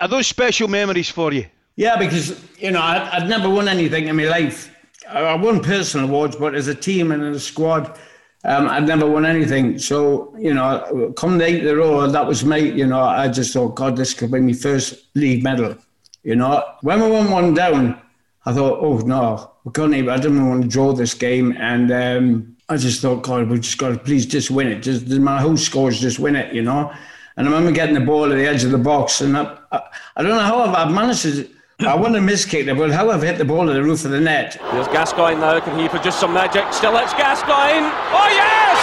Are 0.00 0.08
those 0.08 0.26
special 0.26 0.68
memories 0.68 1.08
for 1.08 1.32
you? 1.32 1.46
Yeah, 1.76 1.96
because 1.96 2.40
you 2.58 2.70
know 2.70 2.80
I'd, 2.80 3.22
I'd 3.22 3.28
never 3.28 3.48
won 3.48 3.68
anything 3.68 4.08
in 4.08 4.16
my 4.16 4.24
life. 4.24 4.74
I 5.08 5.34
won 5.34 5.60
personal 5.60 6.08
awards, 6.08 6.36
but 6.36 6.54
as 6.54 6.68
a 6.68 6.74
team 6.74 7.10
and 7.12 7.22
as 7.22 7.36
a 7.36 7.40
squad, 7.40 7.98
um, 8.44 8.68
I'd 8.68 8.86
never 8.86 9.08
won 9.08 9.26
anything. 9.26 9.78
So 9.78 10.34
you 10.38 10.54
know, 10.54 11.12
come 11.16 11.38
the 11.38 11.44
eighth 11.46 11.64
row, 11.64 12.06
that 12.06 12.26
was 12.26 12.44
me. 12.44 12.70
You 12.70 12.86
know, 12.86 13.00
I 13.00 13.28
just 13.28 13.52
thought, 13.52 13.74
God, 13.74 13.96
this 13.96 14.14
could 14.14 14.30
be 14.30 14.40
my 14.40 14.52
first 14.52 15.06
league 15.14 15.42
medal. 15.42 15.76
You 16.22 16.36
know, 16.36 16.62
when 16.82 17.02
we 17.02 17.10
won 17.10 17.30
one 17.30 17.54
down, 17.54 18.00
I 18.44 18.52
thought, 18.52 18.78
oh 18.80 18.98
no, 18.98 19.52
we 19.64 19.72
can't 19.72 19.94
even. 19.94 20.10
I 20.10 20.18
didn't 20.18 20.48
want 20.48 20.62
to 20.62 20.68
draw 20.68 20.92
this 20.92 21.14
game, 21.14 21.56
and 21.58 21.90
um, 21.90 22.56
I 22.68 22.76
just 22.76 23.02
thought, 23.02 23.22
God, 23.22 23.48
we 23.48 23.58
just 23.58 23.78
got 23.78 23.88
to 23.88 23.98
please 23.98 24.26
just 24.26 24.50
win 24.50 24.68
it. 24.68 24.82
Just 24.82 25.08
my 25.08 25.40
whole 25.40 25.56
scores, 25.56 26.00
just 26.00 26.20
win 26.20 26.36
it. 26.36 26.54
You 26.54 26.62
know. 26.62 26.92
And 27.36 27.48
I 27.48 27.50
remember 27.50 27.72
getting 27.72 27.94
the 27.94 28.00
ball 28.00 28.30
at 28.30 28.36
the 28.36 28.46
edge 28.46 28.64
of 28.64 28.70
the 28.70 28.78
box, 28.78 29.20
and 29.20 29.36
I, 29.36 29.56
I, 29.70 29.82
I 30.16 30.22
don't 30.22 30.32
know 30.32 30.40
how 30.40 30.60
I've, 30.60 30.74
I've 30.74 30.92
managed 30.92 31.22
to 31.22 31.48
I 31.86 31.96
wouldn't 31.96 32.14
have 32.14 32.24
miskicked 32.24 32.68
it, 32.68 32.76
but 32.76 32.92
how 32.92 33.10
I've 33.10 33.22
hit 33.22 33.38
the 33.38 33.44
ball 33.44 33.68
at 33.68 33.72
the 33.72 33.82
roof 33.82 34.04
of 34.04 34.12
the 34.12 34.20
net. 34.20 34.54
Here's 34.70 34.86
Gascoigne 34.88 35.40
now. 35.40 35.58
Can 35.58 35.78
he 35.78 35.88
produce 35.88 36.14
some 36.14 36.32
magic? 36.32 36.72
Still, 36.72 36.96
it's 36.96 37.12
Gascoigne. 37.14 37.90
Oh, 38.14 38.28
yes! 38.30 38.78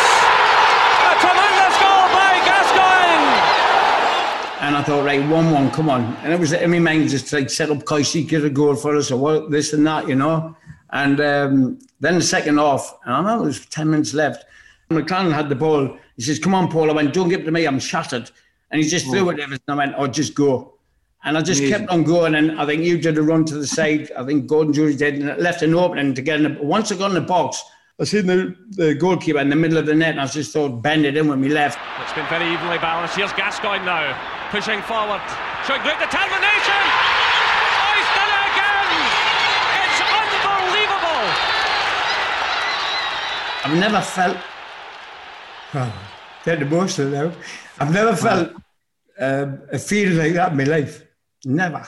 A 1.07 1.13
tremendous 1.23 1.75
goal 1.79 2.05
by 2.11 2.35
Gascoigne! 2.43 3.29
And 4.67 4.75
I 4.75 4.83
thought, 4.83 5.05
right, 5.05 5.21
1 5.21 5.51
1, 5.51 5.71
come 5.71 5.89
on. 5.89 6.13
And 6.23 6.33
it 6.33 6.39
was 6.39 6.51
in 6.51 6.71
my 6.71 6.79
mind 6.79 7.09
just 7.09 7.31
like 7.31 7.49
set 7.49 7.69
up 7.69 7.85
Coisty, 7.85 8.27
get 8.27 8.43
a 8.43 8.49
goal 8.49 8.75
for 8.75 8.95
us, 8.97 9.11
or 9.11 9.17
what, 9.17 9.49
this 9.49 9.71
and 9.71 9.87
that, 9.87 10.09
you 10.09 10.15
know. 10.15 10.57
And 10.91 11.21
um, 11.21 11.79
then 12.01 12.15
the 12.15 12.21
second 12.21 12.57
half, 12.57 12.97
and 13.05 13.15
I 13.15 13.21
know 13.21 13.43
it 13.43 13.45
was 13.45 13.65
10 13.67 13.91
minutes 13.91 14.13
left. 14.13 14.43
McClelland 14.89 15.33
had 15.33 15.47
the 15.47 15.55
ball. 15.55 15.97
He 16.19 16.25
says, 16.25 16.37
Come 16.37 16.53
on, 16.53 16.69
Paul. 16.69 16.89
I 16.91 16.93
went, 16.93 17.13
Don't 17.13 17.29
give 17.29 17.39
it 17.39 17.43
to 17.45 17.51
me, 17.51 17.65
I'm 17.65 17.79
shattered. 17.79 18.29
And 18.71 18.83
he 18.83 18.89
just 18.89 19.05
threw 19.05 19.27
oh. 19.27 19.29
it 19.29 19.39
at 19.39 19.53
us, 19.53 19.59
and 19.65 19.73
I 19.73 19.85
went, 19.85 19.95
Oh, 19.97 20.05
just 20.05 20.35
go. 20.35 20.73
And 21.23 21.37
I 21.37 21.41
just 21.41 21.61
Amazing. 21.61 21.79
kept 21.79 21.91
on 21.93 22.03
going. 22.03 22.35
And 22.35 22.59
I 22.59 22.65
think 22.65 22.83
you 22.83 22.97
did 22.97 23.17
a 23.17 23.21
run 23.21 23.45
to 23.45 23.55
the 23.55 23.65
side. 23.65 24.11
I 24.17 24.25
think 24.25 24.45
Gordon 24.45 24.73
Durie 24.73 24.97
did, 24.97 25.13
and 25.15 25.29
it 25.29 25.39
left 25.39 25.61
an 25.61 25.73
opening 25.73 26.13
to 26.13 26.21
get 26.21 26.41
in. 26.41 26.55
The, 26.55 26.61
once 26.61 26.91
I 26.91 26.97
got 26.97 27.11
in 27.11 27.13
the 27.15 27.21
box, 27.21 27.63
I 28.01 28.03
seen 28.03 28.25
the, 28.27 28.53
the 28.71 28.95
goalkeeper 28.95 29.39
in 29.39 29.49
the 29.49 29.55
middle 29.55 29.77
of 29.77 29.85
the 29.85 29.95
net, 29.95 30.11
and 30.11 30.19
I 30.19 30.25
just 30.25 30.51
thought, 30.51 30.81
bend 30.81 31.05
it 31.05 31.15
in 31.15 31.29
when 31.29 31.39
we 31.39 31.47
left. 31.47 31.79
It's 32.03 32.11
been 32.11 32.27
very 32.27 32.51
evenly 32.51 32.79
balanced. 32.79 33.15
Here's 33.15 33.31
Gascoigne 33.31 33.85
now, 33.85 34.11
pushing 34.51 34.81
forward, 34.81 35.23
showing 35.65 35.81
great 35.83 35.99
determination. 36.03 36.83
Oh, 37.79 37.95
he's 37.95 38.11
done 38.11 38.27
it 38.27 38.43
again! 38.51 38.91
It's 39.87 40.03
unbelievable! 40.19 41.23
I've 43.63 43.79
never 43.79 44.01
felt. 44.01 44.37
Oh, 46.49 46.55
get 46.55 46.61
emotional 46.61 47.09
now. 47.09 47.31
I've 47.79 47.93
never 47.93 48.15
felt 48.15 48.53
um, 49.19 49.61
a 49.71 49.77
feeling 49.77 50.17
like 50.17 50.33
that 50.33 50.51
in 50.51 50.57
my 50.57 50.63
life. 50.63 51.03
Never. 51.45 51.85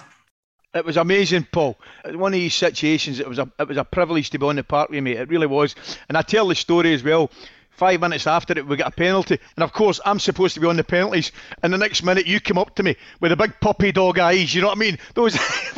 It 0.73 0.85
was 0.85 0.97
amazing, 0.97 1.47
Paul. 1.51 1.77
One 2.05 2.33
of 2.33 2.39
these 2.39 2.53
situations, 2.53 3.19
it 3.19 3.27
was 3.27 3.39
a 3.39 3.51
it 3.59 3.67
was 3.67 3.77
a 3.77 3.83
privilege 3.83 4.29
to 4.29 4.39
be 4.39 4.45
on 4.45 4.55
the 4.55 4.63
park 4.63 4.89
with 4.89 5.03
me. 5.03 5.13
It 5.13 5.29
really 5.29 5.47
was. 5.47 5.75
And 6.07 6.17
I 6.17 6.21
tell 6.21 6.47
the 6.47 6.55
story 6.55 6.93
as 6.93 7.03
well. 7.03 7.31
Five 7.71 8.01
minutes 8.01 8.27
after 8.27 8.53
it, 8.57 8.67
we 8.67 8.75
got 8.75 8.89
a 8.89 8.95
penalty, 8.95 9.39
and 9.55 9.63
of 9.63 9.73
course, 9.73 9.99
I'm 10.05 10.19
supposed 10.19 10.53
to 10.53 10.59
be 10.59 10.67
on 10.67 10.77
the 10.77 10.83
penalties. 10.83 11.31
And 11.63 11.73
the 11.73 11.77
next 11.77 12.03
minute, 12.03 12.27
you 12.27 12.39
come 12.39 12.57
up 12.57 12.75
to 12.75 12.83
me 12.83 12.95
with 13.21 13.31
a 13.31 13.35
big 13.35 13.53
puppy 13.59 13.91
dog 13.91 14.19
eyes. 14.19 14.53
You 14.53 14.61
know 14.61 14.67
what 14.67 14.77
I 14.77 14.79
mean? 14.79 14.97
Those 15.15 15.35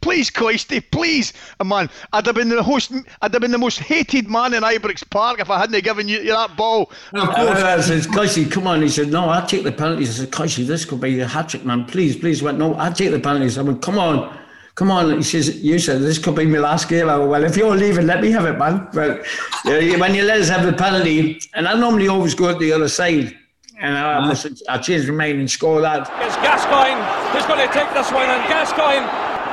please, 0.00 0.64
please, 0.64 0.64
please. 0.90 1.32
And 1.58 1.68
man, 1.68 1.90
I'd 2.12 2.26
have 2.26 2.34
been 2.34 2.48
the 2.48 2.62
host, 2.62 2.92
I'd 3.22 3.32
have 3.32 3.40
been 3.40 3.50
the 3.50 3.58
most 3.58 3.78
hated 3.78 4.28
man 4.28 4.54
in 4.54 4.62
Ibrox 4.62 5.08
Park 5.08 5.40
if 5.40 5.50
I 5.50 5.58
hadn't 5.58 5.82
given 5.84 6.08
you, 6.08 6.24
that 6.24 6.56
ball. 6.56 6.90
And 7.12 7.22
of 7.22 7.34
course. 7.34 7.62
I 7.62 7.80
said, 7.80 8.02
Coisty, 8.12 8.50
come 8.50 8.66
on. 8.66 8.82
He 8.82 8.88
said, 8.88 9.08
no, 9.08 9.28
I'll 9.28 9.46
take 9.46 9.64
the 9.64 9.72
penalties. 9.72 10.18
I 10.18 10.24
said, 10.24 10.32
Coisty, 10.32 10.66
this 10.66 10.84
could 10.84 11.00
be 11.00 11.20
a 11.20 11.26
hat 11.26 11.50
trick, 11.50 11.64
man. 11.64 11.84
Please, 11.84 12.16
please. 12.16 12.42
Went, 12.42 12.58
no, 12.58 12.74
I'll 12.74 12.92
take 12.92 13.10
the 13.10 13.20
penalties. 13.20 13.58
I 13.58 13.62
went, 13.62 13.82
come 13.82 13.98
on. 13.98 14.36
Come 14.80 14.92
on, 14.92 15.14
he 15.18 15.22
says, 15.22 15.62
you 15.62 15.78
said 15.78 16.00
this 16.00 16.18
could 16.18 16.34
be 16.34 16.46
my 16.46 16.56
last 16.56 16.88
game. 16.88 17.10
I 17.10 17.18
went, 17.18 17.30
well, 17.30 17.44
if 17.44 17.54
you're 17.54 17.76
leaving, 17.76 18.06
let 18.06 18.22
me 18.22 18.30
have 18.30 18.46
it, 18.46 18.56
man. 18.56 18.88
But 18.94 19.26
when 19.66 20.14
you 20.14 20.22
let 20.22 20.40
us 20.40 20.48
have 20.48 20.64
the 20.64 20.72
penalty, 20.72 21.38
and 21.52 21.68
I 21.68 21.74
normally 21.78 22.08
always 22.08 22.34
go 22.34 22.48
at 22.48 22.58
the 22.58 22.72
other 22.72 22.88
side, 22.88 23.36
and 23.78 23.94
I, 23.94 24.26
must, 24.26 24.62
I 24.70 24.78
changed 24.78 25.06
my 25.08 25.14
mind 25.16 25.38
and 25.40 25.50
score 25.50 25.82
that. 25.82 26.10
It's 26.24 26.34
Gascoigne 26.36 26.98
who's 27.30 27.44
going 27.44 27.60
to 27.60 27.70
take 27.74 27.92
this 27.92 28.10
one, 28.10 28.30
and 28.30 28.42
Gascoigne 28.48 29.04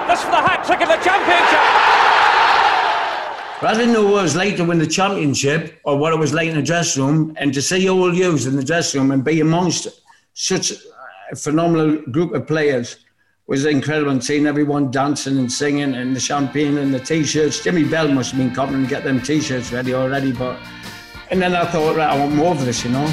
this 0.07 0.23
for 0.23 0.31
the 0.31 0.37
hat 0.37 0.63
trick 0.65 0.79
of 0.79 0.87
the 0.87 0.95
championship. 1.03 1.59
But 3.59 3.75
I 3.75 3.77
didn't 3.77 3.95
know 3.95 4.09
what 4.09 4.19
it 4.19 4.23
was 4.23 4.35
like 4.37 4.55
to 4.55 4.63
win 4.63 4.79
the 4.79 4.87
championship 4.87 5.81
or 5.83 5.97
what 5.97 6.13
it 6.13 6.19
was 6.19 6.33
like 6.33 6.47
in 6.47 6.55
the 6.55 6.61
dressing 6.61 7.03
room 7.03 7.33
and 7.35 7.53
to 7.53 7.61
see 7.61 7.89
all 7.89 8.15
yous 8.15 8.45
in 8.45 8.55
the 8.55 8.63
dressing 8.63 9.01
room 9.01 9.11
and 9.11 9.25
be 9.25 9.41
amongst 9.41 9.89
such 10.35 10.71
a 11.29 11.35
phenomenal 11.35 11.97
group 12.11 12.33
of 12.33 12.47
players 12.47 12.95
was 13.47 13.65
incredible 13.65 14.11
and 14.11 14.21
seeing 14.21 14.45
everyone 14.45 14.91
dancing 14.91 15.37
and 15.37 15.49
singing 15.49 15.95
and 15.95 16.13
the 16.13 16.19
champagne 16.19 16.77
and 16.77 16.93
the 16.93 16.99
t-shirts. 16.99 17.63
Jimmy 17.63 17.85
Bell 17.85 18.09
must 18.09 18.31
have 18.31 18.39
been 18.39 18.53
coming 18.53 18.83
to 18.83 18.89
get 18.89 19.05
them 19.05 19.21
t-shirts 19.21 19.71
ready 19.71 19.93
already, 19.93 20.33
but 20.33 20.59
and 21.29 21.41
then 21.41 21.55
I 21.55 21.65
thought, 21.65 21.95
right, 21.95 22.09
I 22.09 22.17
want 22.19 22.35
more 22.35 22.51
of 22.53 22.65
this, 22.65 22.83
you 22.83 22.91
know. 22.91 23.05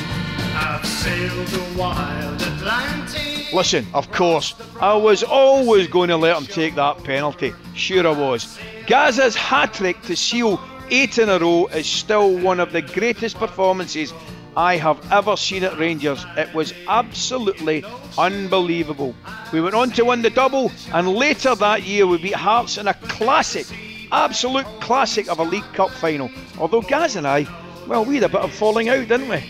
I've 0.57 0.85
sailed 0.85 1.47
the 1.49 1.79
wild 1.79 2.43
Atlantic. 2.43 3.53
Listen, 3.53 3.87
of 3.95 4.11
course, 4.11 4.55
I 4.81 4.95
was 4.95 5.23
always 5.23 5.87
going 5.87 6.09
to 6.09 6.17
let 6.17 6.37
him 6.37 6.47
take 6.47 6.75
that 6.75 7.03
penalty. 7.05 7.53
Sure, 7.75 8.07
I 8.07 8.11
was. 8.11 8.59
Gazza's 8.87 9.37
hat 9.37 9.75
trick 9.75 10.01
to 10.03 10.17
seal 10.17 10.61
eight 10.91 11.19
in 11.19 11.29
a 11.29 11.39
row 11.39 11.67
is 11.69 11.87
still 11.87 12.37
one 12.39 12.61
of 12.61 12.73
the 12.73 12.83
greatest 12.83 13.37
performances 13.37 14.13
I 14.57 14.77
have 14.77 15.01
ever 15.11 15.37
seen 15.37 15.65
at 15.65 15.77
Rangers. 15.79 16.25
It 16.37 16.55
was 16.55 16.73
absolutely 16.87 17.85
unbelievable. 18.17 19.15
We 19.53 19.61
went 19.61 19.75
on 19.75 19.91
to 19.93 20.05
win 20.05 20.23
the 20.23 20.31
double, 20.31 20.71
and 20.93 21.09
later 21.09 21.57
that 21.57 21.83
year 21.83 22.07
we 22.07 22.19
beat 22.19 22.37
Hearts 22.37 22.79
in 22.79 22.87
a 22.87 22.95
classic, 22.95 23.67
absolute 24.13 24.67
classic 24.81 25.29
of 25.29 25.41
a 25.41 25.43
League 25.43 25.73
Cup 25.73 25.91
final. 25.91 26.31
Although 26.59 26.83
Gaz 26.83 27.17
and 27.17 27.27
I, 27.27 27.49
well, 27.89 28.05
we 28.05 28.15
had 28.17 28.25
a 28.25 28.29
bit 28.29 28.43
of 28.43 28.53
falling 28.53 28.89
out, 28.89 29.09
didn't 29.09 29.29
we? 29.29 29.43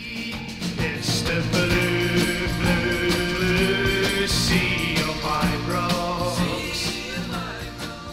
It's 0.78 1.20
the 1.22 1.44
blue, 1.52 2.48
blue 3.38 4.26
sea 4.26 4.94
of 4.94 5.20
Ibrox. 5.22 6.34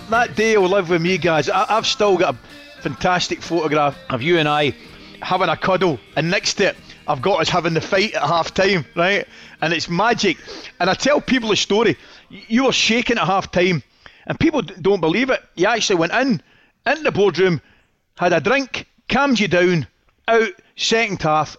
that 0.09 0.35
day 0.35 0.57
will 0.57 0.67
live 0.67 0.89
with 0.89 1.01
me, 1.01 1.17
guys. 1.17 1.49
I've 1.49 1.87
still 1.87 2.17
got 2.17 2.35
a 2.35 2.81
fantastic 2.81 3.41
photograph 3.41 3.97
of 4.09 4.21
you 4.21 4.37
and 4.37 4.49
I 4.49 4.73
having 5.21 5.49
a 5.49 5.57
cuddle, 5.57 5.99
and 6.15 6.29
next 6.29 6.55
to 6.55 6.69
it, 6.69 6.77
I've 7.07 7.21
got 7.21 7.41
us 7.41 7.49
having 7.49 7.73
the 7.73 7.81
fight 7.81 8.13
at 8.13 8.23
half 8.23 8.53
time, 8.53 8.85
right? 8.95 9.27
And 9.61 9.73
it's 9.73 9.89
magic. 9.89 10.37
And 10.79 10.89
I 10.89 10.93
tell 10.93 11.19
people 11.19 11.49
the 11.49 11.55
story. 11.55 11.97
You 12.29 12.65
were 12.65 12.71
shaking 12.71 13.17
at 13.17 13.25
half 13.25 13.51
time, 13.51 13.83
and 14.27 14.39
people 14.39 14.61
don't 14.61 15.01
believe 15.01 15.29
it. 15.29 15.41
You 15.55 15.67
actually 15.67 15.97
went 15.97 16.13
in, 16.13 16.41
into 16.85 17.03
the 17.03 17.11
boardroom, 17.11 17.61
had 18.17 18.33
a 18.33 18.39
drink, 18.39 18.87
calmed 19.09 19.39
you 19.39 19.47
down, 19.47 19.87
out, 20.27 20.49
second 20.75 21.21
half. 21.21 21.57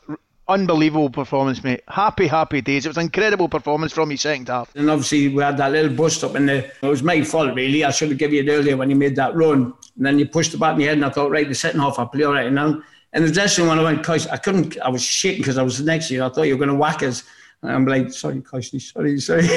Unbelievable 0.48 1.08
performance, 1.08 1.62
mate. 1.62 1.82
Happy, 1.86 2.26
happy 2.26 2.60
days. 2.60 2.84
It 2.84 2.88
was 2.88 2.98
incredible 2.98 3.48
performance 3.48 3.92
from 3.92 4.10
you, 4.10 4.16
second 4.16 4.48
half. 4.48 4.74
And 4.74 4.90
obviously 4.90 5.28
we 5.28 5.42
had 5.42 5.56
that 5.58 5.70
little 5.70 5.94
bust 5.94 6.24
up 6.24 6.34
in 6.34 6.46
the. 6.46 6.64
It 6.64 6.82
was 6.82 7.02
my 7.02 7.22
fault 7.22 7.54
really. 7.54 7.84
I 7.84 7.90
should 7.90 8.08
have 8.08 8.18
given 8.18 8.34
you 8.34 8.42
it 8.42 8.48
earlier 8.48 8.76
when 8.76 8.90
you 8.90 8.96
made 8.96 9.14
that 9.16 9.36
run. 9.36 9.72
And 9.96 10.06
then 10.06 10.18
you 10.18 10.26
pushed 10.26 10.52
the 10.52 10.58
back 10.58 10.72
of 10.72 10.78
my 10.78 10.84
head, 10.84 10.94
and 10.94 11.04
I 11.04 11.10
thought, 11.10 11.30
right, 11.30 11.48
the 11.48 11.54
second 11.54 11.80
half 11.80 11.98
I'll 11.98 12.06
play 12.06 12.24
all 12.24 12.32
right 12.32 12.52
now. 12.52 12.82
And 13.12 13.24
the 13.24 13.30
dressing 13.30 13.64
room 13.64 13.76
when 13.76 13.78
I 13.78 13.82
went, 13.92 14.04
Coach, 14.04 14.26
I 14.28 14.36
couldn't. 14.36 14.80
I 14.80 14.88
was 14.88 15.02
shaking 15.02 15.42
because 15.42 15.58
I 15.58 15.62
was 15.62 15.80
next 15.80 16.08
to 16.08 16.14
you. 16.14 16.24
I 16.24 16.28
thought 16.30 16.42
you 16.42 16.54
were 16.54 16.64
going 16.64 16.70
to 16.70 16.80
whack 16.80 17.02
us. 17.02 17.24
And 17.62 17.70
I'm 17.70 17.84
like, 17.86 18.12
sorry, 18.12 18.40
Coach, 18.40 18.70
sorry, 18.70 19.20
sorry. 19.28 19.48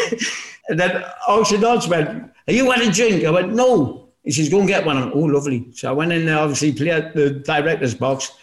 and 0.70 0.80
then 0.80 1.04
Ocean 1.28 1.62
Dodds 1.62 1.88
went, 1.88 2.10
Are 2.48 2.54
you 2.54 2.66
want 2.66 2.82
a 2.82 2.92
drink? 2.92 3.24
I 3.24 3.30
went, 3.32 3.54
No. 3.54 4.10
He 4.24 4.32
says, 4.32 4.50
Go 4.50 4.60
and 4.60 4.68
get 4.68 4.86
one. 4.86 4.98
I 4.98 5.02
went, 5.02 5.16
oh, 5.16 5.20
lovely. 5.20 5.68
So 5.74 5.90
I 5.90 5.92
went 5.94 6.12
in 6.12 6.26
there, 6.26 6.38
obviously, 6.38 6.74
played 6.74 7.14
the 7.14 7.30
director's 7.30 7.96
box, 7.96 8.34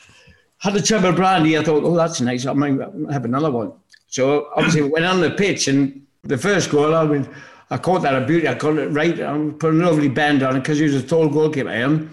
had 0.58 0.74
a 0.76 0.80
tub 0.80 1.04
of 1.04 1.16
brandy. 1.16 1.58
I 1.58 1.62
thought, 1.62 1.84
Oh, 1.84 1.94
that's 1.94 2.20
nice. 2.20 2.46
I 2.46 2.52
might 2.54 2.80
have 3.10 3.24
another 3.24 3.50
one. 3.50 3.72
So 4.06 4.48
obviously, 4.56 4.82
went 4.82 5.04
on 5.04 5.20
the 5.20 5.30
pitch, 5.30 5.68
and 5.68 6.06
the 6.22 6.38
first 6.38 6.70
goal, 6.70 6.94
I 6.94 7.04
mean, 7.04 7.28
I 7.70 7.78
caught 7.78 8.02
that 8.02 8.14
a 8.14 8.26
beauty. 8.26 8.48
I 8.48 8.54
caught 8.54 8.78
it 8.78 8.88
right. 8.88 9.20
I 9.20 9.50
put 9.58 9.74
a 9.74 9.76
lovely 9.76 10.08
bend 10.08 10.42
on 10.42 10.56
it 10.56 10.60
because 10.60 10.78
he 10.78 10.84
was 10.84 10.94
a 10.94 11.02
tall 11.02 11.28
goalkeeper. 11.28 11.68
I 11.68 11.76
am. 11.76 12.10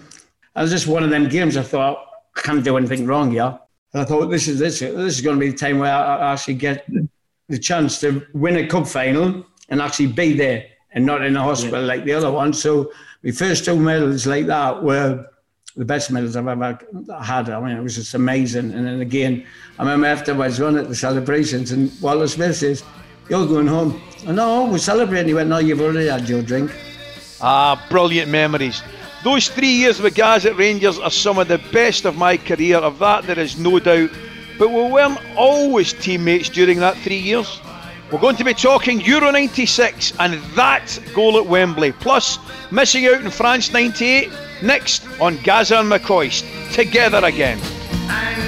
It 0.56 0.60
was 0.62 0.70
just 0.70 0.86
one 0.86 1.02
of 1.02 1.10
them 1.10 1.28
games. 1.28 1.56
I 1.56 1.62
thought 1.62 2.06
I 2.36 2.40
can't 2.40 2.64
do 2.64 2.76
anything 2.76 3.06
wrong 3.06 3.30
here. 3.30 3.58
And 3.92 4.02
I 4.02 4.04
thought 4.04 4.26
this 4.26 4.48
is 4.48 4.58
this. 4.58 4.80
This 4.80 5.16
is 5.16 5.20
going 5.20 5.38
to 5.38 5.40
be 5.40 5.50
the 5.50 5.56
time 5.56 5.78
where 5.78 5.92
I, 5.92 6.16
I 6.16 6.32
actually 6.32 6.54
get 6.54 6.86
the 7.48 7.58
chance 7.58 8.00
to 8.00 8.24
win 8.32 8.56
a 8.56 8.66
cup 8.66 8.86
final 8.86 9.44
and 9.68 9.80
actually 9.80 10.06
be 10.06 10.32
there 10.32 10.66
and 10.92 11.04
not 11.04 11.22
in 11.24 11.36
a 11.36 11.42
hospital 11.42 11.82
like 11.82 12.04
the 12.04 12.12
other 12.12 12.30
one. 12.30 12.52
So 12.52 12.92
my 13.22 13.30
first 13.32 13.64
two 13.64 13.78
medals 13.78 14.26
like 14.26 14.46
that 14.46 14.82
were 14.82 15.26
the 15.76 15.84
best 15.84 16.10
medals 16.10 16.36
I've 16.36 16.48
ever 16.48 16.78
had. 17.22 17.50
I 17.50 17.60
mean, 17.60 17.76
it 17.76 17.82
was 17.82 17.96
just 17.96 18.14
amazing. 18.14 18.72
And 18.72 18.86
then 18.86 19.00
again, 19.00 19.46
I 19.78 19.82
remember 19.82 20.06
afterwards 20.06 20.60
one 20.60 20.76
at 20.78 20.88
the 20.88 20.94
celebrations 20.94 21.72
and 21.72 21.92
Walter 22.00 22.28
Smith 22.28 22.56
says, 22.56 22.82
"You're 23.28 23.46
going 23.46 23.66
home." 23.66 24.00
I 24.26 24.32
know 24.32 24.66
we're 24.66 24.78
celebrating. 24.78 25.28
He 25.28 25.34
went, 25.34 25.48
"No, 25.48 25.58
you've 25.58 25.80
already 25.80 26.08
had 26.08 26.28
your 26.28 26.42
drink." 26.42 26.70
Ah, 27.40 27.80
brilliant 27.88 28.30
memories. 28.30 28.82
Those 29.22 29.48
three 29.48 29.72
years 29.72 30.00
with 30.00 30.14
Gaz 30.14 30.46
at 30.46 30.56
Rangers 30.56 30.98
are 30.98 31.10
some 31.10 31.38
of 31.38 31.46
the 31.48 31.58
best 31.72 32.06
of 32.06 32.16
my 32.16 32.38
career, 32.38 32.78
of 32.78 32.98
that 33.00 33.24
there 33.24 33.38
is 33.38 33.58
no 33.58 33.78
doubt. 33.78 34.10
But 34.58 34.70
we 34.70 34.82
weren't 34.90 35.18
always 35.36 35.92
teammates 35.92 36.48
during 36.48 36.78
that 36.80 36.96
three 36.96 37.18
years. 37.18 37.60
We're 38.10 38.18
going 38.18 38.36
to 38.36 38.44
be 38.44 38.54
talking 38.54 39.00
Euro 39.02 39.30
96 39.30 40.14
and 40.18 40.40
that 40.54 40.98
goal 41.14 41.36
at 41.36 41.46
Wembley, 41.46 41.92
plus 41.92 42.38
missing 42.70 43.06
out 43.06 43.20
in 43.20 43.30
France 43.30 43.72
98, 43.72 44.30
next 44.62 45.06
on 45.20 45.36
Gazza 45.42 45.78
and 45.78 45.92
McCoist, 45.92 46.72
together 46.72 47.20
again. 47.22 47.60
And 48.08 48.40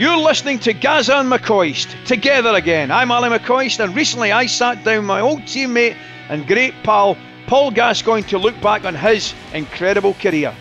You're 0.00 0.16
listening 0.16 0.58
to 0.60 0.72
Gazza 0.72 1.16
and 1.16 1.30
McCoist, 1.30 1.94
together 2.06 2.54
again. 2.54 2.90
I'm 2.90 3.10
Ally 3.10 3.28
McCoist, 3.36 3.84
and 3.84 3.94
recently 3.94 4.32
I 4.32 4.46
sat 4.46 4.82
down 4.82 5.04
my 5.04 5.20
old 5.20 5.42
teammate 5.42 5.94
and 6.30 6.46
great 6.46 6.72
pal, 6.82 7.18
Paul 7.46 7.70
Gascoigne, 7.70 8.26
to 8.28 8.38
look 8.38 8.58
back 8.62 8.86
on 8.86 8.94
his 8.94 9.34
incredible 9.52 10.14
career. 10.14 10.54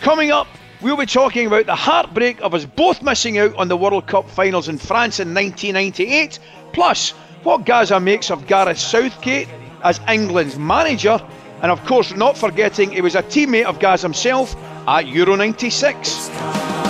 Coming 0.00 0.30
up, 0.30 0.46
we'll 0.80 0.96
be 0.96 1.06
talking 1.06 1.48
about 1.48 1.66
the 1.66 1.74
heartbreak 1.74 2.40
of 2.40 2.54
us 2.54 2.66
both 2.66 3.02
missing 3.02 3.38
out 3.38 3.52
on 3.56 3.66
the 3.66 3.76
World 3.76 4.06
Cup 4.06 4.30
finals 4.30 4.68
in 4.68 4.78
France 4.78 5.18
in 5.18 5.34
1998, 5.34 6.38
plus 6.72 7.10
what 7.42 7.64
Gazza 7.64 7.98
makes 7.98 8.30
of 8.30 8.46
Gareth 8.46 8.78
Southgate 8.78 9.48
as 9.82 9.98
England's 10.08 10.56
manager, 10.56 11.20
and 11.62 11.72
of 11.72 11.84
course, 11.84 12.14
not 12.14 12.38
forgetting 12.38 12.92
he 12.92 13.00
was 13.00 13.16
a 13.16 13.24
teammate 13.24 13.64
of 13.64 13.80
Gaz 13.80 14.02
himself 14.02 14.54
at 14.86 15.08
Euro 15.08 15.34
96. 15.34 16.87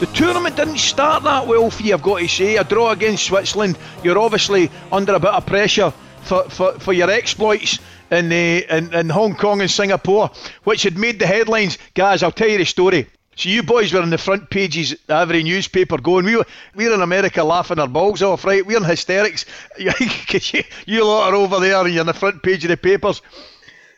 The 0.00 0.06
tournament 0.06 0.56
didn't 0.56 0.78
start 0.78 1.24
that 1.24 1.46
well 1.46 1.68
for 1.68 1.82
you, 1.82 1.92
I've 1.92 2.00
got 2.00 2.20
to 2.20 2.26
say. 2.26 2.56
A 2.56 2.64
draw 2.64 2.90
against 2.90 3.24
Switzerland, 3.24 3.76
you're 4.02 4.18
obviously 4.18 4.70
under 4.90 5.12
a 5.12 5.20
bit 5.20 5.28
of 5.28 5.44
pressure 5.44 5.92
for, 6.22 6.48
for, 6.48 6.72
for 6.80 6.94
your 6.94 7.10
exploits 7.10 7.78
in, 8.10 8.32
uh, 8.32 8.74
in, 8.74 8.94
in 8.94 9.08
Hong 9.10 9.34
Kong 9.34 9.60
and 9.60 9.70
Singapore, 9.70 10.30
which 10.64 10.84
had 10.84 10.96
made 10.96 11.18
the 11.18 11.26
headlines. 11.26 11.76
Guys, 11.92 12.22
I'll 12.22 12.32
tell 12.32 12.48
you 12.48 12.56
the 12.56 12.64
story. 12.64 13.10
So 13.36 13.50
you 13.50 13.62
boys 13.62 13.92
were 13.92 14.00
on 14.00 14.08
the 14.08 14.16
front 14.16 14.48
pages 14.48 14.92
of 14.92 15.10
every 15.10 15.42
newspaper 15.42 15.98
going, 15.98 16.24
we 16.24 16.36
were, 16.36 16.46
we 16.74 16.88
were 16.88 16.94
in 16.94 17.02
America 17.02 17.44
laughing 17.44 17.78
our 17.78 17.86
balls 17.86 18.22
off, 18.22 18.46
right? 18.46 18.64
We're 18.64 18.78
in 18.78 18.84
hysterics. 18.84 19.44
You, 19.78 20.62
you 20.86 21.04
lot 21.04 21.28
are 21.28 21.34
over 21.34 21.60
there 21.60 21.78
and 21.78 21.92
you're 21.92 22.00
on 22.00 22.06
the 22.06 22.14
front 22.14 22.42
page 22.42 22.64
of 22.64 22.70
the 22.70 22.78
papers. 22.78 23.20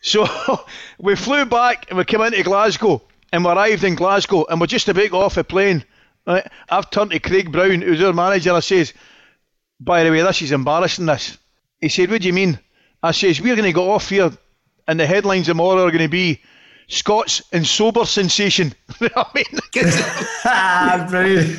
So 0.01 0.27
we 0.99 1.15
flew 1.15 1.45
back 1.45 1.87
and 1.91 1.97
we 1.97 2.05
came 2.05 2.23
into 2.23 2.43
Glasgow 2.43 3.03
and 3.33 3.45
we 3.45 3.53
arrived 3.53 3.85
in 3.85 3.95
Glasgow 3.95 4.47
and 4.51 4.61
we're 4.61 4.67
just 4.67 4.89
about 4.89 5.13
off 5.13 5.37
the 5.37 5.45
plane. 5.45 5.85
Right? 6.27 6.47
I've 6.69 6.91
turned 6.91 7.11
to 7.11 7.19
Craig 7.19 7.51
Brown, 7.51 7.81
who's 7.83 8.03
our 8.03 8.13
manager. 8.13 8.53
I 8.53 8.61
says, 8.61 8.93
by 9.81 10.05
the 10.05 10.11
way, 10.11 10.23
this 10.23 10.43
is 10.43 10.53
embarrassing. 10.53 11.07
This. 11.07 11.39
He 11.81 11.89
said, 11.89 12.11
what 12.11 12.21
do 12.23 12.27
you 12.29 12.33
mean? 12.33 12.59
I 13.03 13.11
says, 13.13 13.41
we're 13.41 13.57
going 13.57 13.67
to 13.67 13.73
go 13.73 13.91
off 13.91 14.09
here 14.09 14.31
and 14.87 15.01
the 15.01 15.07
headlines 15.07 15.47
tomorrow 15.47 15.85
are 15.87 15.91
going 15.91 16.03
to 16.03 16.09
be 16.09 16.41
Scots 16.89 17.41
and 17.53 17.67
sober 17.67 18.05
sensation. 18.05 18.75
I 19.01 19.25
mean, 19.35 19.45
Ah, 20.45 21.07
brilliant. 21.09 21.59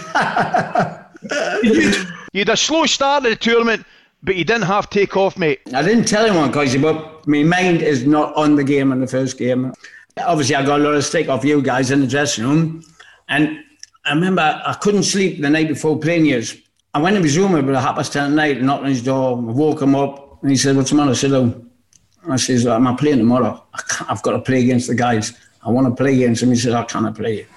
you 2.34 2.40
had 2.40 2.50
a 2.50 2.58
slow 2.58 2.86
start 2.86 3.24
to 3.24 3.30
the 3.32 3.36
tournament, 3.36 3.86
but 4.22 4.36
you 4.36 4.44
didn't 4.44 4.64
have 4.66 4.90
take 4.90 5.18
off, 5.18 5.38
mate. 5.38 5.62
I 5.74 5.82
didn't 5.82 6.06
tell 6.06 6.26
anyone, 6.26 6.52
but 6.82 7.28
my 7.28 7.44
mind 7.44 7.82
is 7.82 8.06
not 8.06 8.36
on 8.36 8.56
the 8.56 8.64
game 8.64 8.92
in 8.92 9.00
the 9.00 9.08
first 9.08 9.38
game. 9.38 9.74
Obviously, 10.18 10.56
I 10.56 10.64
got 10.66 10.82
a 10.82 10.84
lot 10.84 10.94
of 10.94 11.04
stick 11.04 11.30
off 11.30 11.44
you 11.44 11.62
guys 11.62 11.90
in 11.90 12.02
the 12.02 12.08
dressing 12.08 12.44
room. 12.44 12.84
And 13.28 13.64
I 14.06 14.14
remember 14.14 14.42
I 14.42 14.74
couldn't 14.74 15.04
sleep 15.04 15.42
the 15.42 15.50
night 15.50 15.68
before 15.70 15.98
playing 15.98 16.26
years. 16.26 16.56
I 16.94 17.02
went 17.02 17.16
to 17.16 17.24
his 17.24 17.38
room 17.38 17.56
about 17.56 17.82
half 17.82 17.96
past 17.96 18.14
10 18.14 18.24
at 18.26 18.32
night, 18.32 18.62
knocked 18.62 18.84
on 18.84 18.90
his 18.90 19.02
door, 19.02 19.38
I 19.38 19.42
woke 19.42 19.82
him 19.82 19.96
up, 19.96 20.42
and 20.42 20.52
he 20.52 20.58
said, 20.58 20.76
What's 20.76 20.92
the 20.92 20.98
matter? 20.98 21.12
I 21.12 21.14
said. 21.14 21.66
I 22.30 22.36
says, 22.38 22.68
Am 22.68 22.88
I 22.88 22.96
playing 22.96 23.18
tomorrow? 23.18 23.64
I 23.74 24.06
I've 24.10 24.22
got 24.22 24.32
to 24.32 24.40
play 24.40 24.62
against 24.62 24.88
the 24.88 24.96
guys. 24.96 25.34
I 25.66 25.70
want 25.70 25.88
to 25.88 25.96
play 25.96 26.16
against 26.16 26.42
them. 26.42 26.52
He 26.52 26.58
says, 26.58 26.74
I 26.74 26.84
can't 26.84 27.16
play. 27.16 27.48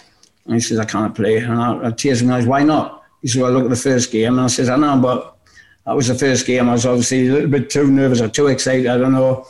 And 0.44 0.55
he 0.55 0.61
says, 0.61 0.78
I 0.78 0.84
can't 0.84 1.14
play. 1.14 1.38
And 1.38 1.53
I, 1.53 1.88
I 1.88 1.90
tears 1.90 2.22
in 2.22 2.28
my 2.28 2.36
eyes, 2.38 2.47
Why 2.47 2.62
not? 2.62 3.03
He 3.20 3.28
said, 3.28 3.42
Well, 3.42 3.53
look 3.53 3.64
at 3.64 3.70
the 3.70 3.76
first 3.76 4.11
game. 4.12 4.34
And 4.34 4.42
I 4.42 4.47
says, 4.47 4.68
I 4.68 4.76
know, 4.76 4.99
but 4.99 5.36
that 5.84 5.94
was 5.94 6.09
the 6.09 6.14
first 6.14 6.47
game. 6.47 6.68
I 6.68 6.72
was 6.72 6.86
obviously 6.86 7.28
a 7.28 7.32
little 7.32 7.51
bit 7.51 7.70
too 7.70 7.88
nervous 7.88 8.20
or 8.20 8.28
too 8.28 8.47
excited. 8.47 8.86
I 8.86 8.99
don't 8.99 9.12
know. 9.12 9.47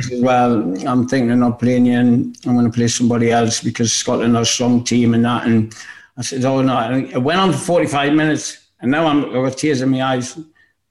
Says, 0.00 0.20
Well, 0.20 0.58
I'm 0.86 1.08
thinking 1.08 1.30
of 1.30 1.38
not 1.38 1.58
playing 1.58 1.86
you 1.86 1.98
and 1.98 2.36
I'm 2.46 2.54
going 2.54 2.66
to 2.66 2.72
play 2.72 2.88
somebody 2.88 3.32
else 3.32 3.60
because 3.60 3.92
Scotland 3.92 4.36
are 4.36 4.42
a 4.42 4.46
strong 4.46 4.84
team 4.84 5.14
and 5.14 5.24
that. 5.24 5.46
And 5.46 5.74
I 6.16 6.22
said, 6.22 6.44
Oh, 6.44 6.62
no. 6.62 6.76
And 6.76 7.10
it 7.12 7.22
went 7.22 7.40
on 7.40 7.52
for 7.52 7.58
45 7.58 8.12
minutes. 8.12 8.68
And 8.80 8.90
now 8.90 9.06
I'm, 9.06 9.24
I've 9.26 9.32
got 9.32 9.58
tears 9.58 9.82
in 9.82 9.90
my 9.90 10.02
eyes. 10.02 10.38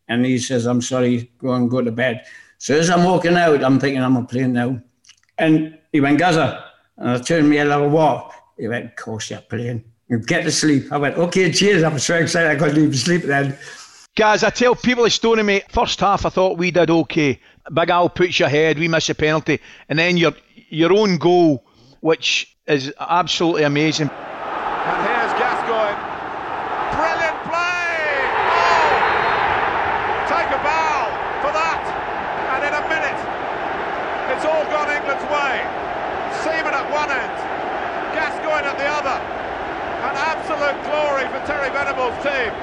And 0.08 0.26
he 0.26 0.38
says, 0.38 0.66
I'm 0.66 0.82
sorry, 0.82 1.32
go 1.38 1.54
and 1.54 1.70
go 1.70 1.82
to 1.82 1.92
bed. 1.92 2.26
So 2.58 2.78
as 2.78 2.90
I'm 2.90 3.04
walking 3.04 3.36
out, 3.36 3.64
I'm 3.64 3.80
thinking 3.80 4.02
I'm 4.02 4.14
not 4.14 4.30
plane 4.30 4.54
now. 4.54 4.82
And 5.38 5.78
he 5.92 6.02
went, 6.02 6.20
Gazza. 6.20 6.66
And 6.98 7.10
I 7.10 7.18
turned 7.20 7.52
head 7.54 7.68
like 7.68 7.80
a 7.82 7.88
walk. 7.88 8.34
He 8.58 8.68
went, 8.68 8.86
of 8.86 8.96
course 8.96 9.30
you're 9.30 9.42
playing. 9.42 9.84
You 10.10 10.20
get 10.20 10.44
to 10.44 10.52
sleep. 10.52 10.92
I 10.92 10.98
went, 10.98 11.18
okay, 11.18 11.52
cheers. 11.52 11.84
I'm 11.84 11.98
so 11.98 12.16
excited 12.16 12.52
I 12.52 12.56
couldn't 12.56 12.78
even 12.78 12.94
sleep 12.94 13.24
then. 13.24 13.58
Guys, 14.16 14.44
I 14.44 14.52
tell 14.52 14.76
people 14.76 15.06
a 15.06 15.10
story, 15.10 15.42
mate. 15.42 15.72
First 15.72 16.00
half, 16.00 16.24
I 16.24 16.30
thought 16.30 16.60
we 16.60 16.70
did 16.70 16.92
okay. 16.92 17.40
Big 17.74 17.90
Al 17.90 18.10
puts 18.10 18.40
you 18.40 18.46
ahead, 18.46 18.78
we 18.78 18.88
miss 18.88 19.10
a 19.10 19.16
penalty, 19.16 19.60
and 19.90 19.98
then 19.98 20.18
your 20.18 20.34
your 20.70 20.94
own 20.94 21.18
goal, 21.18 21.66
which 22.02 22.56
is 22.68 22.94
absolutely 23.00 23.64
amazing. 23.64 24.10
And 24.10 25.00
here's 25.08 25.34
Gascoigne. 25.34 25.98
Brilliant 26.94 27.40
play! 27.50 27.98
Oh! 28.54 28.90
Take 30.30 30.50
a 30.52 30.62
bow 30.62 31.10
for 31.42 31.50
that. 31.58 31.82
And 32.54 32.62
in 32.70 32.74
a 32.76 32.84
minute, 32.86 33.22
it's 34.30 34.46
all 34.46 34.66
gone 34.70 34.94
England's 34.94 35.26
way. 35.26 35.58
Seaman 36.46 36.76
at 36.76 36.86
one 36.94 37.10
end, 37.10 37.34
Gascoigne 38.14 38.68
at 38.68 38.78
the 38.78 38.90
other. 38.94 39.18
An 40.04 40.16
absolute 40.20 40.78
glory 40.86 41.26
Venables' 41.96 42.24
team. 42.24 42.54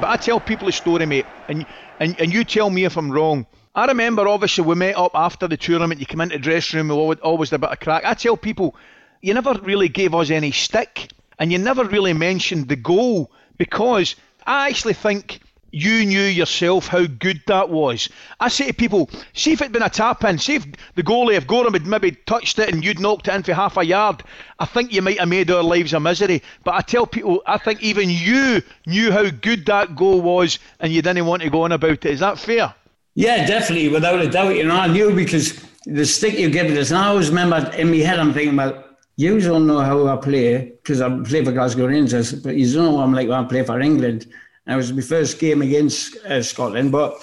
But 0.00 0.08
I 0.08 0.16
tell 0.16 0.40
people 0.40 0.68
a 0.68 0.72
story, 0.72 1.06
mate, 1.06 1.26
and, 1.48 1.66
and, 2.00 2.18
and 2.20 2.32
you 2.32 2.44
tell 2.44 2.70
me 2.70 2.84
if 2.84 2.96
I'm 2.96 3.10
wrong. 3.10 3.46
I 3.74 3.86
remember, 3.86 4.28
obviously, 4.28 4.64
we 4.64 4.74
met 4.74 4.96
up 4.96 5.12
after 5.14 5.48
the 5.48 5.56
tournament. 5.56 6.00
You 6.00 6.06
come 6.06 6.20
into 6.20 6.36
the 6.36 6.42
dressing 6.42 6.78
room, 6.78 6.88
we 6.88 6.94
always, 6.94 7.18
always 7.20 7.52
a 7.52 7.58
bit 7.58 7.70
of 7.70 7.80
crack. 7.80 8.04
I 8.04 8.14
tell 8.14 8.36
people, 8.36 8.74
you 9.20 9.32
never 9.34 9.54
really 9.62 9.88
gave 9.88 10.14
us 10.14 10.30
any 10.30 10.50
stick, 10.50 11.10
and 11.38 11.50
you 11.52 11.58
never 11.58 11.84
really 11.84 12.12
mentioned 12.12 12.68
the 12.68 12.76
goal 12.76 13.30
because 13.58 14.16
I 14.46 14.68
actually 14.68 14.94
think 14.94 15.40
you 15.72 16.04
knew 16.04 16.22
yourself 16.22 16.86
how 16.86 17.06
good 17.06 17.42
that 17.46 17.70
was. 17.70 18.08
I 18.38 18.48
say 18.48 18.68
to 18.68 18.74
people, 18.74 19.10
see 19.32 19.52
if 19.52 19.60
it'd 19.60 19.72
been 19.72 19.82
a 19.82 19.88
tap 19.88 20.22
in, 20.24 20.38
see 20.38 20.56
if 20.56 20.66
the 20.94 21.02
goalie, 21.02 21.34
if 21.34 21.46
Goram 21.46 21.72
had 21.72 21.86
maybe 21.86 22.12
touched 22.12 22.58
it 22.58 22.72
and 22.72 22.84
you'd 22.84 23.00
knocked 23.00 23.26
it 23.26 23.34
in 23.34 23.42
for 23.42 23.54
half 23.54 23.78
a 23.78 23.84
yard, 23.84 24.22
I 24.58 24.66
think 24.66 24.92
you 24.92 25.02
might 25.02 25.18
have 25.18 25.28
made 25.28 25.50
our 25.50 25.62
lives 25.62 25.94
a 25.94 26.00
misery. 26.00 26.42
But 26.62 26.74
I 26.74 26.82
tell 26.82 27.06
people, 27.06 27.42
I 27.46 27.58
think 27.58 27.82
even 27.82 28.10
you 28.10 28.62
knew 28.86 29.10
how 29.10 29.30
good 29.30 29.66
that 29.66 29.96
goal 29.96 30.20
was 30.20 30.58
and 30.78 30.92
you 30.92 31.00
didn't 31.00 31.26
want 31.26 31.42
to 31.42 31.50
go 31.50 31.62
on 31.62 31.72
about 31.72 32.04
it. 32.04 32.12
Is 32.12 32.20
that 32.20 32.38
fair? 32.38 32.74
Yeah, 33.14 33.46
definitely, 33.46 33.88
without 33.88 34.20
a 34.20 34.28
doubt. 34.28 34.56
You 34.56 34.64
know, 34.64 34.76
I 34.76 34.86
knew 34.86 35.14
because 35.14 35.58
the 35.86 36.04
stick 36.04 36.38
you 36.38 36.50
give 36.50 36.70
us, 36.76 36.90
and 36.90 36.98
I 36.98 37.08
always 37.08 37.30
remember 37.30 37.70
in 37.76 37.90
my 37.90 37.96
head, 37.98 38.18
I'm 38.18 38.32
thinking 38.32 38.54
about, 38.54 38.98
you 39.16 39.40
don't 39.40 39.66
know 39.66 39.80
how 39.80 40.08
I 40.08 40.16
play 40.16 40.72
because 40.82 41.00
I 41.00 41.08
play 41.22 41.44
for 41.44 41.52
Glasgow 41.52 41.86
Rangers, 41.86 42.32
but 42.32 42.56
you 42.56 42.72
don't 42.72 42.84
know 42.84 43.00
I'm 43.00 43.12
like 43.12 43.28
when 43.28 43.44
I 43.44 43.48
play 43.48 43.62
for 43.62 43.80
England. 43.80 44.26
And 44.66 44.74
it 44.74 44.76
was 44.76 44.92
my 44.92 45.02
first 45.02 45.38
game 45.38 45.62
against 45.62 46.16
uh, 46.24 46.42
Scotland. 46.42 46.92
But, 46.92 47.14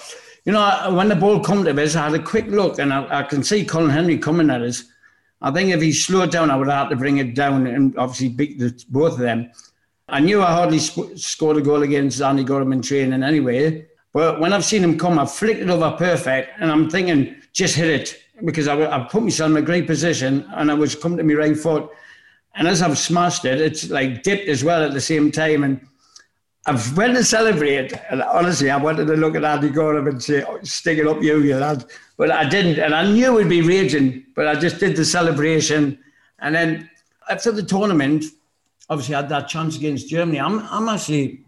you 0.44 0.52
know, 0.52 0.94
when 0.94 1.08
the 1.08 1.16
ball 1.16 1.40
come 1.40 1.64
to 1.64 1.82
us, 1.82 1.96
I 1.96 2.08
had 2.08 2.20
a 2.20 2.22
quick 2.22 2.46
look 2.46 2.78
and 2.78 2.92
I, 2.92 3.20
I 3.20 3.22
can 3.22 3.42
see 3.42 3.64
Colin 3.64 3.90
Hendry 3.90 4.18
coming 4.18 4.50
at 4.50 4.62
us. 4.62 4.84
I 5.42 5.50
think 5.50 5.70
if 5.70 5.80
he 5.80 5.92
slowed 5.92 6.30
down, 6.30 6.50
I 6.50 6.56
would 6.56 6.68
have 6.68 6.88
had 6.88 6.90
to 6.90 6.96
bring 6.96 7.16
it 7.18 7.34
down 7.34 7.66
and 7.66 7.96
obviously 7.96 8.28
beat 8.28 8.58
the, 8.58 8.84
both 8.90 9.14
of 9.14 9.20
them. 9.20 9.50
I 10.08 10.20
knew 10.20 10.42
I 10.42 10.52
hardly 10.52 10.78
sp- 10.82 11.16
scored 11.16 11.56
a 11.56 11.62
goal 11.62 11.82
against 11.82 12.20
Andy 12.20 12.44
Goram 12.44 12.72
in 12.72 12.82
training 12.82 13.22
anyway. 13.22 13.86
But 14.12 14.40
when 14.40 14.52
I've 14.52 14.64
seen 14.64 14.82
him 14.82 14.98
come, 14.98 15.18
I've 15.18 15.32
flicked 15.32 15.60
it 15.60 15.70
over 15.70 15.92
perfect 15.92 16.50
and 16.58 16.70
I'm 16.70 16.90
thinking, 16.90 17.36
just 17.52 17.76
hit 17.76 17.88
it 17.88 18.22
because 18.44 18.68
I, 18.68 18.90
I 18.90 19.04
put 19.04 19.22
myself 19.22 19.50
in 19.50 19.56
a 19.56 19.62
great 19.62 19.86
position 19.86 20.46
and 20.54 20.70
I 20.70 20.74
was 20.74 20.94
coming 20.94 21.18
to 21.18 21.24
my 21.24 21.34
right 21.34 21.56
foot. 21.56 21.90
And 22.54 22.66
as 22.66 22.82
I've 22.82 22.98
smashed 22.98 23.44
it, 23.44 23.60
it's 23.60 23.88
like 23.88 24.22
dipped 24.22 24.48
as 24.48 24.64
well 24.64 24.82
at 24.82 24.92
the 24.92 25.00
same 25.00 25.30
time. 25.30 25.62
And 25.62 25.86
I've 26.66 26.96
went 26.96 27.16
to 27.16 27.24
celebrate, 27.24 27.92
and 28.10 28.22
honestly, 28.22 28.70
I 28.70 28.76
wanted 28.76 29.06
to 29.06 29.16
look 29.16 29.34
at 29.34 29.44
Andy 29.44 29.70
Goram 29.70 30.06
and 30.06 30.22
say, 30.22 30.42
oh, 30.42 30.58
"Stick 30.62 30.98
it 30.98 31.06
up, 31.06 31.22
you, 31.22 31.40
you 31.40 31.56
lad." 31.56 31.84
But 32.16 32.30
I 32.30 32.48
didn't, 32.48 32.78
and 32.78 32.94
I 32.94 33.10
knew 33.10 33.38
it'd 33.38 33.48
be 33.48 33.62
raging. 33.62 34.26
But 34.36 34.46
I 34.46 34.54
just 34.54 34.78
did 34.78 34.94
the 34.96 35.04
celebration, 35.04 35.98
and 36.38 36.54
then 36.54 36.90
after 37.30 37.50
the 37.50 37.62
tournament, 37.62 38.24
obviously 38.88 39.14
I 39.14 39.22
had 39.22 39.30
that 39.30 39.48
chance 39.48 39.76
against 39.76 40.08
Germany. 40.08 40.38
I'm, 40.38 40.60
I'm 40.70 40.88
actually 40.88 41.44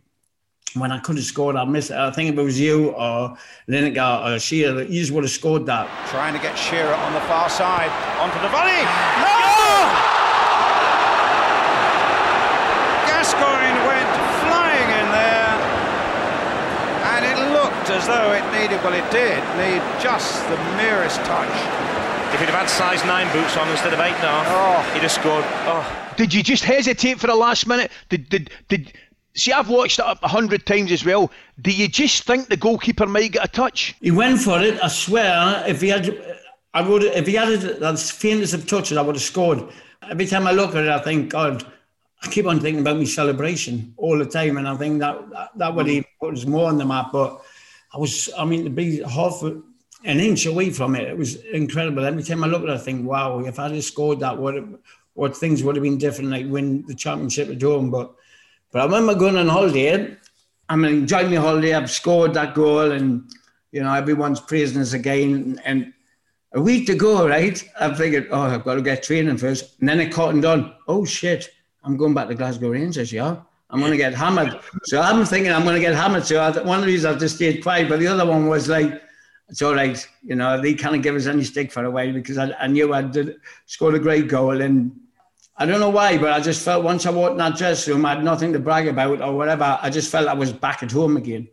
when 0.74 0.90
I 0.90 0.98
could 1.00 1.16
have 1.16 1.24
scored, 1.24 1.56
I 1.56 1.64
missed 1.64 1.90
it. 1.90 1.96
I 1.96 2.10
think 2.10 2.32
if 2.32 2.38
it 2.38 2.42
was 2.42 2.58
you 2.58 2.90
or 2.90 3.36
Lineker 3.68 4.36
or 4.36 4.38
Shearer, 4.38 4.82
you 4.82 5.00
just 5.00 5.12
would 5.12 5.24
have 5.24 5.30
scored 5.30 5.66
that. 5.66 5.86
Trying 6.08 6.34
to 6.34 6.40
get 6.40 6.56
Shearer 6.56 6.94
on 6.94 7.12
the 7.12 7.20
far 7.28 7.50
side 7.50 7.92
onto 8.16 8.40
the 8.40 8.48
volley. 8.48 8.80
No! 9.20 9.42
Gascoigne 13.04 13.80
went 13.84 14.12
flying 14.40 14.88
in 14.96 15.06
there, 15.12 15.54
and 17.12 17.22
it 17.28 17.38
looked 17.52 17.91
as 18.03 18.09
though 18.09 18.32
it 18.32 18.44
needed, 18.61 18.82
well, 18.82 18.94
it 18.94 19.09
did 19.12 19.38
need 19.57 19.82
just 20.03 20.42
the 20.48 20.57
merest 20.76 21.18
touch. 21.24 21.48
If 22.34 22.40
he'd 22.40 22.48
have 22.48 22.66
had 22.66 22.68
size 22.68 23.05
9 23.05 23.32
boots 23.32 23.57
on 23.57 23.68
instead 23.68 23.92
of 23.92 24.00
8 24.00 24.11
now, 24.22 24.42
oh. 24.46 24.92
he'd 24.94 25.03
have 25.03 25.12
scored. 25.12 25.44
Oh. 25.66 26.14
Did 26.16 26.34
you 26.34 26.42
just 26.42 26.64
hesitate 26.64 27.20
for 27.20 27.28
the 27.28 27.34
last 27.34 27.66
minute? 27.66 27.92
Did 28.09 28.28
did 28.28 28.50
did? 28.68 28.92
See, 29.34 29.53
I've 29.53 29.68
watched 29.68 29.98
it 29.98 30.05
a 30.05 30.28
hundred 30.28 30.66
times 30.66 30.92
as 30.92 31.05
well. 31.05 31.30
Do 31.62 31.70
you 31.70 31.88
just 31.88 32.24
think 32.24 32.48
the 32.48 32.57
goalkeeper 32.57 33.07
might 33.07 33.32
get 33.32 33.44
a 33.44 33.48
touch? 33.48 33.94
He 34.00 34.11
went 34.11 34.40
for 34.40 34.61
it. 34.61 34.82
I 34.82 34.88
swear, 34.88 35.64
if 35.66 35.80
he 35.80 35.88
had, 35.88 36.14
I 36.74 36.82
would. 36.82 37.03
If 37.05 37.26
he 37.26 37.34
had 37.34 37.48
it 37.48 37.82
as 37.82 38.11
faintest 38.11 38.53
of 38.53 38.66
touches, 38.66 38.98
I 38.98 39.03
would 39.03 39.14
have 39.14 39.22
scored. 39.22 39.62
Every 40.11 40.26
time 40.26 40.46
I 40.46 40.53
look 40.53 40.74
at 40.74 40.84
it, 40.84 40.90
I 40.90 40.98
think, 40.98 41.30
God, 41.30 41.64
I 42.22 42.28
keep 42.28 42.46
on 42.46 42.61
thinking 42.61 42.80
about 42.80 42.98
my 42.98 43.05
celebration 43.05 43.94
all 43.96 44.18
the 44.18 44.26
time, 44.26 44.59
and 44.59 44.68
I 44.68 44.76
think 44.76 45.00
that 45.00 45.30
that, 45.30 45.50
that 45.57 45.74
would 45.74 45.86
hmm. 45.86 45.92
even 45.92 46.09
put 46.20 46.34
us 46.34 46.44
more 46.44 46.68
on 46.68 46.76
the 46.76 46.84
map. 46.84 47.11
But 47.12 47.41
I 47.95 47.99
was, 47.99 48.30
I 48.38 48.45
mean, 48.45 48.64
to 48.64 48.70
be 48.70 49.03
half 49.03 49.43
an 49.43 49.62
inch 50.05 50.47
away 50.47 50.70
from 50.70 50.97
it, 50.97 51.09
it 51.09 51.16
was 51.16 51.36
incredible. 51.36 52.05
Every 52.05 52.22
time 52.22 52.43
I 52.43 52.47
look 52.47 52.62
at 52.62 52.68
it, 52.68 52.74
I 52.74 52.78
think, 52.78 53.07
wow, 53.07 53.40
if 53.40 53.59
I 53.59 53.68
had 53.68 53.84
scored 53.84 54.20
that, 54.20 54.38
what 54.38 54.55
what 55.14 55.36
things 55.36 55.62
would 55.62 55.76
have 55.76 55.82
been 55.82 55.99
different, 55.99 56.30
like 56.30 56.47
win 56.49 56.84
the 56.86 56.95
championship 56.95 57.51
at 57.51 57.61
home. 57.61 57.90
But 57.90 58.14
but 58.70 58.80
I 58.80 58.84
remember 58.84 59.14
going 59.14 59.36
on 59.36 59.49
holiday. 59.49 60.16
I'm 60.68 60.84
enjoying 60.84 61.30
my 61.30 61.36
holiday. 61.36 61.74
I've 61.74 61.90
scored 61.90 62.32
that 62.34 62.55
goal, 62.55 62.93
and 62.93 63.30
you 63.72 63.82
know 63.82 63.93
everyone's 63.93 64.40
praising 64.40 64.80
us 64.80 64.95
again. 64.95 65.61
And 65.64 65.93
a 66.55 66.61
week 66.61 66.86
to 66.86 66.95
go, 66.95 67.28
right? 67.28 67.62
I 67.78 67.95
figured, 67.95 68.28
oh, 68.30 68.43
I've 68.43 68.64
got 68.64 68.74
to 68.74 68.82
get 68.82 69.03
training 69.03 69.36
first. 69.36 69.78
And 69.80 69.88
then 69.88 70.01
it 70.01 70.12
caught 70.12 70.45
on. 70.45 70.74
Oh 70.88 71.05
shit! 71.05 71.51
I'm 71.84 71.97
going 71.97 72.14
back 72.14 72.28
to 72.28 72.34
Glasgow 72.34 72.70
Rangers. 72.70 73.12
Yeah, 73.12 73.36
I'm 73.73 73.81
going 73.81 73.91
to 73.91 73.97
get 73.97 74.14
hammered. 74.14 74.61
So 74.85 75.01
I'm 75.01 75.25
thinking 75.25 75.51
I'm 75.51 75.64
going 75.64 75.75
to 75.75 75.81
get 75.81 75.95
hammered. 75.95 76.25
So 76.25 76.39
I, 76.39 76.62
one 76.62 76.79
of 76.79 76.87
these 76.87 77.05
I've 77.05 77.18
just 77.18 77.37
stayed 77.37 77.62
quiet, 77.62 77.89
but 77.89 77.99
the 77.99 78.07
other 78.07 78.27
one 78.27 78.47
was 78.47 78.68
like. 78.68 79.03
It's 79.49 79.61
all 79.61 79.75
right, 79.75 80.09
you 80.23 80.35
know. 80.35 80.62
They 80.62 80.73
can't 80.73 81.03
give 81.03 81.14
us 81.14 81.27
any 81.27 81.45
stick 81.45 81.70
for 81.73 81.85
a 81.85 81.91
while 81.91 82.11
because 82.11 82.39
I, 82.39 82.53
I 82.59 82.68
knew 82.68 82.95
I 82.95 83.03
did 83.03 83.37
scored 83.66 83.95
a 83.95 83.99
great 83.99 84.27
goal, 84.27 84.62
and 84.62 84.99
I 85.59 85.66
don't 85.66 85.79
know 85.79 85.91
why, 85.91 86.16
but 86.16 86.33
I 86.33 86.41
just 86.41 86.64
felt 86.64 86.85
once 86.85 87.05
I 87.05 87.11
walked 87.11 87.33
in 87.33 87.39
that 87.39 87.59
dressing 87.59 87.93
room, 87.93 88.07
I 88.07 88.14
had 88.14 88.25
nothing 88.25 88.55
to 88.55 88.59
brag 88.59 88.89
about 88.89 89.20
or 89.20 89.37
whatever. 89.37 89.79
I 89.83 89.91
just 89.91 90.11
felt 90.11 90.27
I 90.27 90.33
was 90.33 90.55
back 90.55 90.83
at 90.83 90.91
home 90.91 91.18
again. 91.18 91.49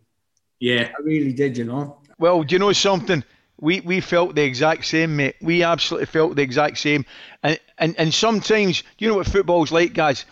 Yeah. 0.60 0.92
I 0.98 1.02
really 1.04 1.34
did, 1.34 1.58
you 1.58 1.66
know. 1.66 2.00
Well, 2.20 2.44
do 2.44 2.56
you 2.56 2.60
know 2.60 2.72
something? 2.72 3.22
We 3.60 3.82
we 3.82 4.00
felt 4.00 4.36
the 4.36 4.44
exact 4.44 4.86
same, 4.86 5.18
mate. 5.18 5.36
We 5.42 5.64
absolutely 5.64 6.06
felt 6.06 6.38
the 6.38 6.42
exact 6.42 6.78
same. 6.78 7.06
And 7.44 7.60
and, 7.80 7.96
and 7.98 8.14
sometimes, 8.14 8.84
you 8.98 9.10
know 9.10 9.16
what 9.16 9.28
football's 9.28 9.74
like, 9.74 9.94
guys. 9.94 10.26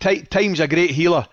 Ti- 0.00 0.22
time's 0.22 0.60
a 0.60 0.66
great 0.66 0.90
healer, 0.90 1.26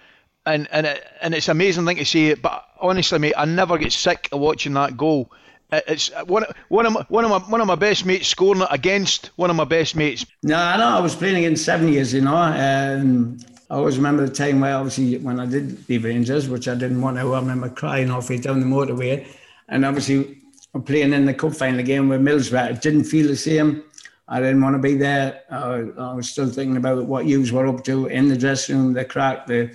and 0.45 0.67
and 0.71 0.85
it, 0.85 1.03
and 1.21 1.33
it's 1.33 1.47
an 1.47 1.53
amazing 1.53 1.85
thing 1.85 1.97
to 1.97 2.05
say. 2.05 2.33
But 2.35 2.63
honestly, 2.79 3.19
mate, 3.19 3.33
I 3.37 3.45
never 3.45 3.77
get 3.77 3.91
sick 3.91 4.29
of 4.31 4.39
watching 4.39 4.73
that 4.73 4.97
goal. 4.97 5.31
It's 5.71 6.09
one 6.25 6.45
one 6.69 6.85
of 6.85 6.93
my, 6.93 7.05
one 7.09 7.25
of 7.25 7.31
my 7.31 7.39
one 7.39 7.61
of 7.61 7.67
my 7.67 7.75
best 7.75 8.05
mates 8.05 8.27
scoring 8.27 8.61
it 8.61 8.67
against 8.71 9.31
one 9.35 9.49
of 9.49 9.55
my 9.55 9.65
best 9.65 9.95
mates. 9.95 10.25
No, 10.43 10.57
I 10.57 10.77
know. 10.77 10.87
I 10.87 10.99
was 11.01 11.15
playing 11.15 11.37
against 11.37 11.65
seven 11.65 11.89
years, 11.89 12.13
you 12.13 12.21
know. 12.21 12.35
Um, 12.35 13.37
I 13.69 13.75
always 13.75 13.97
remember 13.97 14.25
the 14.25 14.33
time 14.33 14.61
where, 14.61 14.75
obviously, 14.75 15.17
when 15.17 15.41
I 15.41 15.45
did 15.45 15.87
leave 15.89 16.05
Rangers, 16.05 16.47
which 16.47 16.69
I 16.69 16.75
didn't 16.75 17.01
want 17.01 17.17
to, 17.17 17.33
I 17.33 17.39
remember 17.39 17.67
crying 17.69 18.07
halfway 18.07 18.37
down 18.37 18.61
the 18.61 18.65
motorway. 18.65 19.27
And 19.67 19.83
obviously, 19.83 20.37
I'm 20.73 20.83
playing 20.83 21.11
in 21.11 21.25
the 21.25 21.33
cup 21.33 21.53
final 21.53 21.83
game 21.83 22.07
with 22.07 22.21
Middlesbrough. 22.21 22.71
It 22.71 22.81
didn't 22.81 23.03
feel 23.03 23.27
the 23.27 23.35
same. 23.35 23.83
I 24.27 24.39
didn't 24.39 24.61
want 24.61 24.75
to 24.75 24.81
be 24.81 24.95
there. 24.95 25.41
I, 25.49 25.87
I 25.97 26.13
was 26.13 26.29
still 26.29 26.49
thinking 26.49 26.77
about 26.77 27.05
what 27.05 27.25
yous 27.25 27.51
were 27.51 27.67
up 27.67 27.83
to 27.85 28.07
in 28.07 28.27
the 28.27 28.37
dressing 28.37 28.77
room, 28.77 28.93
the 28.93 29.05
crack, 29.05 29.47
the 29.47 29.71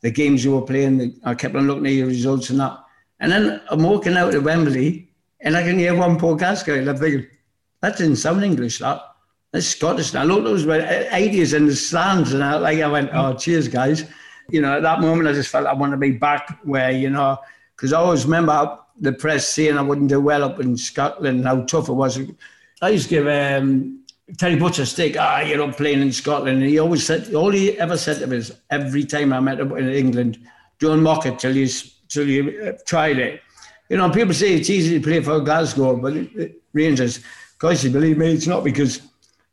the 0.00 0.10
games 0.10 0.44
you 0.44 0.52
were 0.52 0.62
playing. 0.62 0.98
The, 0.98 1.14
I 1.24 1.34
kept 1.34 1.54
on 1.54 1.66
looking 1.66 1.86
at 1.86 1.92
your 1.92 2.08
results 2.08 2.50
and 2.50 2.60
that. 2.60 2.78
And 3.20 3.30
then 3.30 3.60
I'm 3.70 3.82
walking 3.82 4.16
out 4.16 4.34
of 4.34 4.44
Wembley 4.44 5.08
and 5.40 5.56
I 5.56 5.62
can 5.62 5.78
hear 5.78 5.94
one 5.94 6.18
poor 6.18 6.36
Gascoigne. 6.36 6.80
And 6.80 6.90
I'm 6.90 6.96
thinking, 6.96 7.28
that 7.80 7.96
didn't 7.96 8.16
sound 8.16 8.44
English, 8.44 8.80
that. 8.80 9.00
That's 9.52 9.66
Scottish. 9.66 10.10
And 10.10 10.18
I 10.18 10.24
looked, 10.24 10.44
there 10.44 10.52
was 10.52 10.64
about 10.64 10.82
80s 10.82 11.54
in 11.54 11.66
the 11.66 11.76
stands. 11.76 12.32
And 12.32 12.42
I, 12.42 12.56
like, 12.56 12.80
I 12.80 12.88
went, 12.88 13.10
oh, 13.12 13.34
cheers, 13.34 13.68
guys. 13.68 14.04
You 14.50 14.60
know, 14.60 14.76
at 14.76 14.82
that 14.82 15.00
moment, 15.00 15.28
I 15.28 15.32
just 15.32 15.50
felt 15.50 15.66
I 15.66 15.74
want 15.74 15.92
to 15.92 15.98
be 15.98 16.10
back 16.10 16.58
where, 16.64 16.90
you 16.90 17.10
know, 17.10 17.38
because 17.76 17.92
I 17.92 17.98
always 17.98 18.24
remember 18.24 18.78
the 18.98 19.12
press 19.12 19.46
saying 19.48 19.76
I 19.76 19.82
wouldn't 19.82 20.08
do 20.08 20.20
well 20.20 20.42
up 20.42 20.58
in 20.58 20.76
Scotland, 20.76 21.44
how 21.44 21.62
tough 21.64 21.88
it 21.88 21.92
was. 21.92 22.18
I 22.82 22.90
used 22.90 23.08
to 23.08 23.14
give 23.14 23.26
um, 23.26 24.04
Terry 24.38 24.56
Butcher 24.56 24.82
a 24.82 24.86
stick, 24.86 25.16
ah, 25.18 25.40
you're 25.40 25.64
not 25.64 25.76
playing 25.76 26.02
in 26.02 26.12
Scotland. 26.12 26.58
And 26.60 26.68
he 26.68 26.78
always 26.78 27.06
said, 27.06 27.34
all 27.34 27.50
he 27.50 27.78
ever 27.78 27.96
said 27.96 28.18
to 28.18 28.26
me 28.26 28.36
is, 28.36 28.54
every 28.70 29.04
time 29.04 29.32
I 29.32 29.40
met 29.40 29.60
him 29.60 29.74
in 29.76 29.88
England, 29.88 30.38
don't 30.78 31.02
mock 31.02 31.24
it 31.24 31.38
till 31.38 31.56
you, 31.56 31.68
till 32.08 32.28
you 32.28 32.62
uh, 32.66 32.72
tried 32.84 33.18
it. 33.18 33.40
You 33.88 33.96
know, 33.96 34.10
people 34.10 34.34
say 34.34 34.54
it's 34.54 34.70
easy 34.70 34.98
to 34.98 35.04
play 35.04 35.22
for 35.22 35.40
Glasgow, 35.40 35.96
but 35.96 36.14
it, 36.14 36.36
it, 36.36 36.62
Rangers, 36.72 37.20
guys, 37.58 37.84
you 37.84 37.90
believe 37.90 38.18
me, 38.18 38.32
it's 38.32 38.46
not 38.46 38.64
because 38.64 39.00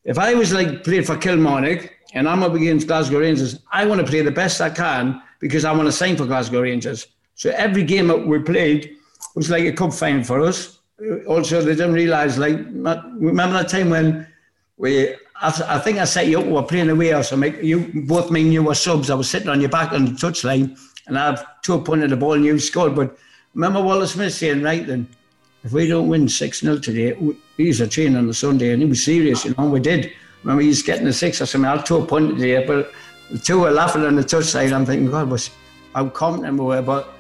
if 0.06 0.18
I 0.18 0.34
was 0.34 0.52
like 0.54 0.84
playing 0.84 1.04
for 1.04 1.18
Kilmarnock 1.18 1.92
and 2.14 2.28
I'm 2.28 2.44
up 2.44 2.54
against 2.54 2.88
Glasgow 2.88 3.20
Rangers. 3.20 3.60
I 3.72 3.86
want 3.86 4.02
to 4.02 4.08
play 4.08 4.22
the 4.22 4.32
best 4.32 4.62
I 4.62 4.70
can 4.70 5.22
because 5.40 5.66
I 5.66 5.72
want 5.72 5.88
to 5.88 5.92
sign 5.92 6.18
for 6.18 6.26
Glasgow 6.26 6.62
Rangers. 6.62 7.08
So 7.36 7.52
every 7.52 7.84
game 7.84 8.08
that 8.08 8.26
we 8.26 8.40
played 8.40 8.96
was 9.36 9.50
like 9.50 9.66
a 9.66 9.72
cup 9.72 9.94
final 9.94 10.24
for 10.24 10.42
us. 10.42 10.79
Also, 11.28 11.62
they 11.62 11.76
didn't 11.76 11.94
realise, 11.94 12.38
like, 12.38 12.58
remember 12.58 13.54
that 13.54 13.70
time 13.70 13.90
when 13.90 14.28
we, 14.78 15.10
I, 15.42 15.64
I 15.68 15.80
think 15.80 15.98
I 15.98 16.06
set 16.06 16.28
you 16.28 16.40
up, 16.40 16.46
we 16.46 16.52
were 16.52 16.64
playing 16.64 16.90
away 16.90 17.14
or 17.14 17.24
something. 17.24 17.64
You 17.64 17.90
both 18.06 18.32
me 18.32 18.42
and 18.42 18.54
you 18.54 18.64
were 18.64 18.76
subs. 18.76 19.10
I 19.10 19.16
was 19.16 19.30
sitting 19.30 19.50
on 19.50 19.62
your 19.62 19.70
back 19.70 19.94
on 19.94 20.06
the 20.06 20.12
touchline, 20.12 20.78
and 21.08 21.18
I 21.18 21.26
have 21.26 21.62
two 21.62 21.80
pointed 21.82 22.10
the 22.10 22.18
ball 22.18 22.34
and 22.34 22.44
you 22.44 22.60
scored. 22.60 22.96
But 22.96 23.18
remember 23.54 23.82
Walter 23.82 24.08
Smith 24.08 24.34
saying, 24.34 24.62
right 24.62 24.86
then, 24.86 25.08
if 25.64 25.72
we 25.72 25.88
don't 25.88 26.08
win 26.08 26.28
6 26.28 26.60
0 26.60 26.80
today, 26.80 27.18
he's 27.58 27.82
a 27.82 27.88
train 27.88 28.16
on 28.16 28.28
the 28.28 28.34
Sunday, 28.34 28.72
and 28.72 28.82
he 28.82 28.88
was 28.88 29.04
serious, 29.04 29.46
you 29.46 29.54
know, 29.58 29.70
we 29.70 29.80
did. 29.80 30.12
Remember, 30.44 30.62
he's 30.62 30.82
getting 30.82 31.08
a 31.08 31.14
six 31.14 31.42
or 31.42 31.46
something. 31.46 31.70
I'll 31.70 31.84
two 31.84 31.98
a 31.98 32.06
point 32.06 32.38
today, 32.38 32.66
but 32.66 32.94
the 33.30 33.38
two 33.38 33.60
were 33.60 33.72
laughing 33.72 34.06
on 34.06 34.16
the 34.16 34.22
touchline. 34.22 34.72
I'm 34.72 34.86
thinking, 34.86 35.12
God, 35.12 35.30
was 35.30 35.50
how 35.94 36.08
confident 36.10 36.58
we 36.58 36.66
were. 36.66 36.82
But, 36.82 37.14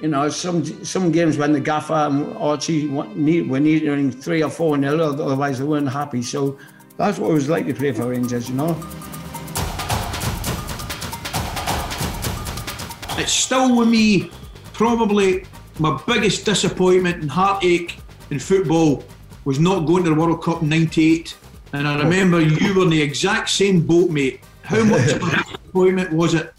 you 0.00 0.08
know, 0.08 0.28
some 0.28 0.64
some 0.84 1.10
games 1.10 1.38
when 1.38 1.52
the 1.52 1.60
gaffer 1.60 1.94
and 1.94 2.36
Archie 2.36 2.88
want- 2.88 3.16
need, 3.16 3.48
were 3.48 3.60
needing 3.60 4.10
three 4.10 4.42
or 4.42 4.50
four 4.50 4.76
nil, 4.76 5.00
otherwise 5.00 5.58
they 5.58 5.64
weren't 5.64 5.88
happy. 5.88 6.22
So 6.22 6.58
that's 6.96 7.18
what 7.18 7.30
it 7.30 7.34
was 7.34 7.48
like 7.48 7.66
to 7.66 7.74
play 7.74 7.92
for 7.92 8.08
Rangers, 8.10 8.48
you 8.48 8.56
know. 8.56 8.76
It's 13.18 13.32
still 13.32 13.74
with 13.74 13.88
me, 13.88 14.30
probably 14.74 15.46
my 15.78 15.98
biggest 16.06 16.44
disappointment 16.44 17.22
and 17.22 17.30
heartache 17.30 17.98
in 18.30 18.38
football 18.38 19.02
was 19.46 19.58
not 19.58 19.86
going 19.86 20.04
to 20.04 20.10
the 20.10 20.16
World 20.16 20.42
Cup 20.42 20.62
'98. 20.62 21.36
And 21.72 21.88
I 21.88 21.98
remember 22.02 22.40
you 22.40 22.74
were 22.74 22.82
in 22.82 22.90
the 22.90 23.00
exact 23.00 23.48
same 23.48 23.80
boat, 23.80 24.10
mate. 24.10 24.40
How 24.62 24.84
much 24.84 25.10
of 25.12 25.22
a 25.22 25.42
disappointment 25.44 26.12
was 26.12 26.34
it? 26.34 26.52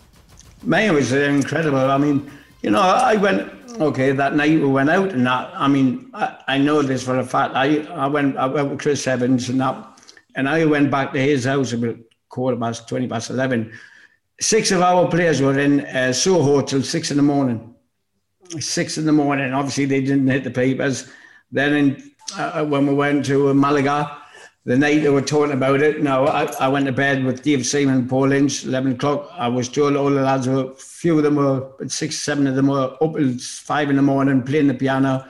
Mine 0.63 0.95
was 0.95 1.13
uh, 1.13 1.17
incredible. 1.17 1.77
I 1.77 1.97
mean, 1.97 2.31
you 2.67 2.71
know, 2.71 2.81
I 2.81 3.15
went 3.15 3.49
okay 3.79 4.11
that 4.11 4.35
night. 4.35 4.59
We 4.59 4.67
went 4.67 4.89
out 4.89 5.13
and 5.13 5.25
that. 5.25 5.53
I 5.55 5.69
mean, 5.69 6.11
I, 6.13 6.37
I 6.49 6.57
know 6.57 6.81
this 6.81 7.01
for 7.01 7.17
a 7.17 7.23
fact. 7.23 7.55
I 7.55 7.83
I 8.05 8.07
went 8.07 8.35
I 8.35 8.45
went 8.45 8.69
with 8.69 8.81
Chris 8.81 9.07
Evans 9.07 9.47
and 9.47 9.61
that, 9.61 9.77
and 10.35 10.49
I 10.49 10.65
went 10.65 10.91
back 10.91 11.13
to 11.13 11.19
his 11.19 11.45
house 11.45 11.71
about 11.71 11.95
quarter 12.27 12.57
past 12.57 12.89
twenty 12.89 13.07
past 13.07 13.29
eleven. 13.29 13.71
Six 14.41 14.71
of 14.71 14.81
our 14.81 15.07
players 15.07 15.41
were 15.41 15.57
in 15.57 15.79
uh, 15.85 16.11
Soho 16.11 16.61
till 16.61 16.83
six 16.83 17.09
in 17.09 17.15
the 17.15 17.23
morning. 17.23 17.73
Six 18.59 18.97
in 18.97 19.05
the 19.05 19.13
morning. 19.13 19.53
Obviously, 19.53 19.85
they 19.85 20.01
didn't 20.01 20.27
hit 20.27 20.43
the 20.43 20.51
papers. 20.51 21.09
Then, 21.49 21.73
in, 21.73 22.11
uh, 22.35 22.65
when 22.65 22.85
we 22.85 22.93
went 22.93 23.23
to 23.27 23.53
Malaga, 23.53 24.17
the 24.67 24.77
night 24.77 25.01
they 25.01 25.09
were 25.09 25.21
talking 25.21 25.53
about 25.53 25.81
it, 25.81 26.03
no, 26.03 26.27
I, 26.27 26.43
I 26.59 26.67
went 26.67 26.87
to 26.87 26.91
bed 26.91 27.23
with 27.23 27.41
Dave 27.41 27.65
Seaman 27.65 28.09
Paul 28.09 28.27
Lynch, 28.27 28.65
11 28.65 28.91
o'clock. 28.91 29.31
I 29.31 29.47
was 29.47 29.69
told 29.69 29.95
all 29.95 30.09
the 30.09 30.19
lads 30.19 30.45
were, 30.45 30.73
few 30.73 31.15
of 31.15 31.23
them 31.23 31.35
were, 31.35 31.71
six, 31.87 32.17
seven 32.17 32.45
of 32.47 32.55
them 32.55 32.67
were 32.67 32.97
up 33.01 33.15
at 33.15 33.39
five 33.39 33.89
in 33.89 33.95
the 33.95 34.01
morning 34.01 34.43
playing 34.43 34.67
the 34.67 34.73
piano. 34.73 35.25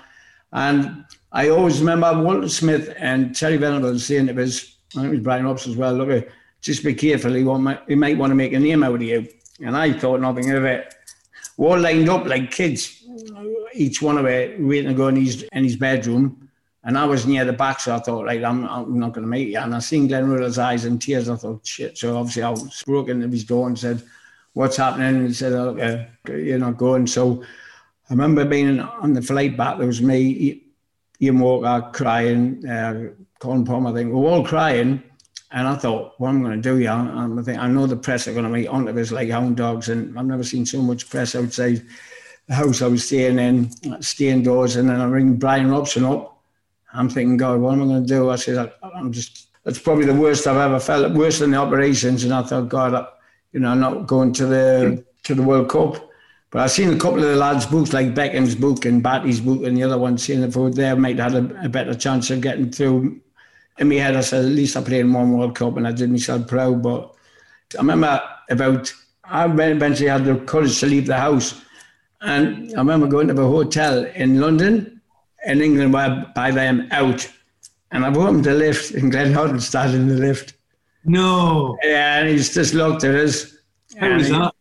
And 0.54 1.06
I 1.32 1.50
always 1.50 1.80
remember 1.80 2.20
Walter 2.20 2.50
Smith 2.50 2.92
and 2.98 3.36
Terry 3.36 3.58
Venables 3.58 4.08
saying 4.08 4.26
to 4.26 4.42
us, 4.42 4.76
I 4.96 5.02
think 5.02 5.10
it 5.10 5.18
was 5.18 5.20
Brian 5.20 5.46
Robson 5.46 5.74
as 5.74 5.78
well, 5.78 5.94
look, 5.94 6.28
just 6.62 6.84
be 6.84 6.96
careful, 6.96 7.32
he, 7.34 7.44
won't, 7.44 7.80
he 7.88 7.94
might 7.94 8.18
want 8.18 8.32
to 8.32 8.36
make 8.36 8.54
a 8.54 8.60
name 8.60 8.84
out 8.84 8.96
of 8.96 9.04
you. 9.04 9.28
And 9.62 9.78
I 9.78 9.94
thought 9.94 10.20
nothing 10.20 10.50
of 10.50 10.66
it. 10.66 10.96
We're 11.58 11.70
all 11.70 11.80
lined 11.80 12.10
up 12.10 12.26
like 12.26 12.50
kids, 12.50 13.04
each 13.76 14.02
one 14.02 14.18
of 14.18 14.26
it 14.26 14.60
waiting 14.60 14.90
to 14.90 14.96
go 14.96 15.10
in 15.10 15.16
his, 15.18 15.44
in 15.52 15.64
his 15.64 15.76
bedroom. 15.76 16.47
And 16.88 16.98
I 16.98 17.04
was 17.04 17.28
near 17.28 17.44
the 17.44 17.52
back, 17.52 17.82
so 17.82 17.94
I 17.94 18.00
thought, 18.00 18.26
like, 18.26 18.42
I'm, 18.44 18.64
I'm 18.64 18.98
not 18.98 19.12
going 19.12 19.26
to 19.26 19.30
make 19.30 19.50
it. 19.50 19.56
And 19.56 19.76
I 19.76 19.80
seen 19.80 20.08
Glenn 20.08 20.30
Riddle's 20.30 20.58
eyes 20.58 20.86
in 20.86 20.98
tears. 20.98 21.28
I 21.28 21.36
thought, 21.36 21.68
shit. 21.68 21.98
So 21.98 22.16
obviously 22.16 22.44
I 22.44 22.50
was 22.52 22.82
broke 22.86 23.10
into 23.10 23.28
his 23.28 23.44
door 23.44 23.68
and 23.68 23.78
said, 23.78 24.02
what's 24.54 24.78
happening? 24.78 25.18
And 25.18 25.28
he 25.28 25.34
said, 25.34 25.52
oh, 25.52 25.78
uh, 25.78 26.32
you're 26.32 26.60
not 26.60 26.78
going. 26.78 27.06
So 27.06 27.44
I 28.10 28.14
remember 28.14 28.46
being 28.46 28.80
on 28.80 29.12
the 29.12 29.22
flight 29.22 29.58
back, 29.58 29.78
there 29.78 29.86
was 29.86 30.02
me, 30.02 30.64
Ian 31.22 31.40
Walker 31.40 31.90
crying, 31.92 32.66
uh, 32.66 33.10
Colin 33.40 33.66
Palmer, 33.66 33.90
I 33.90 33.94
think, 33.94 34.14
we 34.14 34.22
were 34.22 34.30
all 34.30 34.46
crying. 34.46 35.04
And 35.52 35.68
I 35.68 35.76
thought, 35.76 36.14
what 36.20 36.30
am 36.30 36.40
I 36.40 36.50
going 36.50 36.62
to 36.62 36.70
do? 36.70 36.80
Yeah, 36.80 36.96
I'm, 36.96 37.38
I, 37.38 37.42
think, 37.42 37.60
I 37.60 37.68
know 37.68 37.86
the 37.86 37.98
press 37.98 38.30
are 38.30 38.34
going 38.34 38.46
to 38.46 38.50
make 38.50 38.72
onto 38.72 38.98
us 38.98 39.12
like 39.12 39.30
hound 39.30 39.58
dogs. 39.58 39.90
And 39.90 40.18
I've 40.18 40.26
never 40.26 40.44
seen 40.44 40.66
so 40.66 40.82
much 40.82 41.10
press 41.10 41.36
outside 41.36 41.86
the 42.48 42.56
house 42.56 42.82
I 42.82 42.88
was 42.88 43.06
staying 43.06 43.40
in, 43.40 44.02
staying 44.02 44.44
doors. 44.44 44.78
And 44.78 44.90
then 44.90 45.02
I 45.02 45.06
ring 45.06 45.36
Brian 45.36 45.70
Robson 45.70 46.06
up. 46.06 46.36
I'm 46.94 47.10
thinking, 47.10 47.38
God, 47.38 47.60
what 47.60 47.74
am 47.74 47.84
I 47.84 47.86
going 47.86 48.04
to 48.04 48.08
do? 48.08 48.30
I 48.30 48.36
said, 48.38 48.72
I'm 48.82 49.12
just, 49.12 49.48
it's 49.66 49.80
probably 49.80 50.06
the 50.06 50.14
worst 50.14 50.48
I've 50.48 50.58
ever 50.58 50.80
felt, 50.80 51.14
worse 51.14 51.40
than 51.40 51.52
the 51.52 51.58
operations. 51.58 52.24
And 52.24 52.34
I 52.34 52.44
thought, 52.44 52.70
God, 52.70 53.08
you 53.52 53.60
know, 53.60 53.70
I'm 53.70 53.80
not 53.80 54.08
going 54.08 54.34
to 54.34 54.46
the 54.46 55.06
to 55.24 55.36
the 55.36 55.44
World 55.44 55.70
Cup. 55.70 56.04
But 56.50 56.62
I've 56.62 56.72
seen 56.72 56.94
a 56.94 56.98
couple 56.98 57.18
of 57.18 57.30
the 57.30 57.36
lads' 57.36 57.66
books, 57.66 57.92
like 57.92 58.16
Beckham's 58.16 58.56
book 58.56 58.86
and 58.86 59.04
Batty's 59.04 59.42
book, 59.42 59.64
and 59.64 59.76
the 59.76 59.84
other 59.84 59.98
one, 59.98 60.18
saying 60.18 60.44
if 60.44 60.54
there, 60.76 60.96
might 60.96 61.20
have 61.20 61.34
had 61.34 61.52
a, 61.52 61.66
a 61.66 61.70
better 61.70 61.94
chance 61.94 62.30
of 62.30 62.40
getting 62.42 62.72
through. 62.72 63.20
In 63.80 63.90
my 63.90 63.96
head, 63.96 64.16
I 64.16 64.22
said, 64.22 64.46
at 64.46 64.52
least 64.52 64.78
I 64.78 64.82
played 64.82 65.02
in 65.02 65.14
one 65.14 65.38
World 65.38 65.56
Cup, 65.56 65.76
and 65.76 65.86
I 65.86 65.92
did 65.92 66.10
myself 66.10 66.48
proud. 66.48 66.82
But 66.82 67.14
I 67.76 67.82
remember 67.82 68.22
about, 68.50 68.94
I 69.26 69.46
eventually 69.46 70.08
had 70.08 70.24
the 70.24 70.38
courage 70.38 70.80
to 70.80 70.86
leave 70.86 71.06
the 71.08 71.18
house. 71.18 71.62
And 72.22 72.74
I 72.74 72.80
remember 72.80 73.08
going 73.08 73.28
to 73.28 73.40
a 73.40 73.48
hotel 73.48 74.06
in 74.06 74.40
London, 74.40 74.97
in 75.48 75.62
England, 75.62 75.94
where 75.94 76.26
by 76.36 76.52
them 76.52 76.88
out. 76.92 77.28
And 77.92 78.06
I 78.06 78.10
opened 78.10 78.44
the 78.44 78.54
lift, 78.54 78.92
and 78.92 79.12
Glenn 79.12 79.34
Hoddle 79.34 79.62
started 79.62 79.96
in 79.96 80.08
the 80.08 80.16
lift. 80.16 80.54
No. 81.06 81.78
Yeah, 81.84 82.20
and 82.20 82.30
he's 82.30 82.54
just 82.54 82.74
looked 82.74 83.04
at 83.04 83.16
us. 83.16 83.56
How 83.98 84.14
was 84.14 84.28
he- 84.28 84.34
that? 84.34 84.54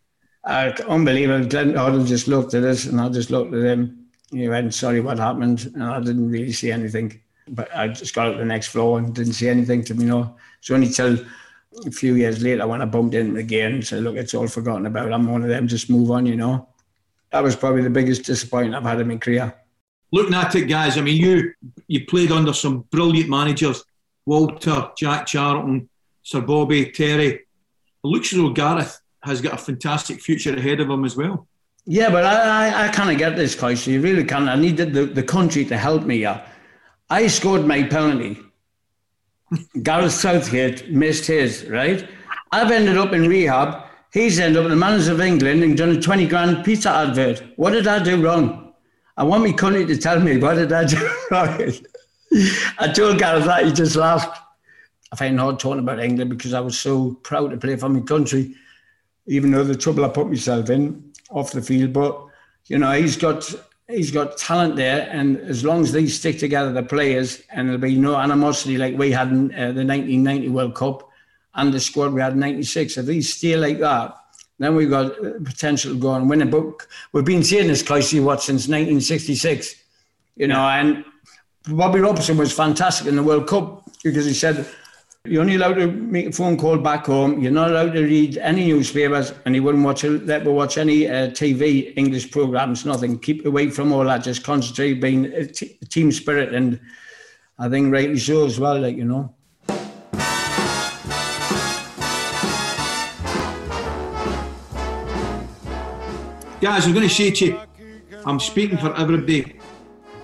Uh, 0.44 0.72
unbelievable. 0.88 1.48
Glenn 1.48 1.72
Hoddle 1.72 2.06
just 2.06 2.28
looked 2.28 2.54
at 2.54 2.62
us, 2.62 2.86
and 2.86 3.00
I 3.00 3.08
just 3.08 3.30
looked 3.30 3.52
at 3.52 3.64
him. 3.64 4.06
He 4.30 4.48
went, 4.48 4.72
sorry, 4.74 5.00
what 5.00 5.18
happened? 5.18 5.70
And 5.74 5.82
I 5.82 5.98
didn't 5.98 6.30
really 6.30 6.52
see 6.52 6.70
anything. 6.70 7.20
But 7.48 7.68
I 7.74 7.88
just 7.88 8.14
got 8.14 8.28
up 8.28 8.38
the 8.38 8.44
next 8.44 8.68
floor 8.68 8.98
and 8.98 9.12
didn't 9.14 9.32
see 9.34 9.48
anything 9.48 9.82
to 9.84 9.94
me, 9.94 10.04
you 10.04 10.10
know. 10.10 10.36
It's 10.60 10.70
only 10.70 10.88
till 10.88 11.18
a 11.84 11.90
few 11.90 12.14
years 12.14 12.42
later 12.42 12.66
when 12.66 12.80
I 12.80 12.84
bumped 12.84 13.14
into 13.14 13.32
him 13.32 13.36
again 13.36 13.74
and 13.74 13.86
said, 13.86 14.02
look, 14.04 14.16
it's 14.16 14.34
all 14.34 14.46
forgotten 14.48 14.86
about. 14.86 15.12
I'm 15.12 15.30
one 15.30 15.42
of 15.42 15.48
them, 15.48 15.66
just 15.68 15.90
move 15.90 16.10
on, 16.12 16.26
you 16.26 16.36
know. 16.36 16.68
That 17.32 17.42
was 17.42 17.56
probably 17.56 17.82
the 17.82 17.90
biggest 17.90 18.24
disappointment 18.24 18.76
I've 18.76 18.88
had 18.88 19.00
in 19.00 19.08
my 19.08 19.16
career. 19.16 19.52
Looking 20.12 20.34
at 20.34 20.54
it, 20.54 20.66
guys, 20.66 20.98
I 20.98 21.00
mean, 21.00 21.20
you 21.20 21.52
you 21.88 22.06
played 22.06 22.30
under 22.30 22.52
some 22.52 22.80
brilliant 22.90 23.28
managers 23.28 23.84
Walter, 24.26 24.90
Jack 24.98 25.26
Charlton, 25.26 25.88
Sir 26.22 26.40
Bobby, 26.40 26.90
Terry. 26.90 27.26
It 27.28 27.46
looks 28.02 28.32
as 28.32 28.38
though 28.38 28.50
Gareth 28.50 29.00
has 29.22 29.40
got 29.40 29.54
a 29.54 29.58
fantastic 29.58 30.20
future 30.20 30.54
ahead 30.54 30.80
of 30.80 30.90
him 30.90 31.04
as 31.04 31.16
well. 31.16 31.46
Yeah, 31.86 32.10
but 32.10 32.24
I, 32.24 32.70
I, 32.70 32.84
I 32.84 32.88
kind 32.88 33.10
of 33.10 33.18
get 33.18 33.36
this, 33.36 33.54
Coach. 33.54 33.86
You 33.86 34.00
really 34.00 34.24
can't. 34.24 34.48
I 34.48 34.56
needed 34.56 34.92
the, 34.92 35.06
the 35.06 35.22
country 35.22 35.64
to 35.66 35.78
help 35.78 36.02
me. 36.02 36.16
Yeah. 36.16 36.44
I 37.08 37.28
scored 37.28 37.64
my 37.64 37.84
penalty. 37.84 38.38
Gareth 39.82 40.12
Southgate 40.12 40.90
missed 40.90 41.26
his, 41.26 41.64
right? 41.70 42.08
I've 42.50 42.72
ended 42.72 42.96
up 42.96 43.12
in 43.12 43.28
rehab. 43.28 43.84
He's 44.12 44.40
ended 44.40 44.58
up 44.58 44.64
in 44.64 44.70
the 44.70 44.76
Manners 44.76 45.06
of 45.06 45.20
England 45.20 45.62
and 45.62 45.76
done 45.76 45.90
a 45.90 46.00
20 46.00 46.26
grand 46.26 46.64
pizza 46.64 46.90
advert. 46.90 47.44
What 47.54 47.70
did 47.70 47.86
I 47.86 48.02
do 48.02 48.20
wrong? 48.20 48.65
I 49.16 49.24
want 49.24 49.44
my 49.44 49.52
country 49.52 49.86
to 49.86 49.96
tell 49.96 50.20
me 50.20 50.36
what 50.36 50.54
did 50.54 50.72
I 50.72 50.84
do 50.84 51.10
wrong. 51.30 51.72
I 52.78 52.88
told 52.92 53.18
Gareth 53.18 53.44
that, 53.44 53.64
he 53.64 53.72
just 53.72 53.96
laughed. 53.96 54.42
I 55.12 55.16
find 55.16 55.38
hard 55.38 55.58
talking 55.58 55.78
about 55.78 56.00
England 56.00 56.30
because 56.30 56.52
I 56.52 56.60
was 56.60 56.78
so 56.78 57.14
proud 57.22 57.50
to 57.50 57.56
play 57.56 57.76
for 57.76 57.88
my 57.88 58.00
country, 58.00 58.54
even 59.26 59.52
though 59.52 59.64
the 59.64 59.76
trouble 59.76 60.04
I 60.04 60.08
put 60.08 60.28
myself 60.28 60.68
in 60.68 61.12
off 61.30 61.52
the 61.52 61.62
field. 61.62 61.92
But 61.92 62.20
you 62.66 62.78
know, 62.78 62.92
he's 62.92 63.16
got 63.16 63.54
he's 63.88 64.10
got 64.10 64.36
talent 64.36 64.76
there, 64.76 65.08
and 65.10 65.38
as 65.38 65.64
long 65.64 65.82
as 65.82 65.92
they 65.92 66.06
stick 66.08 66.38
together, 66.38 66.72
the 66.72 66.82
players, 66.82 67.42
and 67.50 67.68
there'll 67.68 67.80
be 67.80 67.96
no 67.96 68.16
animosity 68.16 68.76
like 68.76 68.98
we 68.98 69.12
had 69.12 69.28
in 69.28 69.52
uh, 69.54 69.72
the 69.72 69.84
1990 69.84 70.48
World 70.48 70.74
Cup 70.74 71.08
and 71.54 71.72
the 71.72 71.80
squad 71.80 72.12
we 72.12 72.20
had 72.20 72.32
in 72.34 72.40
'96. 72.40 72.98
If 72.98 73.06
these 73.06 73.32
stay 73.32 73.56
like 73.56 73.78
that, 73.78 74.16
then 74.58 74.74
we've 74.74 74.90
got 74.90 75.12
uh, 75.24 75.32
potential 75.44 75.92
to 75.92 75.98
go 75.98 76.14
and 76.14 76.28
win 76.28 76.42
a 76.42 76.46
book. 76.46 76.88
We've 77.12 77.24
been 77.24 77.42
seeing 77.42 77.68
this, 77.68 77.82
Clicey, 77.82 78.22
what 78.22 78.42
since 78.42 78.68
1966, 78.68 79.74
you 80.36 80.48
know, 80.48 80.68
and 80.68 81.04
Bobby 81.68 82.00
Robson 82.00 82.36
was 82.36 82.52
fantastic 82.52 83.06
in 83.06 83.16
the 83.16 83.22
World 83.22 83.48
Cup 83.48 83.88
because 84.02 84.24
he 84.24 84.32
said 84.32 84.66
you're 85.28 85.42
only 85.42 85.56
allowed 85.56 85.74
to 85.74 85.90
make 85.90 86.26
a 86.26 86.32
phone 86.32 86.56
call 86.56 86.78
back 86.78 87.06
home. 87.06 87.40
You're 87.40 87.52
not 87.52 87.70
allowed 87.70 87.92
to 87.94 88.02
read 88.02 88.38
any 88.38 88.68
newspapers, 88.68 89.32
and 89.44 89.54
he 89.54 89.60
wouldn't 89.60 89.84
watch 89.84 90.04
let 90.04 90.44
me 90.44 90.52
watch 90.52 90.78
any 90.78 91.08
uh, 91.08 91.30
TV 91.30 91.92
English 91.96 92.30
programs. 92.30 92.86
Nothing. 92.86 93.18
Keep 93.18 93.44
away 93.44 93.70
from 93.70 93.92
all 93.92 94.04
that. 94.04 94.22
Just 94.22 94.44
concentrate, 94.44 94.94
being 94.94 95.26
a 95.26 95.46
t- 95.46 95.78
team 95.88 96.12
spirit, 96.12 96.54
and 96.54 96.80
I 97.58 97.68
think 97.68 97.92
rightly 97.92 98.18
so 98.18 98.46
as 98.46 98.60
well. 98.60 98.80
Like 98.80 98.96
you 98.96 99.04
know. 99.04 99.34
Guys, 106.60 106.86
I'm 106.86 106.94
going 106.94 107.06
to 107.06 107.14
say 107.14 107.30
to 107.30 107.46
you, 107.46 107.60
I'm 108.24 108.40
speaking 108.40 108.78
for 108.78 108.96
everybody. 108.96 109.58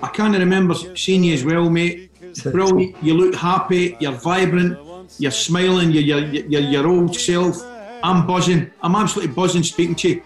I 0.03 0.09
can't 0.09 0.37
remember 0.37 0.75
seeing 0.97 1.25
you 1.25 1.35
as 1.35 1.45
well, 1.45 1.69
mate. 1.69 2.11
Brilliant. 2.43 2.97
You 3.03 3.15
look 3.15 3.35
happy. 3.35 3.97
You're 4.01 4.13
vibrant. 4.13 4.79
You're 5.19 5.31
smiling. 5.31 5.91
You're, 5.91 6.03
you're, 6.03 6.45
you're 6.47 6.61
your 6.63 6.87
old 6.87 7.15
self. 7.15 7.57
I'm 8.03 8.27
buzzing. 8.27 8.71
I'm 8.81 8.95
absolutely 8.95 9.35
buzzing 9.35 9.63
speaking 9.63 9.95
to 9.97 10.09
you. 10.09 10.23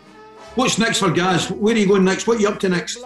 What's 0.55 0.79
next 0.79 1.01
for 1.01 1.11
Gaz? 1.11 1.51
Where 1.51 1.75
are 1.75 1.79
you 1.79 1.89
going 1.89 2.05
next? 2.05 2.29
What 2.29 2.39
are 2.39 2.41
you 2.41 2.49
up 2.49 2.61
to 2.61 2.69
next? 2.69 2.99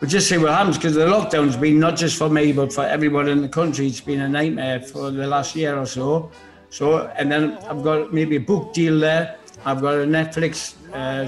We'll 0.00 0.10
just 0.10 0.28
see 0.28 0.38
what 0.38 0.50
happens 0.50 0.78
because 0.78 0.94
the 0.94 1.06
lockdown's 1.06 1.56
been 1.56 1.78
not 1.78 1.96
just 1.96 2.16
for 2.16 2.28
me 2.28 2.52
but 2.52 2.72
for 2.72 2.84
everyone 2.84 3.28
in 3.28 3.42
the 3.42 3.48
country. 3.48 3.86
It's 3.86 4.00
been 4.00 4.20
a 4.20 4.28
nightmare 4.28 4.80
for 4.80 5.10
the 5.10 5.26
last 5.26 5.54
year 5.54 5.76
or 5.76 5.86
so. 5.86 6.30
So, 6.70 7.06
and 7.16 7.30
then 7.30 7.58
I've 7.68 7.82
got 7.82 8.12
maybe 8.14 8.36
a 8.36 8.40
book 8.40 8.72
deal 8.72 8.98
there. 8.98 9.36
I've 9.66 9.80
got 9.80 9.94
a 9.94 10.06
Netflix 10.06 10.76
uh, 10.92 11.26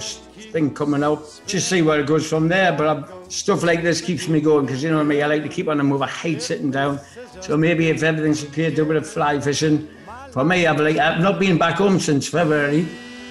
thing 0.53 0.73
coming 0.73 1.03
out. 1.03 1.41
Just 1.45 1.69
see 1.69 1.83
where 1.83 1.99
it 1.99 2.07
goes 2.07 2.29
from 2.29 2.47
there. 2.47 2.71
But 2.73 2.87
I've, 2.87 3.33
stuff 3.33 3.65
like 3.65 3.83
this 3.83 4.01
keeps 4.01 4.29
me 4.29 4.41
going 4.41 4.65
because 4.65 4.81
you 4.81 4.91
know 4.91 5.03
me. 5.03 5.23
I 5.23 5.27
like 5.27 5.43
to 5.43 5.49
keep 5.49 5.67
on 5.67 5.79
the 5.79 5.83
move. 5.83 6.03
I 6.03 6.09
hate 6.09 6.41
sitting 6.41 6.71
down. 6.71 7.01
So 7.41 7.57
maybe 7.57 7.89
if 7.89 8.05
everything's 8.05 8.45
okay, 8.45 8.73
do 8.73 8.85
a 8.85 8.87
bit 8.87 8.95
of 8.95 9.09
fly 9.09 9.41
fishing. 9.41 9.89
For 10.31 10.45
me, 10.45 10.69
I've 10.69 10.79
like 10.79 10.99
I've 10.99 11.21
not 11.21 11.41
been 11.41 11.59
back 11.59 11.79
home 11.79 11.99
since 11.99 12.29
February. 12.29 12.87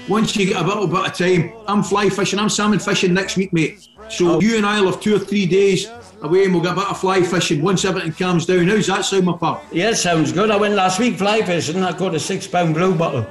Once 0.10 0.36
you 0.36 0.45
get 0.45 0.62
a 0.62 0.68
little 0.68 0.88
bit 0.88 1.05
of 1.05 1.14
time, 1.14 1.53
I'm 1.68 1.84
fly 1.84 2.10
fishing. 2.10 2.38
I'm 2.38 2.49
salmon 2.49 2.80
fishing 2.80 3.14
next 3.14 3.38
week, 3.38 3.53
mate. 3.53 3.88
So 4.10 4.41
you 4.41 4.58
and 4.58 4.66
I'll 4.66 4.91
have 4.91 4.99
two 4.99 5.16
or 5.16 5.20
three 5.20 5.45
days 5.45 5.89
away, 6.22 6.43
and 6.43 6.53
we'll 6.53 6.64
get 6.64 6.74
a 6.74 6.76
bit 6.76 6.86
of 6.86 6.99
fly 6.99 7.22
fishing 7.22 7.62
once 7.62 7.86
everything 7.86 8.12
calms 8.12 8.45
down. 8.45 8.68
How's 8.68 8.88
that 8.88 9.05
sound, 9.05 9.26
my 9.26 9.38
pal? 9.38 9.64
Yeah, 9.72 9.93
sounds 9.93 10.34
good. 10.34 10.51
I 10.51 10.58
went 10.58 10.76
last 10.76 10.99
week 10.99 11.18
fly 11.18 11.43
fishing. 11.43 11.82
I 11.82 11.93
caught 11.93 12.14
a 12.14 12.20
six 12.20 12.45
pound 12.45 12.74
blue 12.74 12.93
bottle. 12.93 13.26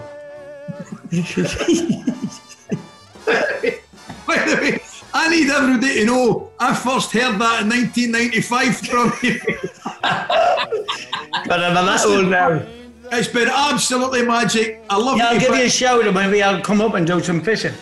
By 4.26 4.38
the 4.44 4.58
way, 4.60 4.80
I 5.14 5.28
need 5.30 5.48
everybody 5.50 5.94
to 6.00 6.04
know 6.06 6.50
I 6.58 6.74
first 6.74 7.12
heard 7.12 7.38
that 7.38 7.62
in 7.62 7.68
1995 7.68 8.76
from 8.78 9.12
you. 9.22 9.40
but 11.46 11.60
I'm 11.64 11.76
a 11.76 12.04
old 12.06 12.28
now. 12.28 12.62
It's 13.12 13.28
been 13.28 13.48
absolutely 13.48 14.22
magic. 14.26 14.82
I 14.90 14.96
love 14.98 15.18
Yeah, 15.18 15.30
you. 15.30 15.34
I'll 15.34 15.40
give 15.40 15.48
you 15.50 15.54
a 15.54 15.58
bits. 15.66 15.74
shout 15.74 16.04
and 16.04 16.14
maybe 16.14 16.42
I'll 16.42 16.60
come 16.60 16.80
up 16.80 16.94
and 16.94 17.06
do 17.06 17.20
some 17.20 17.40
fishing. 17.40 17.72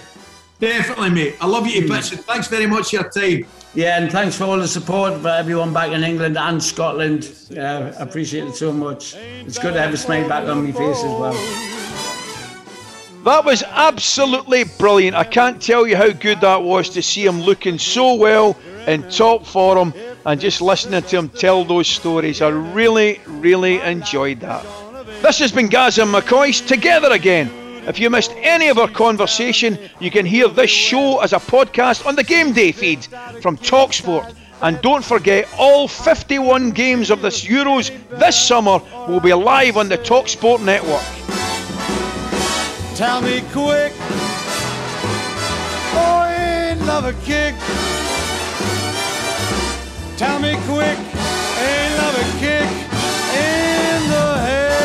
Definitely, 0.60 1.10
mate. 1.10 1.36
I 1.40 1.46
love 1.46 1.66
you 1.66 1.80
to 1.82 1.88
bits. 1.88 2.12
and 2.12 2.20
Thanks 2.20 2.48
very 2.48 2.66
much 2.66 2.90
for 2.90 2.96
your 2.96 3.10
time. 3.10 3.46
Yeah, 3.74 4.00
and 4.00 4.12
thanks 4.12 4.36
for 4.36 4.44
all 4.44 4.58
the 4.58 4.68
support 4.68 5.20
for 5.20 5.28
everyone 5.28 5.72
back 5.72 5.90
in 5.92 6.04
England 6.04 6.36
and 6.38 6.62
Scotland. 6.62 7.28
Uh, 7.56 7.60
I 7.98 8.02
appreciate 8.02 8.44
it 8.48 8.54
so 8.54 8.70
much. 8.72 9.14
It's 9.16 9.58
good 9.58 9.72
to 9.74 9.80
have 9.80 9.92
a 9.94 9.96
smile 9.96 10.28
back 10.28 10.46
on 10.46 10.64
my 10.64 10.72
face 10.72 10.98
as 10.98 11.04
well. 11.04 11.34
That 13.24 13.46
was 13.46 13.62
absolutely 13.62 14.64
brilliant. 14.64 15.16
I 15.16 15.24
can't 15.24 15.60
tell 15.60 15.86
you 15.86 15.96
how 15.96 16.10
good 16.10 16.42
that 16.42 16.62
was 16.62 16.90
to 16.90 17.00
see 17.02 17.24
him 17.24 17.40
looking 17.40 17.78
so 17.78 18.16
well 18.16 18.54
in 18.86 19.08
top 19.08 19.46
form 19.46 19.94
and 20.26 20.38
just 20.38 20.60
listening 20.60 21.02
to 21.02 21.16
him 21.16 21.30
tell 21.30 21.64
those 21.64 21.88
stories. 21.88 22.42
I 22.42 22.48
really, 22.48 23.22
really 23.26 23.80
enjoyed 23.80 24.40
that. 24.40 24.62
This 25.22 25.38
has 25.38 25.52
been 25.52 25.68
Gaz 25.68 25.96
and 25.96 26.12
McCoist 26.12 26.66
together 26.66 27.12
again. 27.12 27.50
If 27.88 27.98
you 27.98 28.10
missed 28.10 28.32
any 28.36 28.68
of 28.68 28.76
our 28.76 28.88
conversation, 28.88 29.78
you 30.00 30.10
can 30.10 30.26
hear 30.26 30.48
this 30.48 30.70
show 30.70 31.20
as 31.20 31.32
a 31.32 31.38
podcast 31.38 32.04
on 32.04 32.16
the 32.16 32.24
Game 32.24 32.52
Day 32.52 32.72
feed 32.72 33.06
from 33.40 33.56
Talksport. 33.56 34.34
And 34.60 34.80
don't 34.82 35.04
forget, 35.04 35.48
all 35.58 35.88
51 35.88 36.72
games 36.72 37.08
of 37.08 37.22
this 37.22 37.42
Euros 37.42 37.90
this 38.18 38.38
summer 38.38 38.80
will 39.08 39.20
be 39.20 39.32
live 39.32 39.78
on 39.78 39.88
the 39.88 39.96
Talksport 39.96 40.62
network. 40.62 41.33
Tell 42.96 43.20
me 43.22 43.40
quick. 43.50 43.92
Oh, 45.96 46.24
ain't 46.28 46.80
love 46.86 47.04
a 47.06 47.12
kick? 47.24 47.56
Tell 50.16 50.38
me 50.38 50.52
quick. 50.68 50.96
Ain't 50.96 51.96
love 51.98 52.14
a 52.14 52.24
kick 52.38 52.70
in 53.34 54.08
the 54.10 54.38
head? 54.38 54.80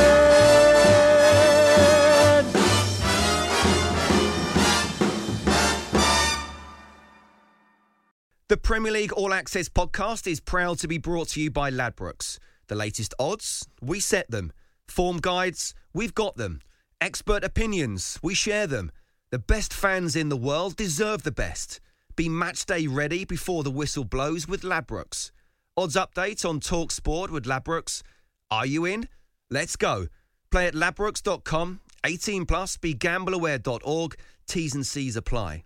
The 8.47 8.57
Premier 8.57 8.91
League 8.91 9.11
All 9.13 9.35
Access 9.35 9.69
podcast 9.69 10.25
is 10.25 10.39
proud 10.39 10.79
to 10.79 10.87
be 10.87 10.97
brought 10.97 11.27
to 11.29 11.39
you 11.41 11.51
by 11.51 11.69
Ladbrokes. 11.69 12.39
The 12.69 12.75
latest 12.75 13.13
odds, 13.19 13.67
we 13.83 13.99
set 13.99 14.31
them. 14.31 14.51
Form 14.87 15.17
guides, 15.17 15.75
we've 15.93 16.15
got 16.15 16.37
them. 16.37 16.61
Expert 17.01 17.45
opinions, 17.45 18.19
we 18.21 18.33
share 18.33 18.67
them. 18.67 18.91
The 19.31 19.39
best 19.39 19.73
fans 19.73 20.17
in 20.17 20.27
the 20.27 20.35
world 20.35 20.75
deserve 20.75 21.23
the 21.23 21.31
best. 21.31 21.79
Be 22.17 22.27
match 22.27 22.65
day 22.65 22.87
ready 22.87 23.23
before 23.23 23.63
the 23.63 23.71
whistle 23.71 24.03
blows 24.03 24.49
with 24.49 24.63
Ladbrokes. 24.63 25.31
Odds 25.77 25.95
update 25.95 26.43
on 26.43 26.59
Talk 26.59 26.91
Sport 26.91 27.31
with 27.31 27.45
Ladbrokes. 27.45 28.03
Are 28.51 28.65
you 28.65 28.83
in? 28.83 29.07
Let's 29.49 29.77
go. 29.77 30.07
Play 30.51 30.67
at 30.67 30.73
ladbrokes.com. 30.73 31.79
18 32.05 32.45
plus. 32.45 32.75
BeGambleAware.org. 32.75 34.17
T's 34.47 34.75
and 34.75 34.85
C's 34.85 35.15
apply. 35.15 35.63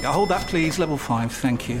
Yeah, 0.00 0.12
hold 0.12 0.30
that, 0.30 0.48
please. 0.48 0.80
Level 0.80 0.98
5, 0.98 1.30
thank 1.30 1.68
you. 1.68 1.80